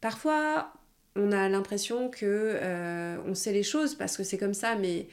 parfois 0.00 0.72
on 1.16 1.32
a 1.32 1.48
l'impression 1.48 2.10
que 2.10 2.24
euh, 2.60 3.16
on 3.26 3.34
sait 3.34 3.52
les 3.52 3.62
choses 3.62 3.94
parce 3.94 4.16
que 4.16 4.24
c'est 4.24 4.38
comme 4.38 4.54
ça, 4.54 4.74
mais 4.76 5.06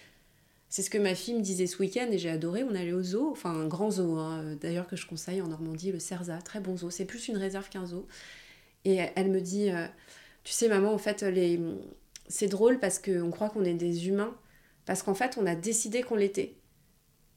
c'est 0.70 0.82
ce 0.82 0.90
que 0.90 0.98
ma 0.98 1.16
fille 1.16 1.36
me 1.36 1.42
disait 1.42 1.68
ce 1.68 1.78
week-end 1.78 2.08
et 2.12 2.18
j'ai 2.18 2.30
adoré. 2.30 2.64
On 2.64 2.74
allait 2.74 2.94
au 2.94 3.04
zoo, 3.04 3.30
enfin 3.32 3.52
un 3.52 3.68
grand 3.68 3.92
zoo, 3.92 4.18
hein, 4.18 4.56
d'ailleurs 4.62 4.88
que 4.88 4.96
je 4.96 5.06
conseille 5.06 5.42
en 5.42 5.48
Normandie, 5.48 5.92
le 5.92 6.00
Cerza, 6.00 6.38
très 6.42 6.60
bon 6.60 6.78
zoo. 6.78 6.90
C'est 6.90 7.06
plus 7.06 7.28
une 7.28 7.38
réserve 7.38 7.70
qu'un 7.70 7.86
zoo. 7.86 8.08
Et 8.86 9.00
elle 9.16 9.30
me 9.30 9.42
dit, 9.42 9.70
euh, 9.70 9.86
tu 10.44 10.54
sais 10.54 10.70
maman, 10.70 10.94
en 10.94 10.98
fait 10.98 11.26
c'est 12.28 12.48
drôle 12.48 12.80
parce 12.80 12.98
qu'on 12.98 13.30
croit 13.30 13.50
qu'on 13.50 13.66
est 13.66 13.74
des 13.74 14.08
humains 14.08 14.36
parce 14.86 15.04
qu'en 15.04 15.14
fait 15.14 15.38
on 15.38 15.46
a 15.46 15.56
décidé 15.56 16.02
qu'on 16.02 16.16
l'était. 16.16 16.56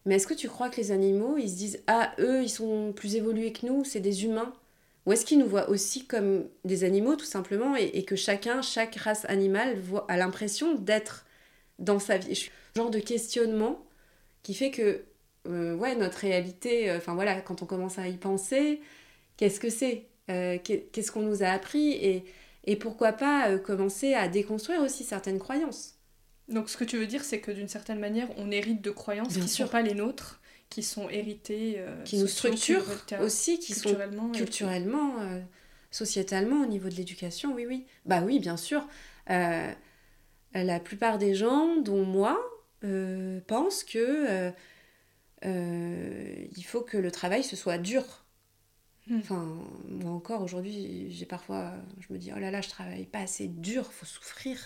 Mais 0.04 0.16
est-ce 0.16 0.26
que 0.26 0.34
tu 0.34 0.48
crois 0.48 0.68
que 0.70 0.76
les 0.76 0.92
animaux, 0.92 1.36
ils 1.38 1.48
se 1.48 1.56
disent 1.56 1.82
Ah, 1.86 2.14
eux, 2.18 2.42
ils 2.42 2.50
sont 2.50 2.92
plus 2.92 3.16
évolués 3.16 3.52
que 3.52 3.66
nous, 3.66 3.84
c'est 3.84 4.00
des 4.00 4.24
humains 4.24 4.52
Ou 5.06 5.12
est-ce 5.12 5.24
qu'ils 5.24 5.38
nous 5.38 5.48
voient 5.48 5.68
aussi 5.70 6.06
comme 6.06 6.48
des 6.64 6.84
animaux, 6.84 7.16
tout 7.16 7.24
simplement, 7.24 7.74
et, 7.76 8.04
que 8.04 8.16
chacun, 8.16 8.62
chaque 8.62 8.96
race 8.96 9.24
animale, 9.26 9.78
voit, 9.80 10.04
a 10.08 10.16
l'impression 10.16 10.74
d'être 10.74 11.26
dans 11.78 11.98
sa 11.98 12.18
vie? 12.18 12.50
Genre 12.76 12.90
de 12.90 12.98
questionnement 13.00 13.84
qui 14.42 14.54
fait 14.54 14.70
que, 14.70 15.04
euh, 15.48 15.74
ouais, 15.76 15.96
notre 15.96 16.18
réalité, 16.18 16.90
euh, 16.90 16.98
enfin 16.98 17.14
voilà, 17.14 17.40
quand 17.40 17.62
on 17.62 17.66
commence 17.66 17.98
à 17.98 18.08
y 18.08 18.16
penser, 18.18 18.80
qu'est-ce 19.36 19.60
que 19.60 19.70
c'est? 19.70 20.06
Euh, 20.30 20.58
Qu'est-ce 20.64 21.12
qu'on 21.12 21.22
nous 21.22 21.42
a 21.42 21.48
appris? 21.48 21.92
Et, 21.92 22.24
et 22.64 22.76
pourquoi 22.76 23.12
pas 23.12 23.58
commencer 23.58 24.14
à 24.14 24.28
déconstruire 24.28 24.80
aussi 24.82 25.04
certaines 25.04 25.38
croyances? 25.38 25.93
Donc 26.48 26.68
ce 26.68 26.76
que 26.76 26.84
tu 26.84 26.98
veux 26.98 27.06
dire, 27.06 27.24
c'est 27.24 27.40
que 27.40 27.50
d'une 27.50 27.68
certaine 27.68 27.98
manière, 27.98 28.28
on 28.36 28.50
hérite 28.50 28.82
de 28.82 28.90
croyances 28.90 29.34
qui 29.34 29.40
ne 29.40 29.46
sont 29.46 29.68
pas 29.68 29.82
les 29.82 29.94
nôtres, 29.94 30.40
qui 30.68 30.82
sont 30.82 31.08
héritées, 31.08 31.76
euh, 31.78 32.02
qui 32.02 32.18
nous 32.18 32.26
structurent 32.26 32.84
aussi, 33.20 33.58
qui 33.58 33.72
culturellement, 33.72 34.26
sont 34.26 34.38
culturellement, 34.38 35.20
euh, 35.20 35.40
sociétalement 35.90 36.62
au 36.62 36.66
niveau 36.66 36.88
de 36.88 36.94
l'éducation. 36.94 37.54
Oui, 37.54 37.64
oui. 37.66 37.86
Bah 38.04 38.22
oui, 38.22 38.40
bien 38.40 38.56
sûr. 38.56 38.86
Euh, 39.30 39.72
la 40.52 40.80
plupart 40.80 41.18
des 41.18 41.34
gens, 41.34 41.76
dont 41.76 42.04
moi, 42.04 42.38
pensent 43.46 43.84
que 43.84 44.52
il 45.42 46.64
faut 46.64 46.82
que 46.82 46.98
le 46.98 47.10
travail 47.10 47.42
ce 47.42 47.56
soit 47.56 47.78
dur. 47.78 48.24
Hmm. 49.06 49.18
Enfin, 49.18 49.58
moi 49.88 50.12
encore 50.12 50.42
aujourd'hui, 50.42 51.10
j'ai 51.10 51.26
parfois, 51.26 51.72
je 52.00 52.12
me 52.12 52.18
dis 52.18 52.32
oh 52.34 52.38
là 52.38 52.50
là, 52.50 52.60
je 52.60 52.68
travaille 52.68 53.06
pas 53.06 53.20
assez 53.20 53.48
dur, 53.48 53.92
faut 53.92 54.06
souffrir. 54.06 54.58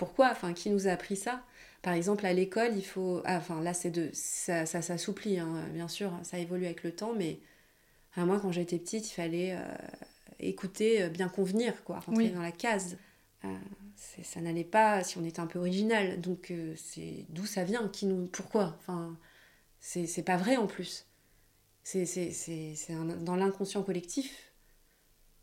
Pourquoi 0.00 0.30
Enfin, 0.30 0.54
qui 0.54 0.70
nous 0.70 0.88
a 0.88 0.92
appris 0.92 1.14
ça? 1.14 1.42
Par 1.82 1.92
exemple, 1.92 2.24
à 2.24 2.32
l'école, 2.32 2.74
il 2.74 2.84
faut. 2.86 3.20
Ah, 3.26 3.36
enfin, 3.36 3.60
là, 3.60 3.74
c'est 3.74 3.90
de. 3.90 4.08
Ça, 4.14 4.64
ça 4.64 4.80
s'assouplit, 4.80 5.38
hein, 5.38 5.62
bien 5.74 5.88
sûr, 5.88 6.10
ça 6.22 6.38
évolue 6.38 6.64
avec 6.64 6.84
le 6.84 6.92
temps, 6.92 7.12
mais 7.14 7.38
à 8.16 8.24
moi, 8.24 8.40
quand 8.40 8.50
j'étais 8.50 8.78
petite, 8.78 9.10
il 9.10 9.12
fallait 9.12 9.52
euh, 9.52 9.76
écouter, 10.38 11.02
euh, 11.02 11.08
bien 11.10 11.28
convenir, 11.28 11.84
quoi, 11.84 11.98
rentrer 11.98 12.30
dans 12.30 12.40
la 12.40 12.50
case. 12.50 12.96
Euh, 13.44 13.48
ça 14.22 14.40
n'allait 14.40 14.64
pas 14.64 15.04
si 15.04 15.18
on 15.18 15.24
était 15.26 15.40
un 15.40 15.46
peu 15.46 15.58
original. 15.58 16.18
Donc, 16.22 16.50
c'est 16.76 17.26
d'où 17.28 17.44
ça 17.44 17.64
vient? 17.64 17.86
Qui 17.88 18.06
nous, 18.06 18.26
Pourquoi? 18.28 18.78
Enfin, 18.78 19.18
c'est 19.80 20.24
pas 20.24 20.38
vrai 20.38 20.56
en 20.56 20.66
plus. 20.66 21.04
C'est 21.82 22.06
dans 23.20 23.36
l'inconscient 23.36 23.82
collectif. 23.82 24.50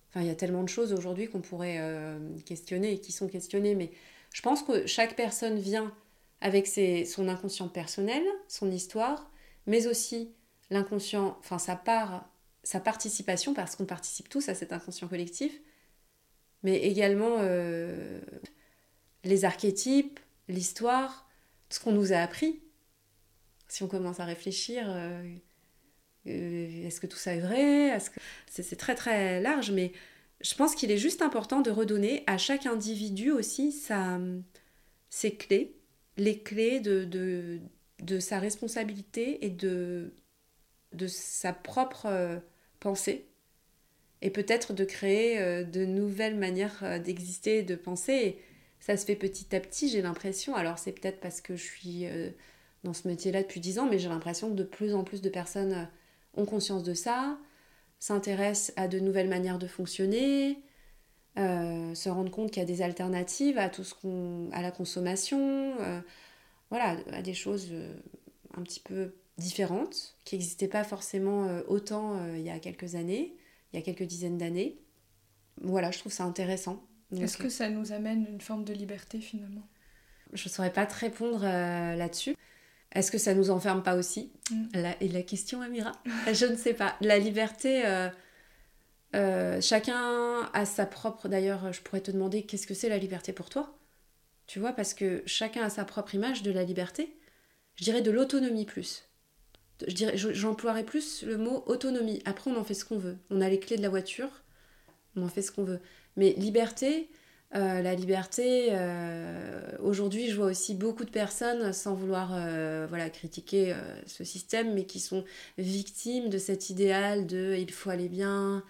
Enfin, 0.10 0.22
il 0.22 0.28
y 0.28 0.32
a 0.32 0.36
tellement 0.36 0.64
de 0.64 0.70
choses 0.70 0.94
aujourd'hui 0.94 1.30
qu'on 1.30 1.42
pourrait 1.42 1.80
questionner 2.48 2.94
et 2.94 3.00
qui 3.00 3.12
sont 3.12 3.28
questionnées, 3.28 3.76
mais 3.76 3.92
je 4.34 4.42
pense 4.42 4.64
que 4.64 4.86
chaque 4.86 5.16
personne 5.16 5.58
vient 5.58 5.94
avec 6.42 6.68
son 7.08 7.28
inconscient 7.28 7.68
personnel, 7.68 8.24
son 8.48 8.72
histoire, 8.72 9.32
mais 9.66 9.88
aussi 9.88 10.32
l'inconscient, 10.70 11.38
enfin 11.40 11.58
sa 11.58 11.76
part, 11.76 12.30
sa 12.64 12.80
participation, 12.80 13.54
parce 13.54 13.76
qu'on 13.76 13.86
participe 13.86 14.30
tous 14.30 14.50
à 14.50 14.56
cet 14.56 14.74
inconscient 14.74 15.08
collectif, 15.08 15.60
mais 16.64 16.78
également 16.78 17.38
euh, 17.40 18.20
les 19.24 19.46
archétypes, 19.46 20.20
l'histoire, 20.48 21.30
ce 21.70 21.80
qu'on 21.80 21.92
nous 21.92 22.14
a 22.14 22.18
appris. 22.18 22.62
Si 23.68 23.84
on 23.84 23.88
commence 23.88 24.20
à 24.20 24.26
réfléchir, 24.26 24.86
euh, 24.88 25.24
euh, 26.28 26.88
est-ce 26.88 27.00
que 27.00 27.08
tout 27.08 27.18
ça 27.18 27.34
est 27.34 27.40
vrai? 27.40 27.98
C'est 28.48 28.76
très 28.76 28.96
très 28.96 29.42
large, 29.42 29.72
mais 29.72 29.92
je 30.42 30.54
pense 30.56 30.76
qu'il 30.76 30.92
est 30.92 30.98
juste 30.98 31.22
important 31.22 31.62
de 31.62 31.72
redonner 31.72 32.24
à 32.28 32.38
chaque 32.38 32.66
individu 32.66 33.32
aussi 33.32 33.72
ses 35.10 35.36
clés, 35.36 35.76
les 36.18 36.40
clés 36.40 36.80
de, 36.80 37.60
sa 38.20 38.40
responsabilité 38.40 39.46
et 39.46 39.50
de, 39.50 40.12
sa 41.08 41.54
propre 41.54 42.06
euh, 42.06 42.40
pensée. 42.80 43.28
Et 44.22 44.32
peut-être 44.32 44.74
de 44.74 44.84
créer 44.84 45.40
euh, 45.40 45.64
de 45.64 45.86
nouvelles 45.86 46.36
manières 46.36 46.80
euh, 46.84 46.98
d'exister 46.98 47.60
et 47.60 47.64
de 47.64 47.76
penser. 47.76 48.40
ça 48.80 48.98
se 48.98 49.06
fait 49.06 49.16
petit 49.16 49.56
à 49.56 49.60
petit, 49.60 49.90
j'ai 49.90 50.02
l'impression. 50.02 50.56
Alors 50.56 50.78
c'est 50.78 50.92
peut-être 50.92 51.20
parce 51.20 51.42
que 51.42 51.56
je 51.56 51.64
suis 51.64 52.06
dans 52.84 52.94
ce 52.94 53.08
métier-là 53.08 53.42
depuis 53.42 53.60
10 53.60 53.80
ans, 53.80 53.88
mais 53.90 53.98
j'ai 53.98 54.10
l'impression 54.10 54.50
que 54.52 54.56
de 54.56 54.64
plus 54.64 54.94
en 54.94 55.04
plus 55.04 55.22
de 55.22 55.30
personnes 55.30 55.90
ont 56.36 56.46
conscience 56.46 56.84
de 56.84 56.94
ça, 56.94 57.40
s'intéresse 58.00 58.74
à 58.76 58.88
de 58.88 59.00
nouvelles 59.00 59.30
manières 59.30 59.60
de 59.60 59.68
fonctionner, 59.68 60.62
euh, 61.38 61.94
se 61.94 62.10
rendre 62.10 62.32
compte 62.32 62.52
qu'il 62.52 62.62
y 62.62 62.66
a 62.66 62.68
des 62.68 62.82
alternatives 62.82 63.58
à 63.58 63.70
tout 63.70 63.84
ce 63.84 63.94
qu'on 63.94 64.50
à 64.52 64.62
la 64.62 64.72
consommation, 64.72 65.76
euh, 65.80 66.00
voilà, 66.70 66.98
à 67.12 67.22
des 67.22 67.34
choses 67.34 67.70
euh, 67.72 67.96
un 68.56 68.64
petit 68.64 68.80
peu 68.80 69.14
différentes 69.38 70.16
qui 70.26 70.36
n'existaient 70.36 70.68
pas 70.68 70.84
forcément 70.84 71.48
autant 71.68 72.20
il 72.34 72.42
y 72.42 72.50
a 72.50 72.58
quelques 72.58 72.96
années, 72.96 73.36
il 73.72 73.76
y 73.76 73.80
a 73.80 73.84
quelques 73.84 74.04
dizaines 74.04 74.40
d'années. 74.40 74.80
Voilà, 75.62 75.92
je 75.92 76.00
trouve 76.00 76.12
ça 76.12 76.24
intéressant. 76.24 76.84
Est-ce 77.16 77.38
que 77.38 77.50
ça 77.50 77.70
nous 77.70 77.92
amène 77.92 78.26
une 78.28 78.42
forme 78.42 78.64
de 78.64 78.74
liberté 78.74 79.20
finalement? 79.20 79.68
Je 80.34 80.48
ne 80.48 80.50
saurais 80.50 80.74
pas 80.74 80.88
te 80.88 80.96
répondre 80.96 81.44
là-dessus. 81.44 82.36
Est-ce 82.94 83.12
que 83.12 83.18
ça 83.18 83.34
nous 83.34 83.50
enferme 83.50 83.84
pas 83.84 83.96
aussi 83.96 84.32
mm. 84.52 84.66
Et 85.02 85.08
la 85.10 85.24
question, 85.24 85.62
Amira 85.62 85.92
Je 86.32 86.46
ne 86.46 86.56
sais 86.56 86.74
pas. 86.74 86.96
La 87.02 87.20
liberté, 87.20 87.86
euh, 87.86 88.10
euh, 89.16 89.62
chacun 89.62 90.50
a 90.54 90.66
sa 90.66 90.86
propre. 90.86 91.28
D'ailleurs, 91.28 91.72
je 91.72 91.82
pourrais 91.82 92.02
te 92.02 92.12
demander 92.12 92.44
qu'est-ce 92.44 92.68
que 92.68 92.74
c'est 92.74 92.90
la 92.90 92.98
liberté 92.98 93.34
pour 93.34 93.50
toi? 93.50 93.78
Tu 94.46 94.60
vois, 94.60 94.72
parce 94.72 94.94
que 94.94 95.24
chacun 95.26 95.64
a 95.64 95.70
sa 95.70 95.86
propre 95.86 96.16
image 96.16 96.44
de 96.44 96.52
la 96.52 96.64
liberté. 96.64 97.18
Je 97.76 97.84
dirais 97.84 98.02
de 98.02 98.12
l'autonomie 98.12 98.66
plus. 98.66 99.04
Je 99.86 99.94
dirais, 99.94 100.18
j'emploierais 100.18 100.86
plus 100.86 101.24
le 101.24 101.38
mot 101.38 101.64
autonomie. 101.68 102.22
Après, 102.26 102.50
on 102.50 102.58
en 102.58 102.64
fait 102.64 102.74
ce 102.74 102.86
qu'on 102.86 102.98
veut. 102.98 103.18
On 103.30 103.42
a 103.42 103.50
les 103.50 103.60
clés 103.60 103.78
de 103.78 103.84
la 103.84 103.90
voiture, 103.90 104.44
on 105.16 105.24
en 105.24 105.28
fait 105.28 105.44
ce 105.44 105.52
qu'on 105.52 105.64
veut. 105.64 105.80
Mais 106.16 106.34
liberté, 106.34 107.10
euh, 107.56 107.82
la 107.82 107.96
liberté, 107.96 108.70
euh, 108.72 109.62
aujourd'hui, 109.80 110.30
je 110.30 110.36
vois 110.36 110.48
aussi 110.48 110.76
beaucoup 110.76 111.06
de 111.06 111.10
personnes, 111.10 111.72
sans 111.72 111.94
vouloir 111.94 112.32
euh, 112.34 112.86
voilà, 112.90 113.10
critiquer 113.10 113.74
ce 114.06 114.24
système, 114.24 114.74
mais 114.74 114.86
qui 114.86 115.00
sont 115.00 115.24
victimes 115.58 116.30
de 116.30 116.38
cet 116.38 116.70
idéal 116.70 117.26
de 117.26 117.56
il 117.58 117.72
faut 117.72 117.90
aller 117.90 118.10
bien, 118.10 118.64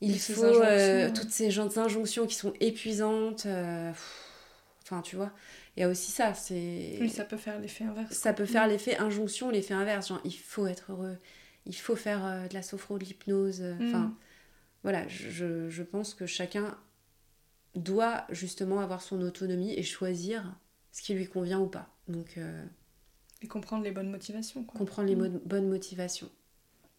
il 0.00 0.18
faut 0.18 0.60
toutes 1.14 1.30
ces 1.30 1.56
injonctions 1.58 2.26
qui 2.26 2.34
sont 2.34 2.52
épuisantes. 2.60 3.46
Enfin, 4.82 5.02
tu 5.02 5.14
vois, 5.14 5.32
il 5.76 5.80
y 5.80 5.82
a 5.84 5.88
aussi 5.88 6.10
ça. 6.10 6.34
c'est 6.34 6.98
Oui, 7.00 7.08
ça 7.08 7.24
peut 7.24 7.36
faire 7.36 7.60
l'effet 7.60 7.84
inverse. 7.84 8.12
Ça 8.12 8.32
peut 8.32 8.44
faire 8.44 8.66
l'effet 8.66 8.96
injonction, 8.98 9.50
l'effet 9.50 9.74
inverse. 9.74 10.08
Genre, 10.08 10.20
il 10.24 10.34
faut 10.34 10.66
être 10.66 10.90
heureux, 10.90 11.16
il 11.64 11.76
faut 11.76 11.96
faire 11.96 12.48
de 12.48 12.54
la 12.54 12.62
sophro, 12.62 12.98
de 12.98 13.04
l'hypnose. 13.04 13.62
Enfin, 13.80 13.98
mm. 13.98 14.16
voilà, 14.82 15.06
je, 15.06 15.70
je 15.70 15.82
pense 15.84 16.12
que 16.14 16.26
chacun 16.26 16.76
doit 17.76 18.24
justement 18.30 18.80
avoir 18.80 19.02
son 19.02 19.20
autonomie 19.20 19.74
et 19.74 19.82
choisir 19.82 20.56
ce 20.92 21.02
qui 21.02 21.14
lui 21.14 21.26
convient 21.26 21.60
ou 21.60 21.66
pas. 21.66 21.94
Donc, 22.08 22.38
euh, 22.38 22.64
et 23.42 23.46
comprendre 23.46 23.84
les 23.84 23.92
bonnes 23.92 24.10
motivations. 24.10 24.64
Comprendre 24.64 25.08
les 25.08 25.16
mm. 25.16 25.40
bonnes 25.44 25.68
motivations. 25.68 26.30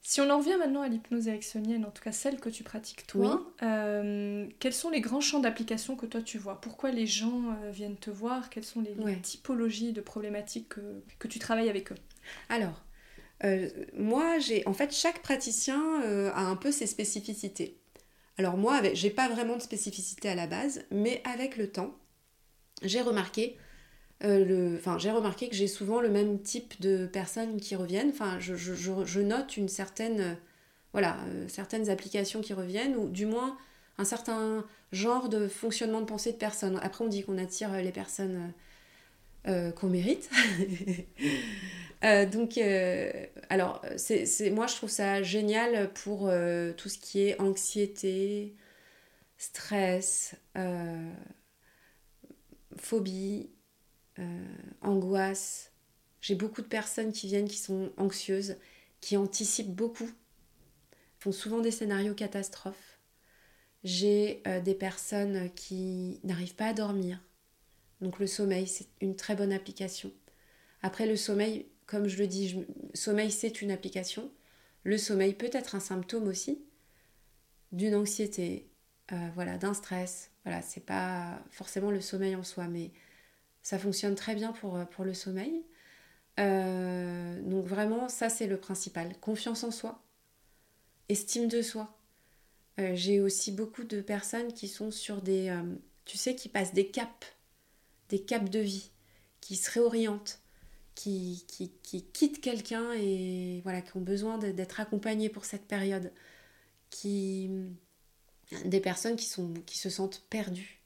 Si 0.03 0.21
on 0.21 0.30
en 0.30 0.38
revient 0.38 0.55
maintenant 0.57 0.82
à 0.82 0.88
l'hypnose 0.88 1.28
ericksonienne, 1.28 1.84
en 1.84 1.91
tout 1.91 2.03
cas 2.03 2.11
celle 2.11 2.39
que 2.39 2.47
tu 2.47 2.63
pratiques 2.63 3.07
toi, 3.07 3.51
euh, 3.63 4.47
quels 4.59 4.73
sont 4.73 4.89
les 4.89 5.01
grands 5.01 5.19
champs 5.19 5.39
d'application 5.39 5.95
que 5.97 6.05
toi 6.05 6.21
tu 6.21 6.38
vois? 6.38 6.61
Pourquoi 6.61 6.91
les 6.91 7.07
gens 7.07 7.55
euh, 7.63 7.71
viennent 7.71 7.97
te 7.97 8.11
voir? 8.11 8.49
Quelles 8.49 8.63
sont 8.63 8.82
les, 8.82 8.95
typologies 9.21 9.91
de 9.91 9.99
problématiques 9.99 10.69
que, 10.69 11.28
tu 11.28 11.39
travailles 11.39 11.69
avec 11.69 11.91
eux? 11.91 11.97
Alors, 12.47 12.84
moi, 13.93 14.39
j'ai 14.39 14.65
en 14.67 14.73
fait 14.73 14.93
chaque 14.93 15.21
praticien 15.21 16.01
a 16.34 16.41
un 16.41 16.55
peu 16.55 16.71
ses 16.71 16.88
spécificités. 16.88 17.78
Alors 18.38 18.57
moi, 18.57 18.81
j'ai 18.93 19.09
pas 19.09 19.29
vraiment 19.29 19.55
de 19.55 19.61
spécificité 19.61 20.29
à 20.29 20.35
la 20.35 20.47
base, 20.47 20.85
mais 20.91 21.21
avec 21.25 21.57
le 21.57 21.71
temps, 21.71 21.95
j'ai 22.83 23.01
remarqué, 23.01 23.57
euh, 24.23 24.77
enfin, 24.77 24.99
j'ai 24.99 25.09
remarqué 25.11 25.49
que 25.49 25.55
j'ai 25.55 25.67
souvent 25.67 26.01
le 26.01 26.09
même 26.09 26.39
type 26.41 26.79
de 26.79 27.07
personnes 27.07 27.59
qui 27.59 27.75
reviennent. 27.75 28.09
Enfin, 28.09 28.38
je, 28.39 29.19
note 29.21 29.57
une 29.57 29.67
certaine, 29.67 30.38
voilà, 30.93 31.17
euh, 31.27 31.47
certaines 31.47 31.89
applications 31.89 32.41
qui 32.41 32.53
reviennent, 32.53 32.95
ou 32.95 33.09
du 33.09 33.25
moins 33.25 33.57
un 33.97 34.05
certain 34.05 34.63
genre 34.91 35.29
de 35.29 35.47
fonctionnement 35.47 36.01
de 36.01 36.05
pensée 36.05 36.31
de 36.31 36.38
personnes. 36.38 36.79
Après, 36.83 37.03
on 37.03 37.07
dit 37.07 37.23
qu'on 37.23 37.39
attire 37.39 37.71
les 37.81 37.91
personnes 37.91 38.53
euh, 39.48 39.72
qu'on 39.72 39.88
mérite. 39.88 40.30
donc, 42.32 42.58
alors, 43.50 43.82
c'est, 43.98 44.50
moi, 44.52 44.68
je 44.68 44.76
trouve 44.76 44.89
ça 44.89 45.24
génial 45.24 45.91
pour 45.93 46.32
tout 46.78 46.89
ce 46.89 46.98
qui 46.98 47.22
est 47.22 47.39
anxiété, 47.41 48.56
stress, 49.38 50.36
phobie, 52.78 53.50
euh, 54.20 54.45
angoisse. 54.82 55.72
J'ai 56.22 56.36
beaucoup 56.36 56.62
de 56.62 56.68
personnes 56.68 57.12
qui 57.12 57.28
viennent 57.28 57.48
qui 57.48 57.58
sont 57.58 57.91
anxieuses, 57.98 58.58
qui 59.00 59.18
anticipent 59.18 59.76
beaucoup, 59.76 60.10
font 61.20 61.32
souvent 61.32 61.60
des 61.60 61.72
scénarios 61.72 62.16
catastrophes. 62.16 63.00
J'ai 63.84 64.41
euh, 64.48 64.60
des 64.60 64.74
personnes 64.74 65.52
qui 65.54 66.20
n'arrivent 66.24 66.56
pas 66.56 66.68
à 66.68 66.74
dormir. 66.74 67.20
Donc 68.02 68.20
le 68.20 68.28
sommeil, 68.28 68.68
c'est 68.68 68.88
une 69.02 69.16
très 69.16 69.36
bonne 69.36 69.52
application. 69.52 70.12
Après 70.82 71.08
le 71.08 71.16
sommeil, 71.16 71.68
comme 71.86 72.08
je 72.08 72.18
le 72.18 72.28
dis, 72.28 72.66
sommeil 72.93 73.32
c'est 73.32 73.62
une 73.62 73.72
application. 73.72 74.32
Le 74.84 74.98
sommeil 74.98 75.34
peut 75.34 75.50
être 75.54 75.76
un 75.76 75.80
symptôme 75.80 76.28
aussi 76.28 76.64
d'une 77.72 77.95
anxiété, 77.95 78.70
euh, 79.12 79.30
voilà, 79.34 79.58
d'un 79.58 79.74
stress. 79.74 80.32
Voilà, 80.45 80.62
c'est 80.62 80.86
pas 80.86 81.41
forcément 81.50 81.91
le 81.91 82.02
sommeil 82.02 82.36
en 82.36 82.43
soi, 82.43 82.68
mais 82.68 82.91
ça 83.64 83.80
fonctionne 83.80 84.16
très 84.16 84.36
bien 84.36 84.54
pour, 84.54 84.78
euh, 84.78 84.86
pour 84.86 85.04
le 85.04 85.14
sommeil. 85.14 85.66
Euh, 86.39 87.41
donc 87.41 87.66
vraiment, 87.66 88.10
ça 88.10 88.30
c'est 88.30 88.48
le 88.48 88.58
principal. 88.58 89.18
Confiance 89.20 89.64
en 89.64 89.72
soi, 89.72 90.04
estime 91.10 91.48
de 91.48 91.62
soi. 91.62 91.93
J'ai 92.93 93.22
aussi 93.22 93.52
beaucoup 93.52 93.84
de 93.84 94.02
personnes 94.02 94.54
qui 94.54 94.68
sont 94.68 94.91
sur 94.91 95.24
des... 95.24 95.52
tu 96.06 96.16
sais, 96.16 96.36
qui 96.36 96.48
passent 96.48 96.76
des 96.76 96.91
caps, 96.91 97.36
des 98.10 98.22
caps 98.22 98.49
de 98.49 98.60
vie, 98.60 98.91
qui 99.41 99.55
se 99.55 99.72
réorientent, 99.72 100.41
qui, 100.95 101.45
qui, 101.47 101.72
qui 101.84 102.03
quittent 102.05 102.41
quelqu'un 102.41 102.93
et 102.93 103.62
voilà, 103.64 103.82
qui 103.82 103.95
ont 103.97 104.01
besoin 104.01 104.38
d'être 104.38 104.80
accompagnés 104.80 105.30
pour 105.30 105.45
cette 105.45 105.68
période. 105.68 106.12
Qui... 106.89 107.51
Des 108.66 108.80
personnes 108.80 109.18
qui, 109.18 109.26
sont, 109.26 109.53
qui 109.66 109.78
se 109.78 109.89
sentent 109.89 110.24
perdues 110.30 110.78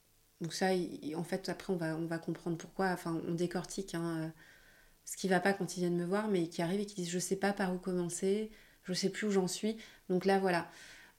donc 0.41 0.53
ça, 0.53 0.69
en 1.15 1.23
fait, 1.23 1.49
après, 1.49 1.71
on 1.71 1.77
va, 1.77 1.95
on 1.95 2.07
va 2.07 2.17
comprendre 2.17 2.57
pourquoi. 2.57 2.87
Enfin, 2.87 3.21
on 3.27 3.33
décortique 3.33 3.95
hein, 3.95 4.17
euh, 4.19 4.29
ce 5.05 5.15
qui 5.15 5.27
va 5.27 5.39
pas 5.39 5.53
quand 5.53 5.77
ils 5.77 5.81
viennent 5.81 5.97
me 5.97 6.05
voir, 6.05 6.27
mais 6.27 6.47
qui 6.47 6.61
arrivent 6.63 6.81
et 6.81 6.85
qui 6.85 6.95
disent, 6.95 7.11
je 7.11 7.19
sais 7.19 7.35
pas 7.35 7.53
par 7.53 7.73
où 7.73 7.77
commencer, 7.77 8.51
je 8.83 8.93
sais 8.93 9.09
plus 9.09 9.27
où 9.27 9.31
j'en 9.31 9.47
suis. 9.47 9.77
Donc 10.09 10.25
là, 10.25 10.39
voilà. 10.39 10.69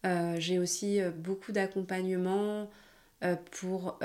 Euh, 0.05 0.37
j'ai 0.41 0.59
aussi 0.59 1.01
euh, 1.01 1.13
beaucoup 1.13 1.53
d'accompagnement 1.53 2.71
pour 3.53 4.01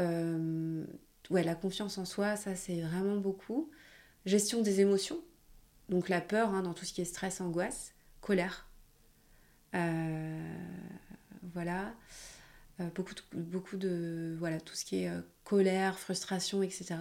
ouais, 1.29 1.43
la 1.43 1.55
confiance 1.55 1.97
en 1.97 2.05
soi, 2.05 2.35
ça 2.35 2.55
c'est 2.55 2.81
vraiment 2.81 3.17
beaucoup. 3.17 3.69
Gestion 4.25 4.61
des 4.61 4.81
émotions, 4.81 5.19
donc 5.89 6.09
la 6.09 6.21
peur 6.21 6.53
hein, 6.53 6.61
dans 6.61 6.73
tout 6.73 6.85
ce 6.85 6.93
qui 6.93 7.01
est 7.01 7.05
stress, 7.05 7.41
angoisse, 7.41 7.93
colère. 8.21 8.67
voilà. 11.53 11.93
Euh, 12.79 12.89
beaucoup, 13.33 13.77
de, 13.77 14.35
voilà 14.37 14.59
tout 14.59 14.75
ce 14.75 14.85
qui 14.85 15.03
est 15.03 15.09
euh, 15.09 15.21
colère, 15.43 15.97
frustration, 15.97 16.61
etc. 16.61 16.95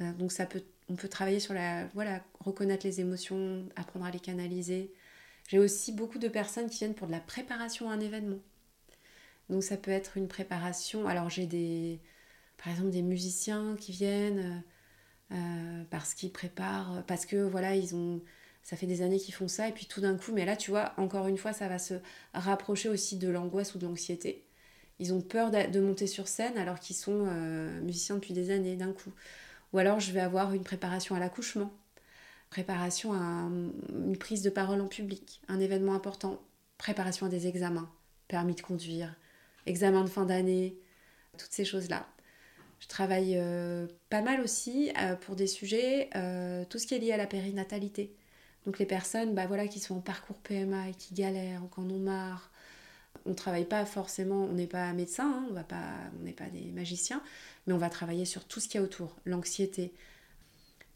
Euh, 0.00 0.12
donc 0.14 0.32
ça 0.32 0.44
peut, 0.44 0.64
on 0.88 0.96
peut 0.96 1.06
travailler 1.08 1.38
sur 1.38 1.54
la 1.54 1.86
voilà 1.94 2.20
reconnaître 2.40 2.84
les 2.84 3.00
émotions, 3.00 3.68
apprendre 3.76 4.06
à 4.06 4.10
les 4.10 4.18
canaliser. 4.18 4.92
J'ai 5.48 5.60
aussi 5.60 5.92
beaucoup 5.92 6.18
de 6.18 6.26
personnes 6.26 6.68
qui 6.68 6.78
viennent 6.78 6.94
pour 6.94 7.06
de 7.06 7.12
la 7.12 7.20
préparation 7.20 7.90
à 7.90 7.94
un 7.94 8.00
événement. 8.00 8.40
Donc 9.50 9.62
ça 9.62 9.76
peut 9.76 9.92
être 9.92 10.16
une 10.16 10.26
préparation. 10.26 11.06
Alors 11.06 11.30
j'ai 11.30 11.46
des 11.46 12.00
par 12.64 12.72
exemple 12.72 12.90
des 12.90 13.02
musiciens 13.02 13.76
qui 13.78 13.92
viennent 13.92 14.62
parce 15.90 16.14
qu'ils 16.14 16.32
préparent, 16.32 17.04
parce 17.06 17.26
que 17.26 17.36
voilà 17.36 17.76
ils 17.76 17.94
ont 17.94 18.22
ça 18.62 18.76
fait 18.76 18.86
des 18.86 19.02
années 19.02 19.18
qu'ils 19.18 19.34
font 19.34 19.48
ça 19.48 19.68
et 19.68 19.72
puis 19.72 19.86
tout 19.86 20.00
d'un 20.00 20.16
coup, 20.16 20.32
mais 20.32 20.44
là 20.46 20.56
tu 20.56 20.70
vois 20.70 20.94
encore 20.96 21.28
une 21.28 21.38
fois 21.38 21.52
ça 21.52 21.68
va 21.68 21.78
se 21.78 21.94
rapprocher 22.32 22.88
aussi 22.88 23.16
de 23.16 23.28
l'angoisse 23.28 23.74
ou 23.74 23.78
de 23.78 23.86
l'anxiété 23.86 24.44
ils 24.98 25.12
ont 25.12 25.20
peur 25.20 25.50
de 25.50 25.80
monter 25.80 26.06
sur 26.06 26.28
scène 26.28 26.56
alors 26.56 26.78
qu'ils 26.78 26.96
sont 26.96 27.26
euh, 27.26 27.80
musiciens 27.80 28.16
depuis 28.16 28.32
des 28.32 28.50
années 28.50 28.76
d'un 28.76 28.92
coup. 28.92 29.12
Ou 29.72 29.78
alors 29.78 30.00
je 30.00 30.12
vais 30.12 30.20
avoir 30.20 30.52
une 30.52 30.62
préparation 30.62 31.14
à 31.14 31.18
l'accouchement, 31.18 31.72
préparation 32.50 33.12
à 33.12 33.48
une 33.90 34.16
prise 34.16 34.42
de 34.42 34.50
parole 34.50 34.80
en 34.80 34.86
public, 34.86 35.40
un 35.48 35.58
événement 35.58 35.94
important, 35.94 36.40
préparation 36.78 37.26
à 37.26 37.28
des 37.28 37.48
examens, 37.48 37.90
permis 38.28 38.54
de 38.54 38.60
conduire, 38.60 39.14
examen 39.66 40.04
de 40.04 40.08
fin 40.08 40.24
d'année, 40.24 40.78
toutes 41.36 41.52
ces 41.52 41.64
choses-là. 41.64 42.06
Je 42.84 42.88
travaille 42.88 43.38
euh, 43.38 43.86
pas 44.10 44.20
mal 44.20 44.42
aussi 44.42 44.92
euh, 45.00 45.16
pour 45.16 45.36
des 45.36 45.46
sujets, 45.46 46.10
tout 46.68 46.78
ce 46.78 46.86
qui 46.86 46.94
est 46.94 46.98
lié 46.98 47.12
à 47.12 47.16
la 47.16 47.26
périnatalité. 47.26 48.14
Donc 48.66 48.78
les 48.78 48.84
personnes 48.84 49.34
bah 49.34 49.46
voilà, 49.46 49.68
qui 49.68 49.80
sont 49.80 49.96
en 49.96 50.00
parcours 50.00 50.36
PMA 50.36 50.90
et 50.90 50.94
qui 50.94 51.14
galèrent, 51.14 51.62
qui 51.72 51.80
en 51.80 51.88
ont 51.88 51.98
marre, 51.98 52.50
on 53.24 53.34
travaille 53.34 53.64
pas 53.64 53.86
forcément, 53.86 54.44
on 54.44 54.52
n'est 54.52 54.66
pas 54.66 54.92
médecin, 54.92 55.30
hein, 55.30 55.46
on 55.50 56.20
on 56.20 56.24
n'est 56.24 56.32
pas 56.32 56.48
des 56.50 56.70
magiciens, 56.72 57.22
mais 57.66 57.72
on 57.72 57.78
va 57.78 57.88
travailler 57.88 58.26
sur 58.26 58.44
tout 58.44 58.60
ce 58.60 58.68
qu'il 58.68 58.80
y 58.80 58.82
a 58.82 58.84
autour, 58.84 59.16
l'anxiété, 59.24 59.94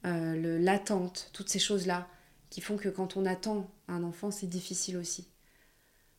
euh, 0.04 0.58
l'attente, 0.60 1.30
toutes 1.32 1.48
ces 1.48 1.58
choses-là 1.58 2.06
qui 2.50 2.60
font 2.60 2.76
que 2.76 2.90
quand 2.90 3.16
on 3.16 3.24
attend 3.24 3.70
un 3.88 4.02
enfant, 4.02 4.30
c'est 4.30 4.46
difficile 4.46 4.98
aussi. 4.98 5.26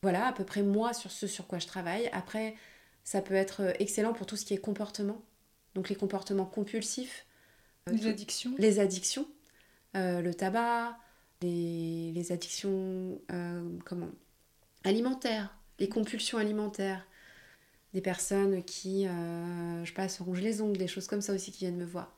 Voilà 0.02 0.26
à 0.26 0.32
peu 0.32 0.44
près 0.44 0.62
moi 0.62 0.92
sur 0.94 1.12
ce 1.12 1.26
sur 1.28 1.46
quoi 1.46 1.58
je 1.60 1.66
travaille. 1.66 2.08
Après, 2.12 2.56
ça 3.04 3.22
peut 3.22 3.34
être 3.34 3.74
excellent 3.80 4.12
pour 4.12 4.26
tout 4.26 4.36
ce 4.36 4.44
qui 4.44 4.54
est 4.54 4.58
comportement, 4.58 5.22
donc 5.74 5.88
les 5.88 5.96
comportements 5.96 6.46
compulsifs, 6.46 7.26
euh, 7.88 7.92
les 7.92 8.06
addictions, 8.06 8.54
les 8.58 8.78
addictions, 8.78 9.26
euh, 9.96 10.20
le 10.20 10.34
tabac, 10.34 10.98
les, 11.42 12.12
les 12.12 12.32
addictions 12.32 13.20
comment 13.84 14.10
alimentaires, 14.84 15.56
les 15.78 15.88
compulsions 15.88 16.38
alimentaires, 16.38 17.06
des 17.92 18.00
personnes 18.00 18.62
qui, 18.62 19.06
euh, 19.06 19.84
je 19.84 19.88
sais 19.88 19.94
pas, 19.94 20.08
se 20.08 20.22
rongent 20.22 20.40
les 20.40 20.60
ongles, 20.60 20.78
des 20.78 20.88
choses 20.88 21.06
comme 21.06 21.20
ça 21.20 21.32
aussi 21.32 21.50
qui 21.50 21.60
viennent 21.60 21.76
me 21.76 21.84
voir. 21.84 22.16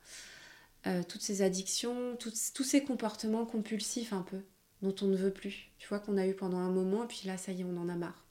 Euh, 0.85 1.01
toutes 1.07 1.21
ces 1.21 1.41
addictions, 1.41 2.17
tous 2.17 2.63
ces 2.63 2.83
comportements 2.83 3.45
compulsifs 3.45 4.13
un 4.13 4.21
peu, 4.21 4.41
dont 4.81 4.95
on 5.01 5.07
ne 5.07 5.15
veut 5.15 5.31
plus. 5.31 5.71
Tu 5.79 5.87
vois 5.87 5.99
qu'on 5.99 6.17
a 6.17 6.27
eu 6.27 6.35
pendant 6.35 6.57
un 6.57 6.69
moment, 6.69 7.05
et 7.05 7.07
puis 7.07 7.21
là, 7.25 7.37
ça 7.37 7.51
y 7.51 7.61
est, 7.61 7.63
on 7.63 7.77
en 7.77 7.89
a 7.89 7.95
marre. 7.95 8.22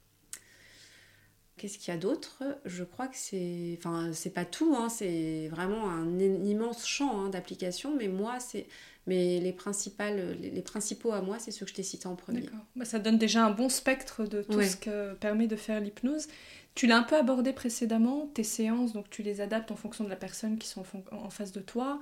Qu'est-ce 1.57 1.79
qu'il 1.79 1.93
y 1.93 1.97
a 1.97 2.01
d'autre? 2.01 2.43
Je 2.65 2.83
crois 2.83 3.07
que 3.07 3.17
c'est. 3.17 3.77
Enfin, 3.79 4.11
c'est 4.13 4.31
pas 4.31 4.45
tout, 4.45 4.75
hein, 4.77 4.89
c'est 4.89 5.49
vraiment 5.49 5.89
un 5.89 6.19
immense 6.19 6.87
champ 6.87 7.21
hein, 7.21 7.29
d'application, 7.29 7.95
mais 7.97 8.09
moi, 8.09 8.41
c'est. 8.41 8.67
Mais 9.09 9.41
les, 9.41 9.53
principales, 9.53 10.37
les, 10.41 10.63
principaux 10.63 11.11
à 11.11 11.21
moi, 11.23 11.41
c'est 11.41 11.51
ceux 11.51 11.65
que 11.65 11.71
je 11.71 11.75
t'ai 11.75 11.83
cités 11.83 12.07
en 12.07 12.15
premier. 12.15 12.43
D'accord. 12.43 12.61
Bah, 12.77 12.85
ça 12.85 13.01
donne 13.01 13.19
déjà 13.19 13.45
un 13.45 13.51
bon 13.51 13.69
spectre 13.69 14.25
de 14.25 14.43
tout 14.43 14.63
ce 14.63 14.77
que 14.77 15.15
permet 15.15 15.49
de 15.49 15.57
faire 15.57 15.81
l'hypnose. 15.81 16.29
Tu 16.77 16.87
l'as 16.87 16.99
un 16.99 17.03
peu 17.03 17.17
abordé 17.17 17.53
précédemment, 17.53 18.31
tes 18.33 18.45
séances, 18.45 18.93
donc 18.93 19.11
tu 19.11 19.23
les 19.23 19.41
adaptes 19.41 19.73
en 19.73 19.77
fonction 19.77 20.05
de 20.05 20.09
la 20.09 20.17
personne 20.17 20.57
qui 20.57 20.69
sont 20.69 20.85
en 21.11 21.31
face 21.31 21.53
de 21.53 21.61
toi. 21.61 22.01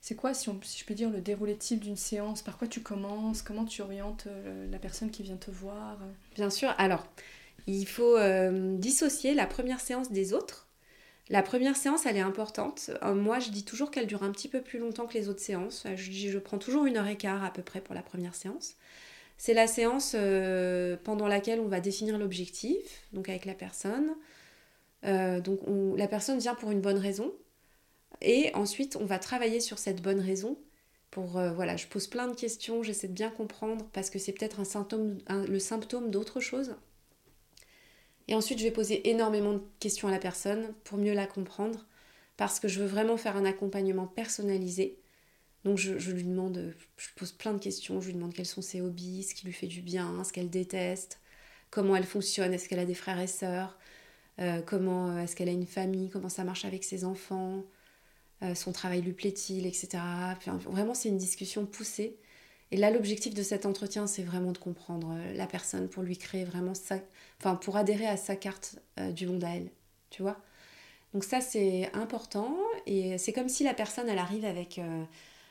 C'est 0.00 0.16
quoi, 0.16 0.34
si, 0.34 0.48
on, 0.48 0.58
si 0.62 0.80
je 0.80 0.84
peux 0.84 0.94
dire, 0.94 1.10
le 1.10 1.20
déroulé 1.20 1.56
type 1.56 1.80
d'une 1.80 1.96
séance? 1.96 2.42
Par 2.42 2.58
quoi 2.58 2.66
tu 2.66 2.80
commences? 2.80 3.42
Comment 3.42 3.64
tu 3.64 3.82
orientes 3.82 4.24
euh, 4.26 4.68
la 4.68 4.78
personne 4.78 5.10
qui 5.10 5.22
vient 5.22 5.36
te 5.36 5.52
voir? 5.52 5.96
Bien 6.34 6.50
sûr. 6.50 6.74
Alors, 6.76 7.06
il 7.66 7.86
faut 7.86 8.16
euh, 8.16 8.76
dissocier 8.76 9.34
la 9.34 9.46
première 9.46 9.80
séance 9.80 10.10
des 10.10 10.32
autres. 10.32 10.68
La 11.28 11.42
première 11.42 11.76
séance, 11.76 12.04
elle 12.06 12.16
est 12.16 12.20
importante. 12.20 12.90
Euh, 13.02 13.14
moi, 13.14 13.38
je 13.38 13.50
dis 13.50 13.64
toujours 13.64 13.90
qu'elle 13.90 14.06
dure 14.06 14.22
un 14.22 14.32
petit 14.32 14.48
peu 14.48 14.60
plus 14.60 14.78
longtemps 14.78 15.06
que 15.06 15.14
les 15.14 15.28
autres 15.28 15.40
séances. 15.40 15.86
Je 15.94 16.10
dis, 16.10 16.28
je 16.28 16.38
prends 16.38 16.58
toujours 16.58 16.84
une 16.84 16.96
heure 16.96 17.06
et 17.06 17.16
quart 17.16 17.44
à 17.44 17.52
peu 17.52 17.62
près 17.62 17.80
pour 17.80 17.94
la 17.94 18.02
première 18.02 18.34
séance. 18.34 18.74
C'est 19.38 19.54
la 19.54 19.66
séance 19.66 20.14
euh, 20.16 20.96
pendant 21.02 21.28
laquelle 21.28 21.60
on 21.60 21.68
va 21.68 21.80
définir 21.80 22.18
l'objectif, 22.18 22.76
donc 23.12 23.28
avec 23.28 23.44
la 23.44 23.54
personne. 23.54 24.14
donc 25.02 25.60
la 25.96 26.06
personne 26.08 26.38
vient 26.38 26.54
pour 26.54 26.70
une 26.70 26.80
bonne 26.80 26.98
raison. 26.98 27.32
Et 28.20 28.54
ensuite, 28.54 28.96
on 28.96 29.04
va 29.04 29.18
travailler 29.18 29.60
sur 29.60 29.78
cette 29.78 30.00
bonne 30.02 30.20
raison. 30.20 30.58
Pour, 31.10 31.40
voilà, 31.54 31.76
je 31.76 31.86
pose 31.86 32.06
plein 32.06 32.28
de 32.28 32.34
questions, 32.34 32.82
j'essaie 32.82 33.08
de 33.08 33.12
bien 33.12 33.30
comprendre 33.30 33.86
parce 33.92 34.10
que 34.10 34.18
c'est 34.18 34.32
peut-être 34.32 34.62
le 35.28 35.58
symptôme 35.58 36.10
d'autre 36.10 36.40
chose. 36.40 36.76
Et 38.28 38.34
ensuite, 38.34 38.58
je 38.58 38.64
vais 38.64 38.70
poser 38.70 39.08
énormément 39.10 39.54
de 39.54 39.62
questions 39.80 40.08
à 40.08 40.10
la 40.10 40.18
personne 40.18 40.72
pour 40.84 40.98
mieux 40.98 41.14
la 41.14 41.26
comprendre 41.26 41.86
parce 42.36 42.60
que 42.60 42.68
je 42.68 42.80
veux 42.80 42.86
vraiment 42.86 43.16
faire 43.16 43.36
un 43.36 43.44
accompagnement 43.44 44.06
personnalisé. 44.06 44.98
Donc 45.64 45.78
je, 45.78 46.10
lui 46.10 46.24
demande, 46.24 46.74
je 46.96 47.08
pose 47.14 47.32
plein 47.32 47.52
de 47.52 47.58
questions, 47.58 48.00
je 48.00 48.08
lui 48.08 48.14
demande 48.14 48.34
quels 48.34 48.46
sont 48.46 48.62
ses 48.62 48.80
hobbies, 48.80 49.22
ce 49.22 49.34
qui 49.34 49.46
lui 49.46 49.52
fait 49.52 49.68
du 49.68 49.80
bien, 49.80 50.24
ce 50.24 50.32
qu'elle 50.32 50.50
déteste, 50.50 51.20
comment 51.70 51.94
elle 51.94 52.04
fonctionne, 52.04 52.52
est-ce 52.52 52.68
qu'elle 52.68 52.80
a 52.80 52.84
des 52.84 52.94
frères 52.94 53.20
et 53.20 53.28
sœurs, 53.28 53.78
euh, 54.40 54.60
comment 54.60 55.10
euh, 55.10 55.18
est-ce 55.20 55.36
qu'elle 55.36 55.48
a 55.48 55.52
une 55.52 55.66
famille, 55.66 56.10
comment 56.10 56.28
ça 56.28 56.42
marche 56.42 56.64
avec 56.64 56.82
ses 56.82 57.04
enfants, 57.04 57.64
euh, 58.42 58.56
son 58.56 58.72
travail 58.72 59.02
lui 59.02 59.12
plaît-il, 59.12 59.66
etc. 59.66 59.98
vraiment 60.44 60.94
c'est 60.94 61.10
une 61.10 61.18
discussion 61.18 61.64
poussée. 61.64 62.18
Et 62.72 62.76
là 62.76 62.90
l'objectif 62.90 63.34
de 63.34 63.42
cet 63.42 63.66
entretien 63.66 64.06
c'est 64.08 64.22
vraiment 64.24 64.50
de 64.50 64.58
comprendre 64.58 65.14
la 65.36 65.46
personne 65.46 65.88
pour 65.88 66.02
lui 66.02 66.16
créer 66.18 66.44
vraiment 66.44 66.74
ça, 66.74 66.96
enfin 67.38 67.54
pour 67.54 67.76
adhérer 67.76 68.06
à 68.06 68.16
sa 68.16 68.34
carte 68.34 68.76
du 69.12 69.26
monde 69.26 69.44
à 69.44 69.50
elle, 69.50 69.70
tu 70.10 70.22
vois. 70.22 70.38
Donc 71.14 71.24
ça 71.24 71.40
c'est 71.40 71.90
important. 71.94 72.56
Et 72.86 73.18
c'est 73.18 73.32
comme 73.32 73.48
si 73.48 73.62
la 73.64 73.74
personne 73.74 74.08
elle 74.08 74.18
arrive 74.18 74.44
avec 74.44 74.78
euh, 74.78 75.04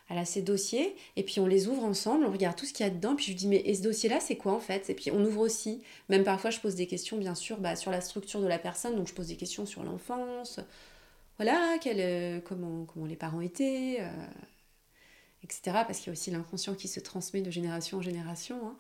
elle 0.10 0.18
a 0.18 0.26
ses 0.26 0.42
dossiers 0.42 0.96
et 1.16 1.24
puis 1.24 1.40
on 1.40 1.48
les 1.48 1.68
ouvre 1.68 1.84
ensemble, 1.86 2.26
on 2.26 2.32
regarde 2.32 2.58
tout 2.58 2.66
ce 2.66 2.74
qu'il 2.74 2.86
y 2.86 2.90
a 2.90 2.92
dedans 2.92 3.16
puis 3.16 3.26
je 3.26 3.30
lui 3.30 3.36
dis 3.36 3.48
mais 3.48 3.74
ce 3.74 3.82
dossier 3.82 4.10
là 4.10 4.20
c'est 4.20 4.36
quoi 4.36 4.54
en 4.54 4.60
fait? 4.60 4.90
Et 4.90 4.96
puis 4.96 5.12
on 5.12 5.24
ouvre 5.24 5.42
aussi, 5.42 5.82
même 6.10 6.24
parfois 6.24 6.50
je 6.50 6.60
pose 6.60 6.76
des 6.76 6.88
questions 6.88 7.18
bien 7.18 7.36
sûr 7.36 7.60
bah, 7.60 7.76
sur 7.76 7.92
la 7.92 8.02
structure 8.02 8.42
de 8.42 8.48
la 8.48 8.60
personne, 8.60 8.96
donc 8.96 9.08
je 9.08 9.14
pose 9.14 9.28
des 9.28 9.38
questions 9.38 9.66
sur 9.66 9.84
l'enfance, 9.84 10.60
voilà, 11.38 11.78
euh, 11.88 12.40
comment, 12.42 12.86
comment 12.86 13.06
les 13.06 13.16
parents 13.16 13.42
étaient, 13.42 13.98
euh, 14.00 14.12
etc. 15.44 15.62
Parce 15.86 16.00
qu'il 16.00 16.08
y 16.08 16.10
a 16.10 16.14
aussi 16.14 16.32
l'inconscient 16.32 16.76
qui 16.76 16.88
se 16.88 17.00
transmet 17.00 17.42
de 17.42 17.52
génération 17.52 18.00
en 18.00 18.02
génération. 18.02 18.76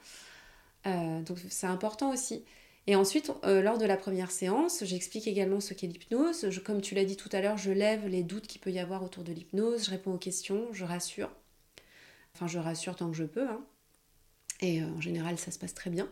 Hein. 0.85 1.21
donc 1.21 1.39
c'est 1.49 1.67
important 1.67 2.11
aussi. 2.11 2.43
Et 2.87 2.95
ensuite, 2.95 3.31
euh, 3.43 3.61
lors 3.61 3.77
de 3.77 3.85
la 3.85 3.95
première 3.95 4.31
séance, 4.31 4.83
j'explique 4.83 5.27
également 5.27 5.59
ce 5.59 5.73
qu'est 5.73 5.87
l'hypnose. 5.87 6.49
comme 6.65 6.81
tu 6.81 6.95
l'as 6.95 7.05
dit 7.05 7.15
tout 7.15 7.29
à 7.31 7.41
l'heure, 7.41 7.57
je 7.57 7.71
lève 7.71 8.07
les 8.07 8.23
doutes 8.23 8.47
qu'il 8.47 8.59
peut 8.59 8.71
y 8.71 8.79
avoir 8.79 9.03
autour 9.03 9.23
de 9.23 9.31
l'hypnose, 9.31 9.85
je 9.85 9.91
réponds 9.91 10.13
aux 10.13 10.17
questions, 10.17 10.67
je 10.71 10.83
rassure. 10.83 11.29
Enfin, 12.33 12.47
je 12.47 12.57
rassure 12.57 12.95
tant 12.95 13.11
que 13.11 13.17
je 13.17 13.25
peux. 13.25 13.47
Hein. 13.47 13.63
Et 14.61 14.81
euh, 14.81 14.85
en 14.97 15.01
général, 15.01 15.37
ça 15.37 15.51
se 15.51 15.59
passe 15.59 15.75
très 15.75 15.91
bien. 15.91 16.09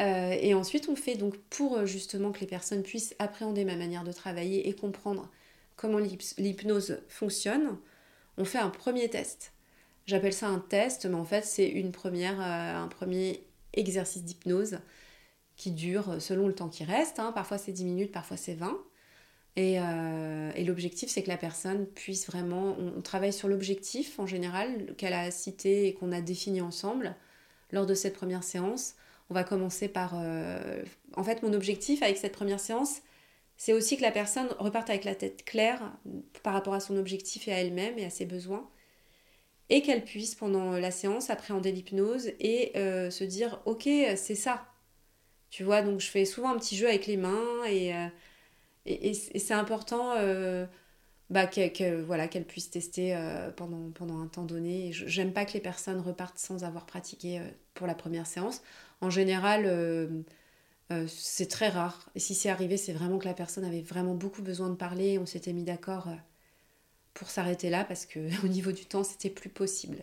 Euh, 0.00 0.36
et 0.40 0.52
ensuite, 0.54 0.88
on 0.88 0.96
fait 0.96 1.14
donc 1.14 1.36
pour 1.48 1.86
justement 1.86 2.32
que 2.32 2.40
les 2.40 2.46
personnes 2.46 2.82
puissent 2.82 3.14
appréhender 3.20 3.64
ma 3.64 3.76
manière 3.76 4.04
de 4.04 4.12
travailler 4.12 4.68
et 4.68 4.74
comprendre 4.74 5.30
comment 5.76 5.98
l'hypnose 5.98 6.98
fonctionne, 7.08 7.78
on 8.36 8.44
fait 8.44 8.58
un 8.58 8.70
premier 8.70 9.08
test. 9.08 9.52
J'appelle 10.06 10.32
ça 10.32 10.48
un 10.48 10.58
test, 10.58 11.06
mais 11.06 11.14
en 11.14 11.24
fait, 11.24 11.44
c'est 11.44 11.68
une 11.68 11.92
première, 11.92 12.40
un 12.40 12.88
premier 12.88 13.44
exercice 13.72 14.24
d'hypnose 14.24 14.78
qui 15.60 15.72
dure 15.72 16.12
euh, 16.12 16.20
selon 16.20 16.48
le 16.48 16.54
temps 16.54 16.68
qui 16.68 16.84
reste. 16.84 17.18
Hein. 17.18 17.32
Parfois 17.32 17.58
c'est 17.58 17.72
10 17.72 17.84
minutes, 17.84 18.12
parfois 18.12 18.36
c'est 18.36 18.54
20. 18.54 18.78
Euh, 19.58 20.52
et, 20.54 20.64
l'objectif, 20.64 21.10
c'est 21.10 21.22
que 21.22 21.28
la 21.28 21.36
personne 21.36 21.86
puisse 21.86 22.26
vraiment... 22.26 22.76
On, 22.78 23.02
travaille 23.02 23.32
sur 23.32 23.46
l'objectif 23.46 24.18
en 24.18 24.26
général 24.26 24.94
qu'elle 24.96 25.12
a 25.12 25.30
cité 25.30 25.86
et 25.86 25.92
qu'on 25.92 26.12
a 26.12 26.22
défini 26.22 26.62
ensemble 26.62 27.14
lors 27.70 27.84
de 27.84 27.92
cette 27.94 28.14
première 28.14 28.42
séance. 28.42 28.94
On 29.28 29.34
va 29.34 29.44
commencer 29.44 29.88
par... 29.88 30.12
Euh, 30.14 30.82
en 31.14 31.24
fait, 31.24 31.42
mon 31.42 31.52
objectif 31.52 32.02
avec 32.02 32.16
cette 32.16 32.32
première 32.32 32.60
séance, 32.60 33.02
c'est 33.58 33.74
aussi 33.74 33.98
que 33.98 34.02
la 34.02 34.12
personne 34.12 34.48
reparte 34.58 34.88
avec 34.88 35.04
la 35.04 35.14
tête 35.14 35.44
claire 35.44 35.92
par 36.42 36.54
rapport 36.54 36.72
à 36.72 36.80
son 36.80 36.96
objectif 36.96 37.46
et 37.46 37.52
à 37.52 37.60
elle-même 37.60 37.98
et 37.98 38.06
à 38.06 38.10
ses 38.10 38.24
besoins. 38.24 38.66
Et 39.70 39.82
qu'elle 39.82 40.04
puisse, 40.04 40.34
pendant 40.34 40.72
la 40.72 40.90
séance, 40.90 41.30
appréhender 41.30 41.72
l'hypnose 41.72 42.32
et 42.40 42.72
se 42.74 43.24
dire, 43.24 43.60
ok, 43.64 43.88
c'est 44.16 44.34
ça, 44.34 44.70
tu 45.50 45.64
vois, 45.64 45.82
donc 45.82 46.00
je 46.00 46.06
fais 46.08 46.24
souvent 46.24 46.50
un 46.54 46.58
petit 46.58 46.76
jeu 46.76 46.88
avec 46.88 47.06
les 47.06 47.16
mains 47.16 47.64
et, 47.68 47.94
euh, 47.94 48.06
c'est 49.14 49.54
important 49.54 50.14
euh, 50.16 50.66
bah, 51.28 51.46
qu'elle 51.46 52.02
voilà, 52.02 52.28
puisse 52.28 52.70
tester 52.70 53.14
euh, 53.16 53.50
pendant, 53.50 53.90
pendant 53.90 54.20
un 54.20 54.28
temps 54.28 54.44
donné. 54.44 54.90
J'aime 54.92 55.32
pas 55.32 55.44
que 55.44 55.52
les 55.54 55.60
personnes 55.60 56.00
repartent 56.00 56.38
sans 56.38 56.64
avoir 56.64 56.86
pratiqué 56.86 57.40
pour 57.74 57.86
la 57.86 57.94
première 57.94 58.26
séance. 58.26 58.62
En 59.00 59.10
général, 59.10 60.24
c'est 61.08 61.48
très 61.48 61.68
rare. 61.68 62.10
Et 62.14 62.20
si 62.20 62.34
c'est 62.34 62.48
arrivé, 62.48 62.76
c'est 62.76 62.92
vraiment 62.92 63.18
que 63.18 63.26
la 63.26 63.34
personne 63.34 63.64
avait 63.64 63.82
vraiment 63.82 64.14
beaucoup 64.14 64.42
besoin 64.42 64.70
de 64.70 64.76
parler. 64.76 65.18
On 65.18 65.26
s'était 65.26 65.52
mis 65.52 65.64
d'accord 65.64 66.08
pour 67.14 67.30
s'arrêter 67.30 67.70
là 67.70 67.84
parce 67.84 68.06
que 68.06 68.18
au 68.44 68.48
niveau 68.48 68.72
du 68.72 68.86
temps, 68.86 69.04
c'était 69.04 69.30
plus 69.30 69.50
possible. 69.50 69.98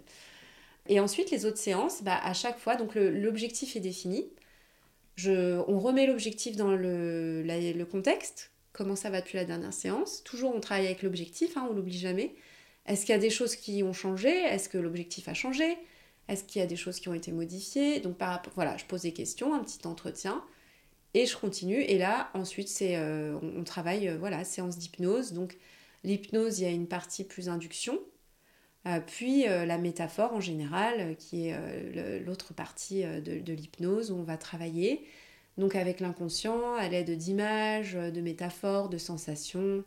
Et 0.89 0.99
ensuite, 0.99 1.31
les 1.31 1.45
autres 1.45 1.57
séances, 1.57 2.01
bah, 2.01 2.17
à 2.23 2.33
chaque 2.33 2.59
fois, 2.59 2.75
donc 2.75 2.95
l'objectif 2.95 3.75
est 3.75 3.81
défini 3.81 4.25
on 5.25 5.79
remet 5.79 6.07
l'objectif 6.07 6.55
dans 6.55 6.71
le, 6.71 7.87
contexte, 7.89 8.51
comment 8.73 8.95
ça 8.95 9.09
va 9.09 9.21
depuis 9.21 9.37
la 9.37 9.45
dernière 9.45 9.73
séance? 9.73 10.23
Toujours, 10.23 10.55
on 10.55 10.59
travaille 10.59 10.85
avec 10.85 11.03
l'objectif, 11.03 11.57
hein, 11.57 11.67
on 11.69 11.73
l'oublie 11.73 11.97
jamais. 11.97 12.35
Est-ce 12.85 13.05
qu'il 13.05 13.13
y 13.13 13.17
a 13.17 13.21
des 13.21 13.29
choses 13.29 13.55
qui 13.55 13.83
ont 13.83 13.93
changé? 13.93 14.29
Est-ce 14.29 14.69
que 14.69 14.77
l'objectif 14.77 15.27
a 15.27 15.33
changé? 15.33 15.77
Est-ce 16.27 16.43
qu'il 16.43 16.59
y 16.61 16.63
a 16.63 16.67
des 16.67 16.75
choses 16.75 16.99
qui 16.99 17.09
ont 17.09 17.13
été 17.13 17.31
modifiées? 17.31 17.99
Donc, 17.99 18.17
par 18.17 18.41
voilà, 18.55 18.77
je 18.77 18.85
pose 18.85 19.01
des 19.01 19.13
questions, 19.13 19.53
un 19.53 19.63
petit 19.63 19.85
entretien, 19.87 20.43
et 21.13 21.25
je 21.25 21.35
continue. 21.35 21.81
Et 21.81 21.97
là, 21.97 22.29
ensuite, 22.33 22.67
c'est, 22.67 22.95
euh, 22.97 23.37
on, 23.41 23.63
travaille, 23.63 24.09
euh, 24.09 24.17
voilà, 24.17 24.43
séance 24.43 24.77
d'hypnose. 24.77 25.33
Donc, 25.33 25.57
l'hypnose, 26.03 26.59
il 26.59 26.63
y 26.63 26.67
a 26.67 26.71
une 26.71 26.87
partie 26.87 27.23
plus 27.23 27.49
induction, 27.49 27.99
euh, 28.87 28.99
puis 29.05 29.47
euh, 29.47 29.65
la 29.65 29.77
métaphore 29.77 30.33
en 30.33 30.39
général, 30.39 30.95
euh, 30.99 31.13
qui 31.13 31.47
est 31.47 32.19
l'autre 32.25 32.53
partie 32.53 33.03
de, 33.03 33.53
l'hypnose 33.53 34.11
où 34.11 34.15
on 34.15 34.23
va 34.23 34.37
travailler. 34.37 35.05
Donc 35.57 35.75
avec 35.75 35.99
l'inconscient, 35.99 36.75
à 36.75 36.87
l'aide 36.87 37.17
d'images, 37.17 37.93
de 37.93 38.21
métaphores, 38.21 38.89
de 38.89 38.97
sensations, 38.97 39.83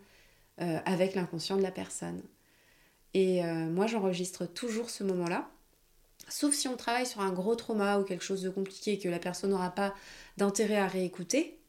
avec 0.59 1.15
l'inconscient 1.15 1.57
de 1.57 1.63
la 1.63 1.71
personne. 1.71 2.21
Et 3.15 3.41
moi 3.71 3.87
j'enregistre 3.87 4.47
toujours 4.47 4.91
ce 4.91 5.05
moment-là. 5.05 5.49
Sauf 6.29 6.55
si 6.55 6.67
on 6.67 6.77
travaille 6.77 7.07
sur 7.07 7.21
un 7.21 7.33
gros 7.33 7.55
trauma 7.55 8.01
ou 8.01 8.05
quelque 8.05 8.25
chose 8.25 8.43
de 8.43 8.51
compliqué 8.51 8.99
que 8.99 9.09
la 9.09 9.21
personne 9.21 9.51
n'aura 9.51 9.71
pas 9.71 9.95
d'intérêt 10.39 10.77
à 10.77 10.89
réécouter. 10.89 11.60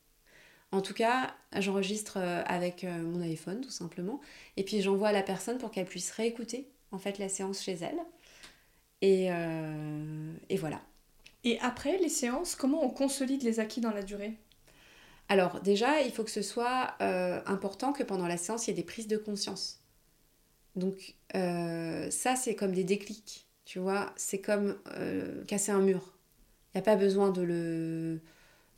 En 0.71 0.81
tout 0.81 0.93
cas, 0.93 1.35
j'enregistre 1.57 2.17
avec 2.17 2.83
mon 2.83 3.21
iPhone 3.21 3.61
tout 3.61 3.69
simplement. 3.69 4.21
Et 4.55 4.63
puis 4.63 4.81
j'envoie 4.81 5.09
à 5.09 5.11
la 5.11 5.23
personne 5.23 5.57
pour 5.57 5.71
qu'elle 5.71 5.85
puisse 5.85 6.11
réécouter 6.11 6.69
en 6.91 6.97
fait 6.97 7.17
la 7.17 7.29
séance 7.29 7.61
chez 7.61 7.73
elle. 7.73 7.99
Et, 9.01 9.31
euh, 9.31 10.33
et 10.49 10.57
voilà. 10.57 10.81
Et 11.43 11.59
après 11.59 11.97
les 11.97 12.09
séances, 12.09 12.55
comment 12.55 12.85
on 12.85 12.89
consolide 12.89 13.43
les 13.43 13.59
acquis 13.59 13.81
dans 13.81 13.91
la 13.91 14.03
durée? 14.03 14.37
Alors 15.27 15.59
déjà, 15.61 16.01
il 16.01 16.11
faut 16.11 16.23
que 16.23 16.31
ce 16.31 16.41
soit 16.41 16.93
euh, 17.01 17.41
important 17.45 17.93
que 17.93 18.03
pendant 18.03 18.27
la 18.27 18.37
séance, 18.37 18.67
il 18.67 18.71
y 18.71 18.73
ait 18.73 18.75
des 18.75 18.83
prises 18.83 19.07
de 19.07 19.17
conscience. 19.17 19.81
Donc 20.75 21.15
euh, 21.35 22.09
ça, 22.11 22.35
c'est 22.35 22.55
comme 22.55 22.73
des 22.73 22.83
déclics, 22.83 23.47
tu 23.65 23.79
vois. 23.79 24.13
C'est 24.15 24.39
comme 24.39 24.77
casser 25.47 25.71
un 25.71 25.81
mur. 25.81 26.13
Il 26.73 26.77
n'y 26.77 26.79
a 26.79 26.83
pas 26.83 26.95
besoin 26.95 27.31
de 27.31 27.41
le... 27.41 28.21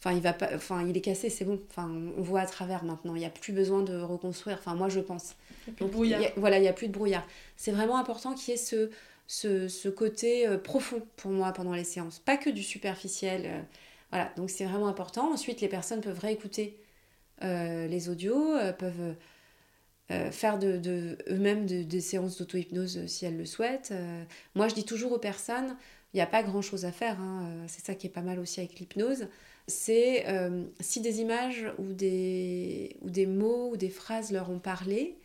Enfin, 0.04 0.18
il 0.18 0.22
va 0.22 0.34
pas... 0.34 0.50
enfin, 0.54 0.86
il 0.86 0.98
est 0.98 1.02
cassé, 1.02 1.30
c'est 1.30 1.46
bon. 1.46 1.62
Enfin, 1.70 1.90
on 2.18 2.22
voit 2.22 2.42
à 2.42 2.46
travers 2.46 2.84
maintenant. 2.84 3.16
Il 3.16 3.20
n'y 3.20 3.26
a 3.26 3.30
plus 3.30 3.54
besoin 3.54 3.84
de 3.84 3.98
reconstruire. 4.02 4.58
Enfin, 4.60 4.76
moi, 4.76 4.90
je 4.90 5.00
pense. 5.00 5.36
Il 5.80 5.88
brouillard. 5.88 6.22
voilà, 6.36 6.58
il 6.58 6.62
n'y 6.62 6.68
a 6.68 6.74
plus 6.74 6.88
de 6.88 6.92
brouillard. 6.92 7.26
C'est 7.56 7.72
vraiment 7.72 7.98
important 7.98 8.34
qu'il 8.34 8.52
y 8.52 8.56
ait 8.56 8.58
ce, 8.58 8.90
ce, 9.28 9.88
côté 9.88 10.46
euh, 10.46 10.58
profond 10.58 11.02
pour 11.16 11.32
moi 11.32 11.54
pendant 11.54 11.74
les 11.74 11.86
séances. 11.86 12.20
Pas 12.20 12.36
que 12.36 12.50
du 12.50 12.64
superficiel. 12.64 13.44
Euh, 13.46 13.62
voilà, 14.12 14.30
donc 14.36 14.50
c'est 14.50 14.66
vraiment 14.66 14.88
important. 14.88 15.32
Ensuite, 15.32 15.62
les 15.62 15.70
personnes 15.70 16.02
peuvent 16.02 16.20
réécouter 16.20 16.78
euh, 17.42 17.88
les 17.88 18.10
audios, 18.10 18.58
peuvent 18.78 19.16
faire 20.32 20.60
de, 20.60 20.78
de 20.78 21.18
eux-mêmes 21.30 21.66
des 21.66 22.02
séances 22.02 22.38
d'auto-hypnose 22.38 23.08
si 23.08 23.26
elles 23.26 23.38
le 23.38 23.46
souhaitent. 23.46 23.94
moi, 24.54 24.68
je 24.68 24.76
dis 24.76 24.84
toujours 24.84 25.14
aux 25.14 25.18
personnes, 25.18 25.78
il 26.14 26.18
n'y 26.18 26.22
a 26.22 26.28
pas 26.28 26.44
grand-chose 26.44 26.86
à 26.86 26.92
faire. 26.92 27.20
Hein, 27.20 27.64
c'est 27.68 27.84
ça 27.84 27.96
qui 27.96 28.06
est 28.06 28.12
pas 28.12 28.22
mal 28.22 28.38
aussi 28.38 28.60
avec 28.60 28.80
l'hypnose 28.80 29.28
c'est 29.68 30.26
si 30.80 31.02
des 31.02 31.22
images 31.22 31.72
ou 31.78 31.94
des, 31.94 32.98
ou 33.02 33.10
des 33.10 33.26
mots 33.26 33.72
ou 33.72 33.78
des 33.78 33.90
phrases 33.90 34.32
leur 34.32 34.50
ont 34.50 34.60
parlé, 34.60 35.18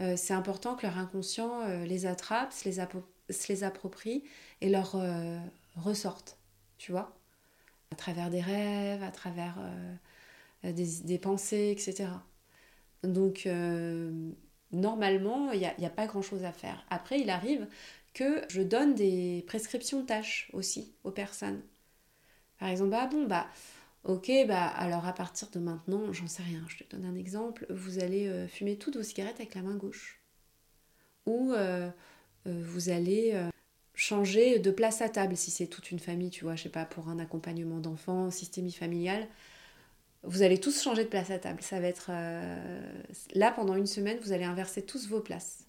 euh, 0.00 0.16
c'est 0.16 0.34
important 0.34 0.74
que 0.74 0.86
leur 0.86 0.98
inconscient 0.98 1.62
euh, 1.62 1.84
les 1.84 2.06
attrape, 2.06 2.52
se 2.52 2.68
les, 2.68 3.64
approprie 3.64 4.24
et 4.60 4.68
leur 4.68 4.96
euh, 4.96 5.38
ressorte, 5.76 6.36
tu 6.78 6.92
vois, 6.92 7.16
à 7.92 7.96
travers 7.96 8.30
des 8.30 8.40
rêves, 8.40 9.02
à 9.02 9.10
travers 9.10 9.56
des, 10.64 11.18
pensées, 11.18 11.70
etc. 11.70 12.08
Donc, 13.02 13.48
normalement, 14.72 15.52
il 15.52 15.60
n'y 15.60 15.66
a, 15.66 15.74
a, 15.86 15.90
pas 15.90 16.06
grand-chose 16.06 16.44
à 16.44 16.52
faire. 16.52 16.84
Après, 16.90 17.20
il 17.20 17.30
arrive 17.30 17.66
que 18.14 18.42
je 18.48 18.62
donne 18.62 18.94
des 18.94 19.44
prescriptions 19.46 20.00
de 20.00 20.06
tâches 20.06 20.50
aussi 20.52 20.92
aux 21.04 21.10
personnes. 21.10 21.62
Par 22.58 22.68
exemple, 22.68 22.94
ah 22.94 23.06
bon, 23.06 23.26
bah, 23.26 23.46
Ok, 24.04 24.30
bah 24.46 24.66
alors 24.66 25.06
à 25.06 25.14
partir 25.14 25.48
de 25.50 25.58
maintenant, 25.58 26.12
j'en 26.12 26.26
sais 26.26 26.42
rien, 26.42 26.62
je 26.68 26.76
te 26.76 26.94
donne 26.94 27.06
un 27.06 27.14
exemple, 27.14 27.66
vous 27.70 28.00
allez 28.00 28.26
euh, 28.26 28.46
fumer 28.46 28.76
toutes 28.76 28.96
vos 28.96 29.02
cigarettes 29.02 29.36
avec 29.40 29.54
la 29.54 29.62
main 29.62 29.76
gauche. 29.76 30.20
Ou 31.24 31.52
euh, 31.52 31.88
euh, 32.46 32.62
vous 32.66 32.90
allez 32.90 33.34
changer 33.94 34.58
de 34.58 34.70
place 34.70 35.00
à 35.00 35.08
table 35.08 35.36
si 35.36 35.50
c'est 35.50 35.66
toute 35.68 35.90
une 35.90 35.98
famille, 35.98 36.28
tu 36.28 36.44
vois, 36.44 36.54
je 36.54 36.64
sais 36.64 36.68
pas, 36.68 36.84
pour 36.84 37.08
un 37.08 37.18
accompagnement 37.18 37.78
d'enfants, 37.80 38.30
systémie 38.30 38.72
familiale. 38.72 39.26
Vous 40.22 40.42
allez 40.42 40.58
tous 40.60 40.82
changer 40.82 41.04
de 41.04 41.08
place 41.08 41.30
à 41.30 41.38
table. 41.38 41.62
Ça 41.62 41.80
va 41.80 41.86
être. 41.86 42.10
Là, 43.34 43.52
pendant 43.52 43.74
une 43.76 43.86
semaine, 43.86 44.18
vous 44.22 44.32
allez 44.32 44.44
inverser 44.44 44.82
tous 44.82 45.08
vos 45.08 45.20
places. 45.20 45.64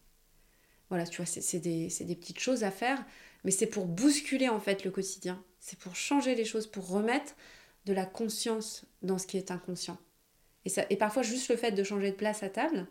Voilà, 0.90 1.06
tu 1.06 1.18
vois, 1.22 1.26
c'est 1.26 1.60
des, 1.60 1.88
des 2.02 2.16
petites 2.16 2.40
choses 2.40 2.64
à 2.64 2.72
faire, 2.72 3.04
mais 3.44 3.52
c'est 3.52 3.68
pour 3.68 3.86
bousculer 3.86 4.50
en 4.50 4.60
fait 4.60 4.84
le 4.84 4.92
quotidien. 4.92 5.44
C'est 5.68 5.80
pour 5.80 5.96
changer 5.96 6.36
les 6.36 6.46
choses, 6.46 6.68
pour 6.68 6.88
remettre 6.88 7.34
de 7.88 7.94
la 7.94 8.06
conscience 8.06 8.86
dans 9.02 9.18
ce 9.18 9.26
qui 9.26 9.36
est 9.38 9.50
inconscient. 9.50 9.98
Et, 10.64 10.70
ça, 10.70 10.86
et 10.92 10.96
parfois, 10.96 11.24
juste 11.24 11.50
le 11.50 11.56
fait 11.58 11.72
de 11.72 11.84
changer 11.84 12.12
de 12.12 12.16
place 12.16 12.44
à 12.44 12.50
table, 12.50 12.86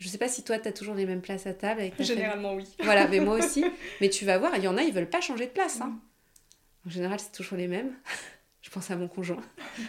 je 0.00 0.08
sais 0.08 0.18
pas 0.18 0.26
si 0.26 0.42
toi, 0.42 0.58
tu 0.58 0.66
as 0.66 0.72
toujours 0.72 0.96
les 0.96 1.06
mêmes 1.06 1.20
places 1.20 1.46
à 1.46 1.54
table 1.54 1.80
avec 1.80 2.02
Généralement, 2.02 2.54
oui. 2.54 2.64
Voilà, 2.80 3.06
mais 3.06 3.20
moi 3.20 3.38
aussi. 3.38 3.64
mais 4.00 4.08
tu 4.08 4.24
vas 4.24 4.36
voir, 4.36 4.56
il 4.56 4.64
y 4.64 4.66
en 4.66 4.76
a, 4.76 4.82
ils 4.82 4.92
veulent 4.92 5.08
pas 5.08 5.20
changer 5.20 5.46
de 5.46 5.52
place. 5.52 5.80
Hein. 5.80 5.96
En 6.84 6.90
général, 6.90 7.20
c'est 7.20 7.30
toujours 7.30 7.56
les 7.56 7.68
mêmes. 7.68 7.94
Je 8.60 8.70
pense 8.70 8.90
à 8.90 8.96
mon 8.96 9.08
conjoint. 9.08 9.42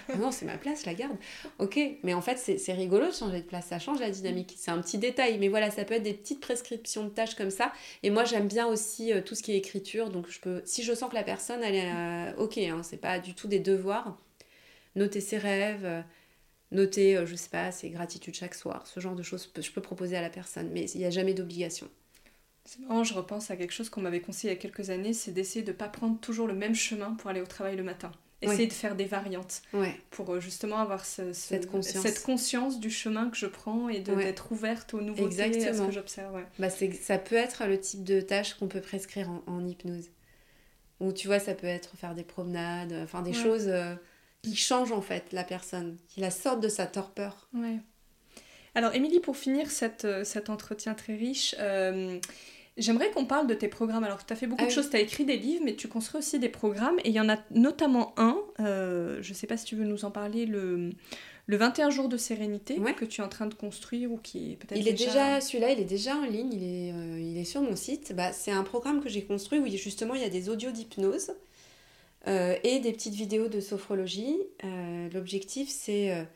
Ah 0.09 0.17
non, 0.17 0.31
c'est 0.31 0.45
ma 0.45 0.57
place, 0.57 0.85
la 0.85 0.93
garde. 0.93 1.17
Ok, 1.57 1.79
mais 2.03 2.13
en 2.13 2.21
fait, 2.21 2.37
c'est 2.37 2.73
rigolo 2.73 3.07
de 3.07 3.11
changer 3.11 3.41
de 3.41 3.45
place, 3.47 3.67
ça 3.67 3.79
change 3.79 3.99
la 3.99 4.09
dynamique. 4.09 4.53
C'est 4.57 4.71
un 4.71 4.81
petit 4.81 4.97
détail, 4.97 5.39
mais 5.39 5.47
voilà, 5.47 5.71
ça 5.71 5.85
peut 5.85 5.95
être 5.95 6.03
des 6.03 6.13
petites 6.13 6.39
prescriptions 6.39 7.03
de 7.05 7.09
tâches 7.09 7.35
comme 7.35 7.49
ça. 7.49 7.73
Et 8.03 8.09
moi, 8.09 8.25
j'aime 8.25 8.47
bien 8.47 8.67
aussi 8.67 9.11
euh, 9.11 9.21
tout 9.21 9.35
ce 9.35 9.43
qui 9.43 9.51
est 9.51 9.57
écriture, 9.57 10.09
donc 10.09 10.29
je 10.29 10.39
peux, 10.39 10.61
si 10.65 10.83
je 10.83 10.93
sens 10.93 11.09
que 11.09 11.15
la 11.15 11.23
personne, 11.23 11.63
elle 11.63 11.75
est 11.75 11.91
euh, 11.91 12.35
ok, 12.37 12.57
hein, 12.57 12.81
c'est 12.83 12.97
pas 12.97 13.19
du 13.19 13.33
tout 13.33 13.47
des 13.47 13.59
devoirs, 13.59 14.17
noter 14.95 15.21
ses 15.21 15.37
rêves, 15.37 15.85
euh, 15.85 16.01
noter, 16.71 17.17
euh, 17.17 17.25
je 17.25 17.35
sais 17.35 17.49
pas, 17.49 17.71
ses 17.71 17.89
gratitudes 17.89 18.35
chaque 18.35 18.55
soir, 18.55 18.85
ce 18.87 18.99
genre 18.99 19.15
de 19.15 19.23
choses, 19.23 19.51
je 19.57 19.71
peux 19.71 19.81
proposer 19.81 20.17
à 20.17 20.21
la 20.21 20.29
personne, 20.29 20.69
mais 20.71 20.89
il 20.91 20.99
n'y 20.99 21.05
a 21.05 21.09
jamais 21.09 21.33
d'obligation. 21.33 21.89
C'est 22.65 22.81
marrant, 22.81 23.03
je 23.03 23.13
repense 23.15 23.49
à 23.49 23.57
quelque 23.57 23.73
chose 23.73 23.89
qu'on 23.89 24.01
m'avait 24.01 24.21
conseillé 24.21 24.53
il 24.53 24.55
y 24.55 24.59
a 24.59 24.61
quelques 24.61 24.91
années, 24.91 25.13
c'est 25.13 25.31
d'essayer 25.31 25.63
de 25.63 25.71
ne 25.71 25.77
pas 25.77 25.89
prendre 25.89 26.19
toujours 26.19 26.47
le 26.47 26.53
même 26.53 26.75
chemin 26.75 27.15
pour 27.15 27.29
aller 27.29 27.41
au 27.41 27.47
travail 27.47 27.75
le 27.75 27.83
matin. 27.83 28.11
Essayer 28.41 28.67
de 28.67 28.73
faire 28.73 28.95
des 28.95 29.05
variantes 29.05 29.61
pour 30.11 30.33
euh, 30.33 30.39
justement 30.39 30.77
avoir 30.77 31.03
cette, 31.03 31.69
conscience. 31.69 32.79
du 32.79 32.89
chemin 32.89 33.29
que 33.29 33.37
je 33.37 33.47
prends 33.47 33.89
et 33.89 33.99
d'être 33.99 34.51
ouverte 34.51 34.93
aux 34.93 35.01
nouveautés, 35.01 35.67
à 35.67 35.73
ce 35.73 35.81
que 35.81 35.91
j'observe. 35.91 36.41
Bah 36.57 36.69
ça 36.69 37.17
peut 37.17 37.35
être 37.35 37.65
le 37.65 37.79
type 37.79 38.03
de 38.03 38.21
tâche 38.21 38.53
qu'on 38.53 38.67
peut 38.67 38.81
prescrire 38.81 39.29
en, 39.47 39.65
hypnose. 39.65 40.09
Ou 40.99 41.11
tu 41.11 41.27
vois, 41.27 41.39
ça 41.39 41.53
peut 41.53 41.67
être 41.67 41.95
faire 41.97 42.15
des 42.15 42.23
promenades, 42.23 42.93
enfin 43.03 43.21
des 43.21 43.33
choses 43.33 43.69
qui 44.41 44.55
change 44.55 44.91
en 44.91 45.01
fait 45.01 45.31
la 45.31 45.43
personne, 45.43 45.97
qui 46.07 46.21
la 46.21 46.31
sorte 46.31 46.61
de 46.61 46.69
sa 46.69 46.85
torpeur. 46.85 47.49
Ouais. 47.53 47.79
Alors 48.75 48.93
Émilie, 48.93 49.19
pour 49.19 49.35
finir 49.35 49.69
cette, 49.71 50.05
euh, 50.05 50.23
cet 50.23 50.49
entretien 50.49 50.93
très 50.93 51.15
riche, 51.15 51.55
euh, 51.59 52.19
j'aimerais 52.79 53.11
qu'on 53.11 53.25
parle 53.25 53.47
de 53.47 53.53
tes 53.53 53.67
programmes. 53.67 54.03
Alors 54.03 54.25
tu 54.25 54.33
as 54.33 54.35
fait 54.35 54.47
beaucoup 54.47 54.63
de 54.63 54.69
ah 54.69 54.73
choses, 54.73 54.89
tu 54.89 54.95
as 54.95 54.99
écrit 54.99 55.25
des 55.25 55.37
livres, 55.37 55.61
mais 55.63 55.75
tu 55.75 55.87
construis 55.87 56.19
aussi 56.19 56.39
des 56.39 56.49
programmes, 56.49 56.97
et 57.03 57.09
il 57.09 57.13
y 57.13 57.19
en 57.19 57.29
a 57.29 57.37
notamment 57.51 58.13
un, 58.17 58.37
euh, 58.59 59.19
je 59.21 59.29
ne 59.29 59.35
sais 59.35 59.47
pas 59.47 59.57
si 59.57 59.65
tu 59.65 59.75
veux 59.75 59.85
nous 59.85 60.05
en 60.05 60.11
parler, 60.11 60.45
le, 60.45 60.91
le 61.45 61.57
21 61.57 61.89
jours 61.89 62.09
de 62.09 62.17
sérénité 62.17 62.79
que 62.97 63.05
tu 63.05 63.21
es 63.21 63.23
en 63.23 63.29
train 63.29 63.47
de 63.47 63.53
construire 63.53 64.11
ou 64.11 64.17
qui 64.17 64.53
est 64.53 64.55
peut-être 64.55 64.79
Il 64.79 64.87
est 64.87 64.93
déjà, 64.93 65.41
celui-là, 65.41 65.71
il 65.71 65.79
est 65.79 65.85
déjà 65.85 66.15
en 66.15 66.25
ligne, 66.25 66.53
il 66.53 66.63
est, 66.63 66.93
il 67.21 67.37
est 67.37 67.45
sur 67.45 67.61
mon 67.61 67.75
site. 67.75 68.13
Bah, 68.15 68.31
c'est 68.31 68.51
un 68.51 68.63
programme 68.63 69.01
que 69.01 69.09
j'ai 69.09 69.23
construit 69.23 69.59
où 69.59 69.67
justement 69.67 70.15
il 70.15 70.21
y 70.21 70.25
a 70.25 70.29
des 70.29 70.49
audios 70.49 70.71
d'hypnose 70.71 71.31
euh, 72.27 72.55
et 72.63 72.79
des 72.79 72.91
petites 72.91 73.15
vidéos 73.15 73.47
de 73.47 73.61
sophrologie. 73.61 74.37
Euh, 74.63 75.09
l'objectif, 75.13 75.69
c'est 75.69 76.27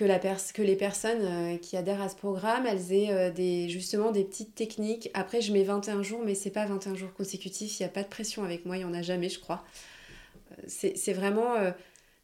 euh, 0.00 0.06
que, 0.06 0.52
que, 0.52 0.62
les 0.62 0.76
personnes 0.76 1.58
qui 1.60 1.76
adhèrent 1.76 2.00
à 2.00 2.08
ce 2.08 2.16
programme, 2.16 2.66
elles 2.66 2.92
aient 2.92 3.30
des, 3.30 3.68
justement 3.68 4.10
des 4.10 4.24
petites 4.24 4.54
techniques. 4.54 5.10
Après, 5.14 5.40
je 5.40 5.52
mets 5.52 5.62
21 5.62 6.02
jours, 6.02 6.22
mais 6.24 6.34
c'est 6.34 6.50
pas 6.50 6.66
21 6.66 6.94
jours 6.94 7.12
consécutifs, 7.12 7.78
il 7.78 7.82
n'y 7.82 7.86
a 7.86 7.92
pas 7.92 8.02
de 8.02 8.08
pression 8.08 8.44
avec 8.44 8.64
moi, 8.66 8.76
il 8.76 8.80
n'y 8.80 8.84
en 8.84 8.94
a 8.94 9.02
jamais, 9.02 9.28
je 9.28 9.40
crois. 9.40 9.64
C'est 10.66 11.12
vraiment 11.12 11.54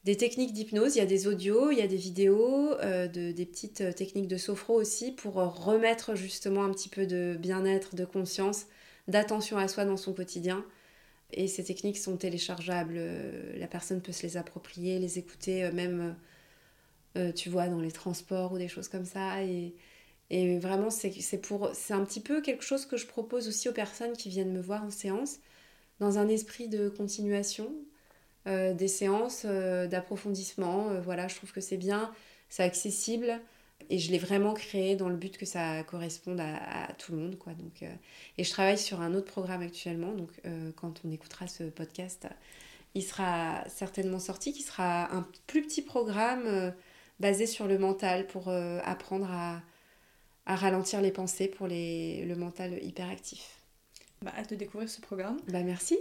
des 0.05 0.17
techniques 0.17 0.53
d'hypnose, 0.53 0.97
il 0.97 0.99
y 0.99 1.03
a 1.03 1.07
des 1.07 1.27
audios, 1.27 1.71
il 1.71 1.79
y 1.79 1.83
a 1.83 1.87
des 1.87 1.97
vidéos, 1.97 2.75
de, 2.83 3.33
des 3.33 3.47
petites 3.47 3.95
techniques 3.95 4.29
de 4.29 4.37
sophro 4.37 4.75
aussi 4.75 5.13
pour 5.13 5.35
remettre 5.35 6.15
justement 6.15 6.65
un 6.65 6.71
petit 6.71 6.89
peu 6.89 7.07
de 7.07 7.37
bien-être, 7.39 7.95
de 7.95 8.05
conscience, 8.05 8.67
d'attention 9.09 9.59
à 9.59 9.69
soi 9.69 9.85
dans 9.85 9.97
son 9.97 10.13
quotidien. 10.13 10.65
Et 11.33 11.49
ces 11.49 11.65
techniques 11.65 11.99
sont 11.99 12.17
téléchargeables, 12.17 12.95
euh, 12.97 13.59
la 13.59 13.67
personne 13.67 14.01
peut 14.01 14.13
se 14.13 14.23
les 14.23 14.37
approprier, 14.37 14.99
les 14.99 15.19
écouter 15.19 15.65
euh, 15.65 15.73
même, 15.73 16.17
euh, 17.17 17.33
tu 17.33 17.49
vois, 17.51 17.69
dans 17.69 17.81
les 17.81 17.93
transports 17.93 18.53
ou 18.53 18.59
des 18.59 18.69
choses 18.69 18.89
comme 18.89 19.05
ça. 19.05 19.43
Et, 19.43 19.75
et 20.31 20.59
vraiment, 20.59 20.91
c'est 20.91 21.09
un 21.91 22.05
petit 22.05 22.21
peu 22.21 22.41
quelque 22.41 22.65
chose 22.65 22.87
que 22.87 22.97
je 22.97 23.07
propose 23.07 23.49
aussi 23.49 23.69
aux 23.69 23.73
personnes 23.73 24.13
qui 24.15 24.29
viennent 24.29 24.53
me 24.53 24.61
voir 24.61 24.85
en 24.85 24.91
séance, 24.91 25.39
dans 26.01 26.19
un 26.19 26.29
esprit 26.29 26.69
de 26.69 26.89
continuation, 26.89 27.73
des 28.47 28.89
séances 28.89 29.45
d'approfondissement. 29.45 31.01
voilà, 31.01 31.27
je 31.29 31.37
trouve 31.37 31.53
que 31.53 31.61
c'est 31.61 31.77
bien, 31.77 32.13
c'est 32.49 32.63
accessible. 32.63 33.41
Et 33.89 33.99
je 33.99 34.11
l'ai 34.11 34.19
vraiment 34.19 34.53
créé 34.55 34.97
dans 34.97 35.09
le 35.09 35.17
but 35.17 35.37
que 35.37 35.47
ça 35.47 35.85
corresponde 35.85 36.41
à, 36.41 36.93
tout 36.99 37.13
le 37.13 37.19
monde. 37.19 37.39
Quoi. 37.39 37.53
Donc, 37.55 37.83
euh, 37.83 37.95
et 38.37 38.45
je 38.45 38.51
travaille 38.51 38.79
sur 38.79 39.01
un 39.01 39.15
autre 39.15 39.31
programme 39.31 39.63
actuellement. 39.63 40.13
Donc 40.13 40.31
euh, 40.45 40.73
quand 40.75 41.03
on 41.05 41.11
écoutera 41.13 41.47
ce 41.47 41.65
podcast, 41.65 42.27
il 42.95 43.03
sera 43.03 43.63
certainement 43.69 44.19
sorti, 44.19 44.53
qui 44.53 44.63
sera 44.63 45.15
un 45.15 45.27
plus 45.47 45.63
petit 45.63 45.83
programme 45.83 46.47
euh, 46.47 46.71
basé 47.21 47.47
sur 47.47 47.67
le 47.67 47.79
mental 47.79 48.27
pour 48.27 48.49
apprendre 48.49 49.31
à, 49.31 49.63
à, 50.47 50.57
ralentir 50.57 51.01
les 51.01 51.13
pensées 51.13 51.49
pour 51.49 51.67
les, 51.67 52.25
le 52.25 52.37
mental 52.37 52.83
hyperactif. 52.83 53.57
Bah, 54.23 54.33
hâte 54.37 54.51
de 54.51 54.57
découvrir 54.57 54.89
ce 54.89 55.01
programme. 55.01 55.37
Bah 55.49 55.63
merci. 55.63 55.99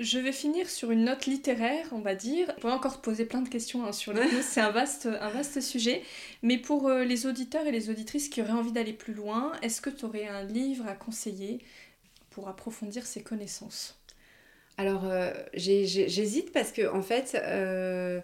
Je 0.00 0.18
vais 0.18 0.32
finir 0.32 0.70
sur 0.70 0.90
une 0.92 1.04
note 1.04 1.26
littéraire, 1.26 1.86
on 1.92 1.98
va 1.98 2.14
dire. 2.14 2.50
On 2.56 2.60
pourrait 2.60 2.72
encore 2.72 2.96
te 2.96 3.02
poser 3.02 3.26
plein 3.26 3.42
de 3.42 3.50
questions 3.50 3.84
hein, 3.84 3.92
sur 3.92 4.14
l'hypnose, 4.14 4.44
c'est 4.48 4.62
un 4.62 4.70
vaste, 4.70 5.06
un 5.06 5.28
vaste 5.28 5.60
sujet. 5.60 6.02
Mais 6.42 6.56
pour 6.56 6.88
euh, 6.88 7.04
les 7.04 7.26
auditeurs 7.26 7.66
et 7.66 7.70
les 7.70 7.90
auditrices 7.90 8.30
qui 8.30 8.40
auraient 8.40 8.52
envie 8.52 8.72
d'aller 8.72 8.94
plus 8.94 9.12
loin, 9.12 9.52
est-ce 9.60 9.82
que 9.82 9.90
tu 9.90 10.06
aurais 10.06 10.26
un 10.26 10.42
livre 10.42 10.86
à 10.86 10.94
conseiller 10.94 11.58
pour 12.30 12.48
approfondir 12.48 13.04
ses 13.04 13.22
connaissances? 13.22 14.00
Alors, 14.78 15.04
euh, 15.04 15.34
j'hésite 15.52 16.50
parce 16.52 16.72
que, 16.72 16.90
en 16.90 17.02
fait, 17.02 17.36
euh, 17.42 18.22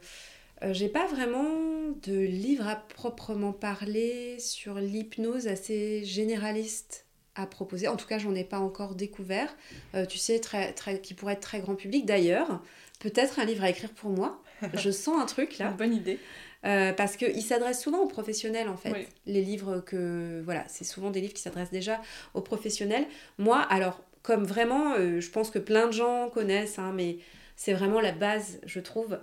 j'ai 0.62 0.88
pas 0.88 1.06
vraiment 1.06 1.90
de 2.02 2.18
livre 2.18 2.66
à 2.66 2.76
proprement 2.76 3.52
parler 3.52 4.38
sur 4.38 4.74
l'hypnose 4.74 5.48
assez 5.48 6.04
généraliste 6.04 7.06
à 7.36 7.46
proposer. 7.46 7.88
En 7.88 7.96
tout 7.96 8.06
cas, 8.06 8.18
j'en 8.18 8.34
ai 8.34 8.44
pas 8.44 8.58
encore 8.58 8.94
découvert. 8.94 9.54
Euh, 9.94 10.06
tu 10.06 10.18
sais, 10.18 10.40
très, 10.40 10.72
très, 10.72 11.00
qui 11.00 11.14
pourrait 11.14 11.34
être 11.34 11.40
très 11.40 11.60
grand 11.60 11.74
public. 11.74 12.06
D'ailleurs, 12.06 12.62
peut-être 12.98 13.38
un 13.38 13.44
livre 13.44 13.62
à 13.62 13.70
écrire 13.70 13.92
pour 13.92 14.10
moi. 14.10 14.42
Je 14.74 14.90
sens 14.90 15.20
un 15.20 15.26
truc 15.26 15.58
là. 15.58 15.70
Une 15.70 15.76
bonne 15.76 15.94
idée. 15.94 16.18
Euh, 16.64 16.92
parce 16.92 17.16
qu'il 17.16 17.42
s'adresse 17.42 17.80
souvent 17.80 17.98
aux 17.98 18.08
professionnels 18.08 18.68
en 18.68 18.76
fait. 18.76 19.06
Les 19.26 19.42
livres 19.42 19.80
que. 19.80 20.40
Voilà, 20.44 20.64
c'est 20.68 20.84
souvent 20.84 21.10
des 21.10 21.20
livres 21.20 21.34
qui 21.34 21.42
s'adressent 21.42 21.70
déjà 21.70 22.00
aux 22.34 22.40
professionnels. 22.40 23.06
Moi, 23.38 23.60
alors, 23.60 24.02
comme 24.22 24.44
vraiment, 24.44 24.94
euh, 24.94 25.20
je 25.20 25.30
pense 25.30 25.50
que 25.50 25.58
plein 25.58 25.86
de 25.86 25.92
gens 25.92 26.30
connaissent, 26.30 26.78
hein, 26.78 26.92
mais 26.94 27.18
c'est 27.54 27.74
vraiment 27.74 28.00
la 28.00 28.12
base, 28.12 28.60
je 28.64 28.80
trouve. 28.80 29.18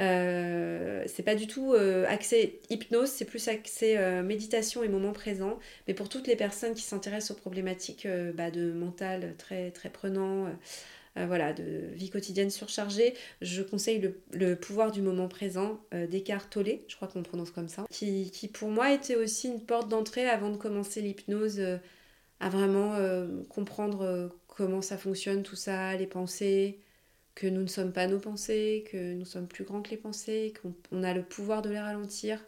Euh, 0.00 1.04
c'est 1.06 1.22
pas 1.22 1.34
du 1.34 1.46
tout 1.46 1.72
euh, 1.72 2.04
accès 2.06 2.60
hypnose, 2.68 3.08
c'est 3.08 3.24
plus 3.24 3.48
accès 3.48 3.96
euh, 3.96 4.22
méditation 4.22 4.82
et 4.82 4.88
moment 4.88 5.12
présent. 5.12 5.58
Mais 5.88 5.94
pour 5.94 6.08
toutes 6.08 6.26
les 6.26 6.36
personnes 6.36 6.74
qui 6.74 6.82
s'intéressent 6.82 7.36
aux 7.36 7.40
problématiques 7.40 8.06
bah, 8.34 8.50
de 8.50 8.72
mental 8.72 9.34
très, 9.38 9.70
très 9.70 9.90
prenant, 9.90 10.46
voilà, 11.16 11.54
de 11.54 11.88
vie 11.94 12.10
quotidienne 12.10 12.50
surchargée, 12.50 13.14
je 13.40 13.62
conseille 13.62 14.12
le, 14.32 14.54
pouvoir 14.54 14.90
du 14.90 15.00
moment 15.00 15.28
présent 15.28 15.80
d'Eckhart 15.92 16.50
Tolle, 16.50 16.80
je 16.88 16.96
crois 16.96 17.08
qu'on 17.08 17.22
prononce 17.22 17.50
comme 17.50 17.68
ça, 17.68 17.86
qui, 17.90 18.30
qui, 18.30 18.48
pour 18.48 18.68
moi 18.68 18.92
était 18.92 19.16
aussi 19.16 19.48
une 19.48 19.62
porte 19.62 19.88
d'entrée 19.88 20.28
avant 20.28 20.50
de 20.50 20.58
commencer 20.58 21.00
l'hypnose, 21.00 21.62
à 22.40 22.50
vraiment 22.50 22.98
comprendre 23.48 24.30
comment 24.46 24.82
ça 24.82 24.98
fonctionne 24.98 25.42
tout 25.42 25.56
ça, 25.56 25.96
les 25.96 26.06
pensées, 26.06 26.80
que 27.36 27.46
nous 27.46 27.60
ne 27.60 27.68
sommes 27.68 27.92
pas 27.92 28.08
nos 28.08 28.18
pensées, 28.18 28.84
que 28.90 29.12
nous 29.12 29.26
sommes 29.26 29.46
plus 29.46 29.62
grands 29.62 29.82
que 29.82 29.90
les 29.90 29.98
pensées, 29.98 30.54
qu'on 30.90 31.02
a 31.04 31.14
le 31.14 31.22
pouvoir 31.22 31.62
de 31.62 31.70
les 31.70 31.78
ralentir. 31.78 32.44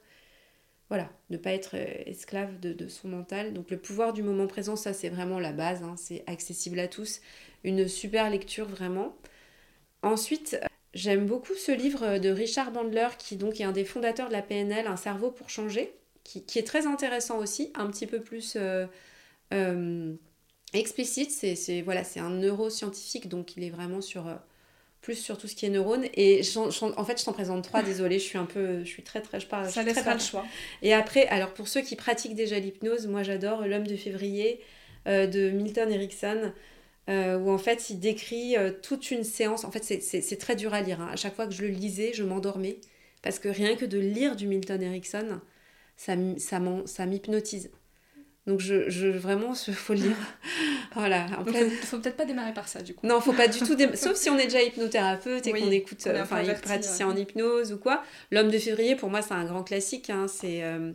Voilà, 0.88 1.10
ne 1.28 1.36
pas 1.36 1.52
être 1.52 1.76
euh, 1.76 2.02
esclave 2.06 2.58
de, 2.58 2.88
son 2.88 3.08
mental. 3.08 3.52
Donc 3.52 3.70
le 3.70 3.76
pouvoir 3.76 4.14
du 4.14 4.22
moment 4.22 4.46
présent, 4.46 4.74
ça 4.74 4.94
c'est 4.94 5.10
vraiment 5.10 5.38
la 5.38 5.52
base, 5.52 5.82
hein. 5.82 5.94
c'est 5.98 6.24
accessible 6.26 6.80
à 6.80 6.88
tous. 6.88 7.20
Une 7.64 7.86
super 7.86 8.30
lecture 8.30 8.66
vraiment. 8.66 9.14
Ensuite, 10.02 10.58
j'aime 10.94 11.26
beaucoup 11.26 11.54
ce 11.54 11.72
livre 11.72 12.18
de 12.18 12.30
Richard 12.30 12.72
Bandler, 12.72 13.08
qui 13.18 13.36
donc 13.36 13.60
est 13.60 13.64
un 13.64 13.72
des 13.72 13.84
fondateurs 13.84 14.28
de 14.28 14.32
la 14.32 14.42
PNL, 14.42 14.86
Un 14.86 14.96
cerveau 14.96 15.30
pour 15.30 15.50
changer, 15.50 15.92
qui, 16.24 16.58
est 16.58 16.66
très 16.66 16.86
intéressant 16.86 17.38
aussi, 17.38 17.72
un 17.74 17.88
petit 17.90 18.06
peu 18.06 18.20
plus 18.20 18.54
euh, 18.56 18.86
euh, 19.52 20.14
explicite. 20.72 21.30
C'est 21.30 22.20
un 22.20 22.30
neuroscientifique, 22.30 23.28
donc 23.28 23.56
il 23.56 23.64
est 23.64 23.70
vraiment 23.70 24.00
sur 24.00 24.26
plus 25.08 25.14
sur 25.14 25.38
tout 25.38 25.48
ce 25.48 25.54
qui 25.54 25.64
est 25.64 25.70
neurones. 25.70 26.04
Et 26.14 26.42
en 26.58 27.04
fait, 27.04 27.18
je 27.18 27.24
t'en 27.24 27.32
présente 27.32 27.64
trois, 27.64 27.82
désolée, 27.94 28.18
je 28.18 28.24
suis 28.24 28.36
un 28.36 28.44
peu, 28.44 28.80
je 28.80 28.88
suis 28.88 29.02
très 29.02 29.22
très, 29.22 29.40
je 29.40 29.46
parle. 29.46 29.70
Ça 29.70 29.82
laisse 29.82 30.02
pas 30.02 30.12
le 30.12 30.20
choix. 30.20 30.44
Et 30.82 30.92
après, 30.92 31.26
alors 31.28 31.54
pour 31.54 31.66
ceux 31.66 31.80
qui 31.80 31.96
pratiquent 31.96 32.34
déjà 32.34 32.58
l'hypnose, 32.58 33.06
moi 33.06 33.22
j'adore 33.22 33.66
L'homme 33.66 33.86
de 33.86 33.96
février 33.96 34.60
euh, 35.06 35.26
de 35.26 35.48
Milton 35.48 35.90
Erickson. 35.90 36.52
Euh, 37.08 37.38
où 37.38 37.50
en 37.50 37.56
fait 37.56 37.88
il 37.88 38.00
décrit 38.00 38.58
euh, 38.58 38.70
toute 38.70 39.10
une 39.10 39.24
séance. 39.24 39.64
En 39.64 39.70
fait, 39.70 39.82
c'est 39.82 40.36
très 40.36 40.56
dur 40.56 40.74
à 40.74 40.82
lire. 40.82 41.00
Hein. 41.00 41.08
À 41.10 41.16
chaque 41.16 41.34
fois 41.34 41.46
que 41.46 41.54
je 41.54 41.62
le 41.62 41.68
lisais, 41.68 42.12
je 42.12 42.22
m'endormais. 42.22 42.76
Parce 43.22 43.38
que 43.38 43.48
rien 43.48 43.76
que 43.76 43.86
de 43.86 43.98
lire 43.98 44.36
du 44.36 44.46
Milton 44.46 44.82
Erickson, 44.82 45.40
ça, 45.96 46.16
ça 46.36 47.06
m'hypnotise. 47.06 47.70
Donc 48.48 48.60
je, 48.60 48.88
je 48.88 49.08
vraiment, 49.08 49.52
il 49.68 49.74
faut 49.74 49.92
le 49.92 50.00
lire. 50.00 50.16
voilà. 50.94 51.26
Il 51.46 51.52
ne 51.52 51.68
faut, 51.68 51.98
peut-être 51.98 52.16
pas 52.16 52.24
démarrer 52.24 52.54
par 52.54 52.66
ça 52.66 52.80
du 52.80 52.94
coup. 52.94 53.06
Non, 53.06 53.20
faut 53.20 53.34
pas 53.34 53.46
du 53.46 53.58
tout 53.58 53.76
Sauf 53.94 54.16
si 54.16 54.30
on 54.30 54.38
est 54.38 54.44
déjà 54.44 54.62
hypnothérapeute 54.62 55.46
et 55.46 55.52
qu'on 55.52 55.70
écoute, 55.70 56.06
euh, 56.06 56.22
enfin, 56.22 56.42
praticien 56.62 57.08
en 57.08 57.14
hypnose 57.14 57.74
ou 57.74 57.76
quoi. 57.76 58.02
L'homme 58.30 58.50
de 58.50 58.58
février, 58.58 58.96
pour 58.96 59.10
moi, 59.10 59.20
c'est 59.20 59.34
un 59.34 59.44
grand 59.44 59.64
classique. 59.64 60.08
Hein. 60.08 60.28
C'est 60.28 60.62
euh, 60.62 60.92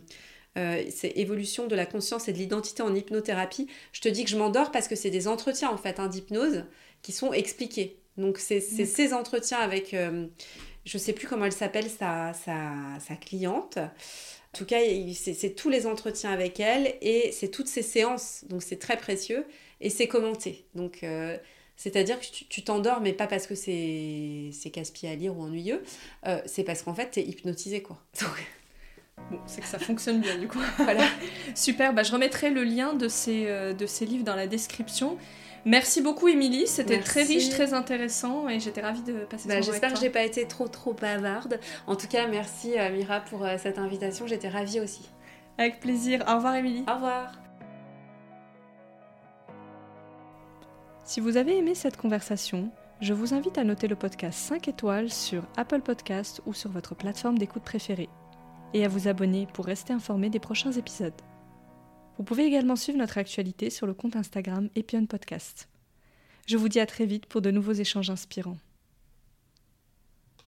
euh, 0.58 0.82
c'est 0.90 1.12
évolution 1.14 1.68
de 1.68 1.76
la 1.76 1.86
conscience 1.86 2.26
et 2.26 2.32
de 2.32 2.38
l'identité 2.38 2.82
en 2.82 2.92
hypnothérapie. 2.92 3.68
Je 3.92 4.00
te 4.00 4.08
dis 4.08 4.24
que 4.24 4.30
je 4.30 4.36
m'endors 4.36 4.72
parce 4.72 4.88
que 4.88 4.96
c'est 4.96 5.10
des 5.10 5.28
entretiens 5.28 5.70
en 5.70 5.78
fait 5.78 6.00
hein, 6.00 6.08
d'hypnose 6.08 6.64
qui 7.02 7.12
sont 7.12 7.32
expliqués. 7.32 8.00
Donc 8.16 8.38
c'est 8.38 8.60
ces 8.60 9.12
entretiens 9.12 9.58
avec, 9.58 9.94
je 10.84 10.98
sais 10.98 11.12
plus 11.12 11.28
comment 11.28 11.44
elle 11.44 11.52
s'appelle, 11.52 11.88
sa, 11.88 12.32
sa, 12.32 12.72
sa 13.00 13.14
cliente. 13.14 13.78
En 14.54 14.56
tout 14.56 14.66
cas, 14.66 14.78
c'est 15.14 15.56
tous 15.56 15.68
les 15.68 15.84
entretiens 15.84 16.30
avec 16.30 16.60
elle 16.60 16.94
et 17.02 17.32
c'est 17.32 17.48
toutes 17.48 17.66
ces 17.66 17.82
séances. 17.82 18.44
Donc 18.48 18.62
c'est 18.62 18.78
très 18.78 18.96
précieux 18.96 19.44
et 19.80 19.90
c'est 19.90 20.06
commenté. 20.06 20.64
Donc 20.76 21.02
euh, 21.02 21.36
c'est-à-dire 21.74 22.20
que 22.20 22.26
tu 22.48 22.62
t'endors, 22.62 23.00
mais 23.00 23.12
pas 23.12 23.26
parce 23.26 23.48
que 23.48 23.56
c'est 23.56 24.70
casse-pied 24.72 25.08
à 25.08 25.16
lire 25.16 25.36
ou 25.36 25.42
ennuyeux, 25.42 25.82
euh, 26.28 26.40
c'est 26.46 26.62
parce 26.62 26.82
qu'en 26.82 26.94
fait, 26.94 27.10
tu 27.10 27.18
es 27.18 27.24
hypnotisé 27.24 27.82
quoi. 27.82 28.00
Bon, 29.30 29.38
c'est 29.46 29.60
que 29.60 29.66
ça 29.66 29.78
fonctionne 29.78 30.20
bien 30.20 30.38
du 30.38 30.48
coup. 30.48 30.60
Super, 31.54 31.94
bah, 31.94 32.02
je 32.02 32.12
remettrai 32.12 32.50
le 32.50 32.64
lien 32.64 32.94
de 32.94 33.06
ces, 33.08 33.46
euh, 33.46 33.72
de 33.72 33.86
ces 33.86 34.06
livres 34.06 34.24
dans 34.24 34.34
la 34.34 34.48
description. 34.48 35.18
Merci 35.64 36.02
beaucoup, 36.02 36.28
Émilie. 36.28 36.66
C'était 36.66 37.00
très 37.00 37.22
riche, 37.22 37.48
très 37.48 37.72
intéressant 37.72 38.48
et 38.48 38.60
j'étais 38.60 38.82
ravie 38.82 39.02
de 39.02 39.24
passer 39.24 39.48
bah, 39.48 39.60
J'espère 39.60 39.94
que 39.94 40.00
j'ai 40.00 40.10
pas 40.10 40.22
été 40.22 40.46
trop, 40.46 40.68
trop 40.68 40.92
bavarde. 40.92 41.58
En 41.86 41.96
tout 41.96 42.06
cas, 42.06 42.26
merci, 42.28 42.78
euh, 42.78 42.90
Mira, 42.90 43.20
pour 43.20 43.44
euh, 43.44 43.56
cette 43.58 43.78
invitation. 43.78 44.26
J'étais 44.26 44.48
ravie 44.48 44.80
aussi. 44.80 45.08
Avec 45.56 45.80
plaisir. 45.80 46.22
Au 46.28 46.36
revoir, 46.36 46.56
Émilie. 46.56 46.84
Au 46.88 46.94
revoir. 46.94 47.32
Si 51.04 51.20
vous 51.20 51.36
avez 51.36 51.58
aimé 51.58 51.74
cette 51.74 51.96
conversation, 51.96 52.70
je 53.00 53.12
vous 53.12 53.34
invite 53.34 53.58
à 53.58 53.64
noter 53.64 53.88
le 53.88 53.96
podcast 53.96 54.38
5 54.38 54.68
étoiles 54.68 55.10
sur 55.10 55.42
Apple 55.56 55.80
Podcast 55.80 56.40
ou 56.46 56.54
sur 56.54 56.70
votre 56.70 56.94
plateforme 56.94 57.38
d'écoute 57.38 57.62
préférée 57.62 58.08
et 58.72 58.84
à 58.84 58.88
vous 58.88 59.08
abonner 59.08 59.46
pour 59.52 59.66
rester 59.66 59.92
informé 59.92 60.30
des 60.30 60.40
prochains 60.40 60.72
épisodes. 60.72 61.12
Vous 62.16 62.24
pouvez 62.24 62.44
également 62.44 62.76
suivre 62.76 62.98
notre 62.98 63.18
actualité 63.18 63.70
sur 63.70 63.86
le 63.86 63.94
compte 63.94 64.14
Instagram 64.14 64.68
Epion 64.76 65.06
Podcast. 65.06 65.68
Je 66.46 66.56
vous 66.56 66.68
dis 66.68 66.78
à 66.78 66.86
très 66.86 67.06
vite 67.06 67.26
pour 67.26 67.42
de 67.42 67.50
nouveaux 67.50 67.72
échanges 67.72 68.10
inspirants. 68.10 68.58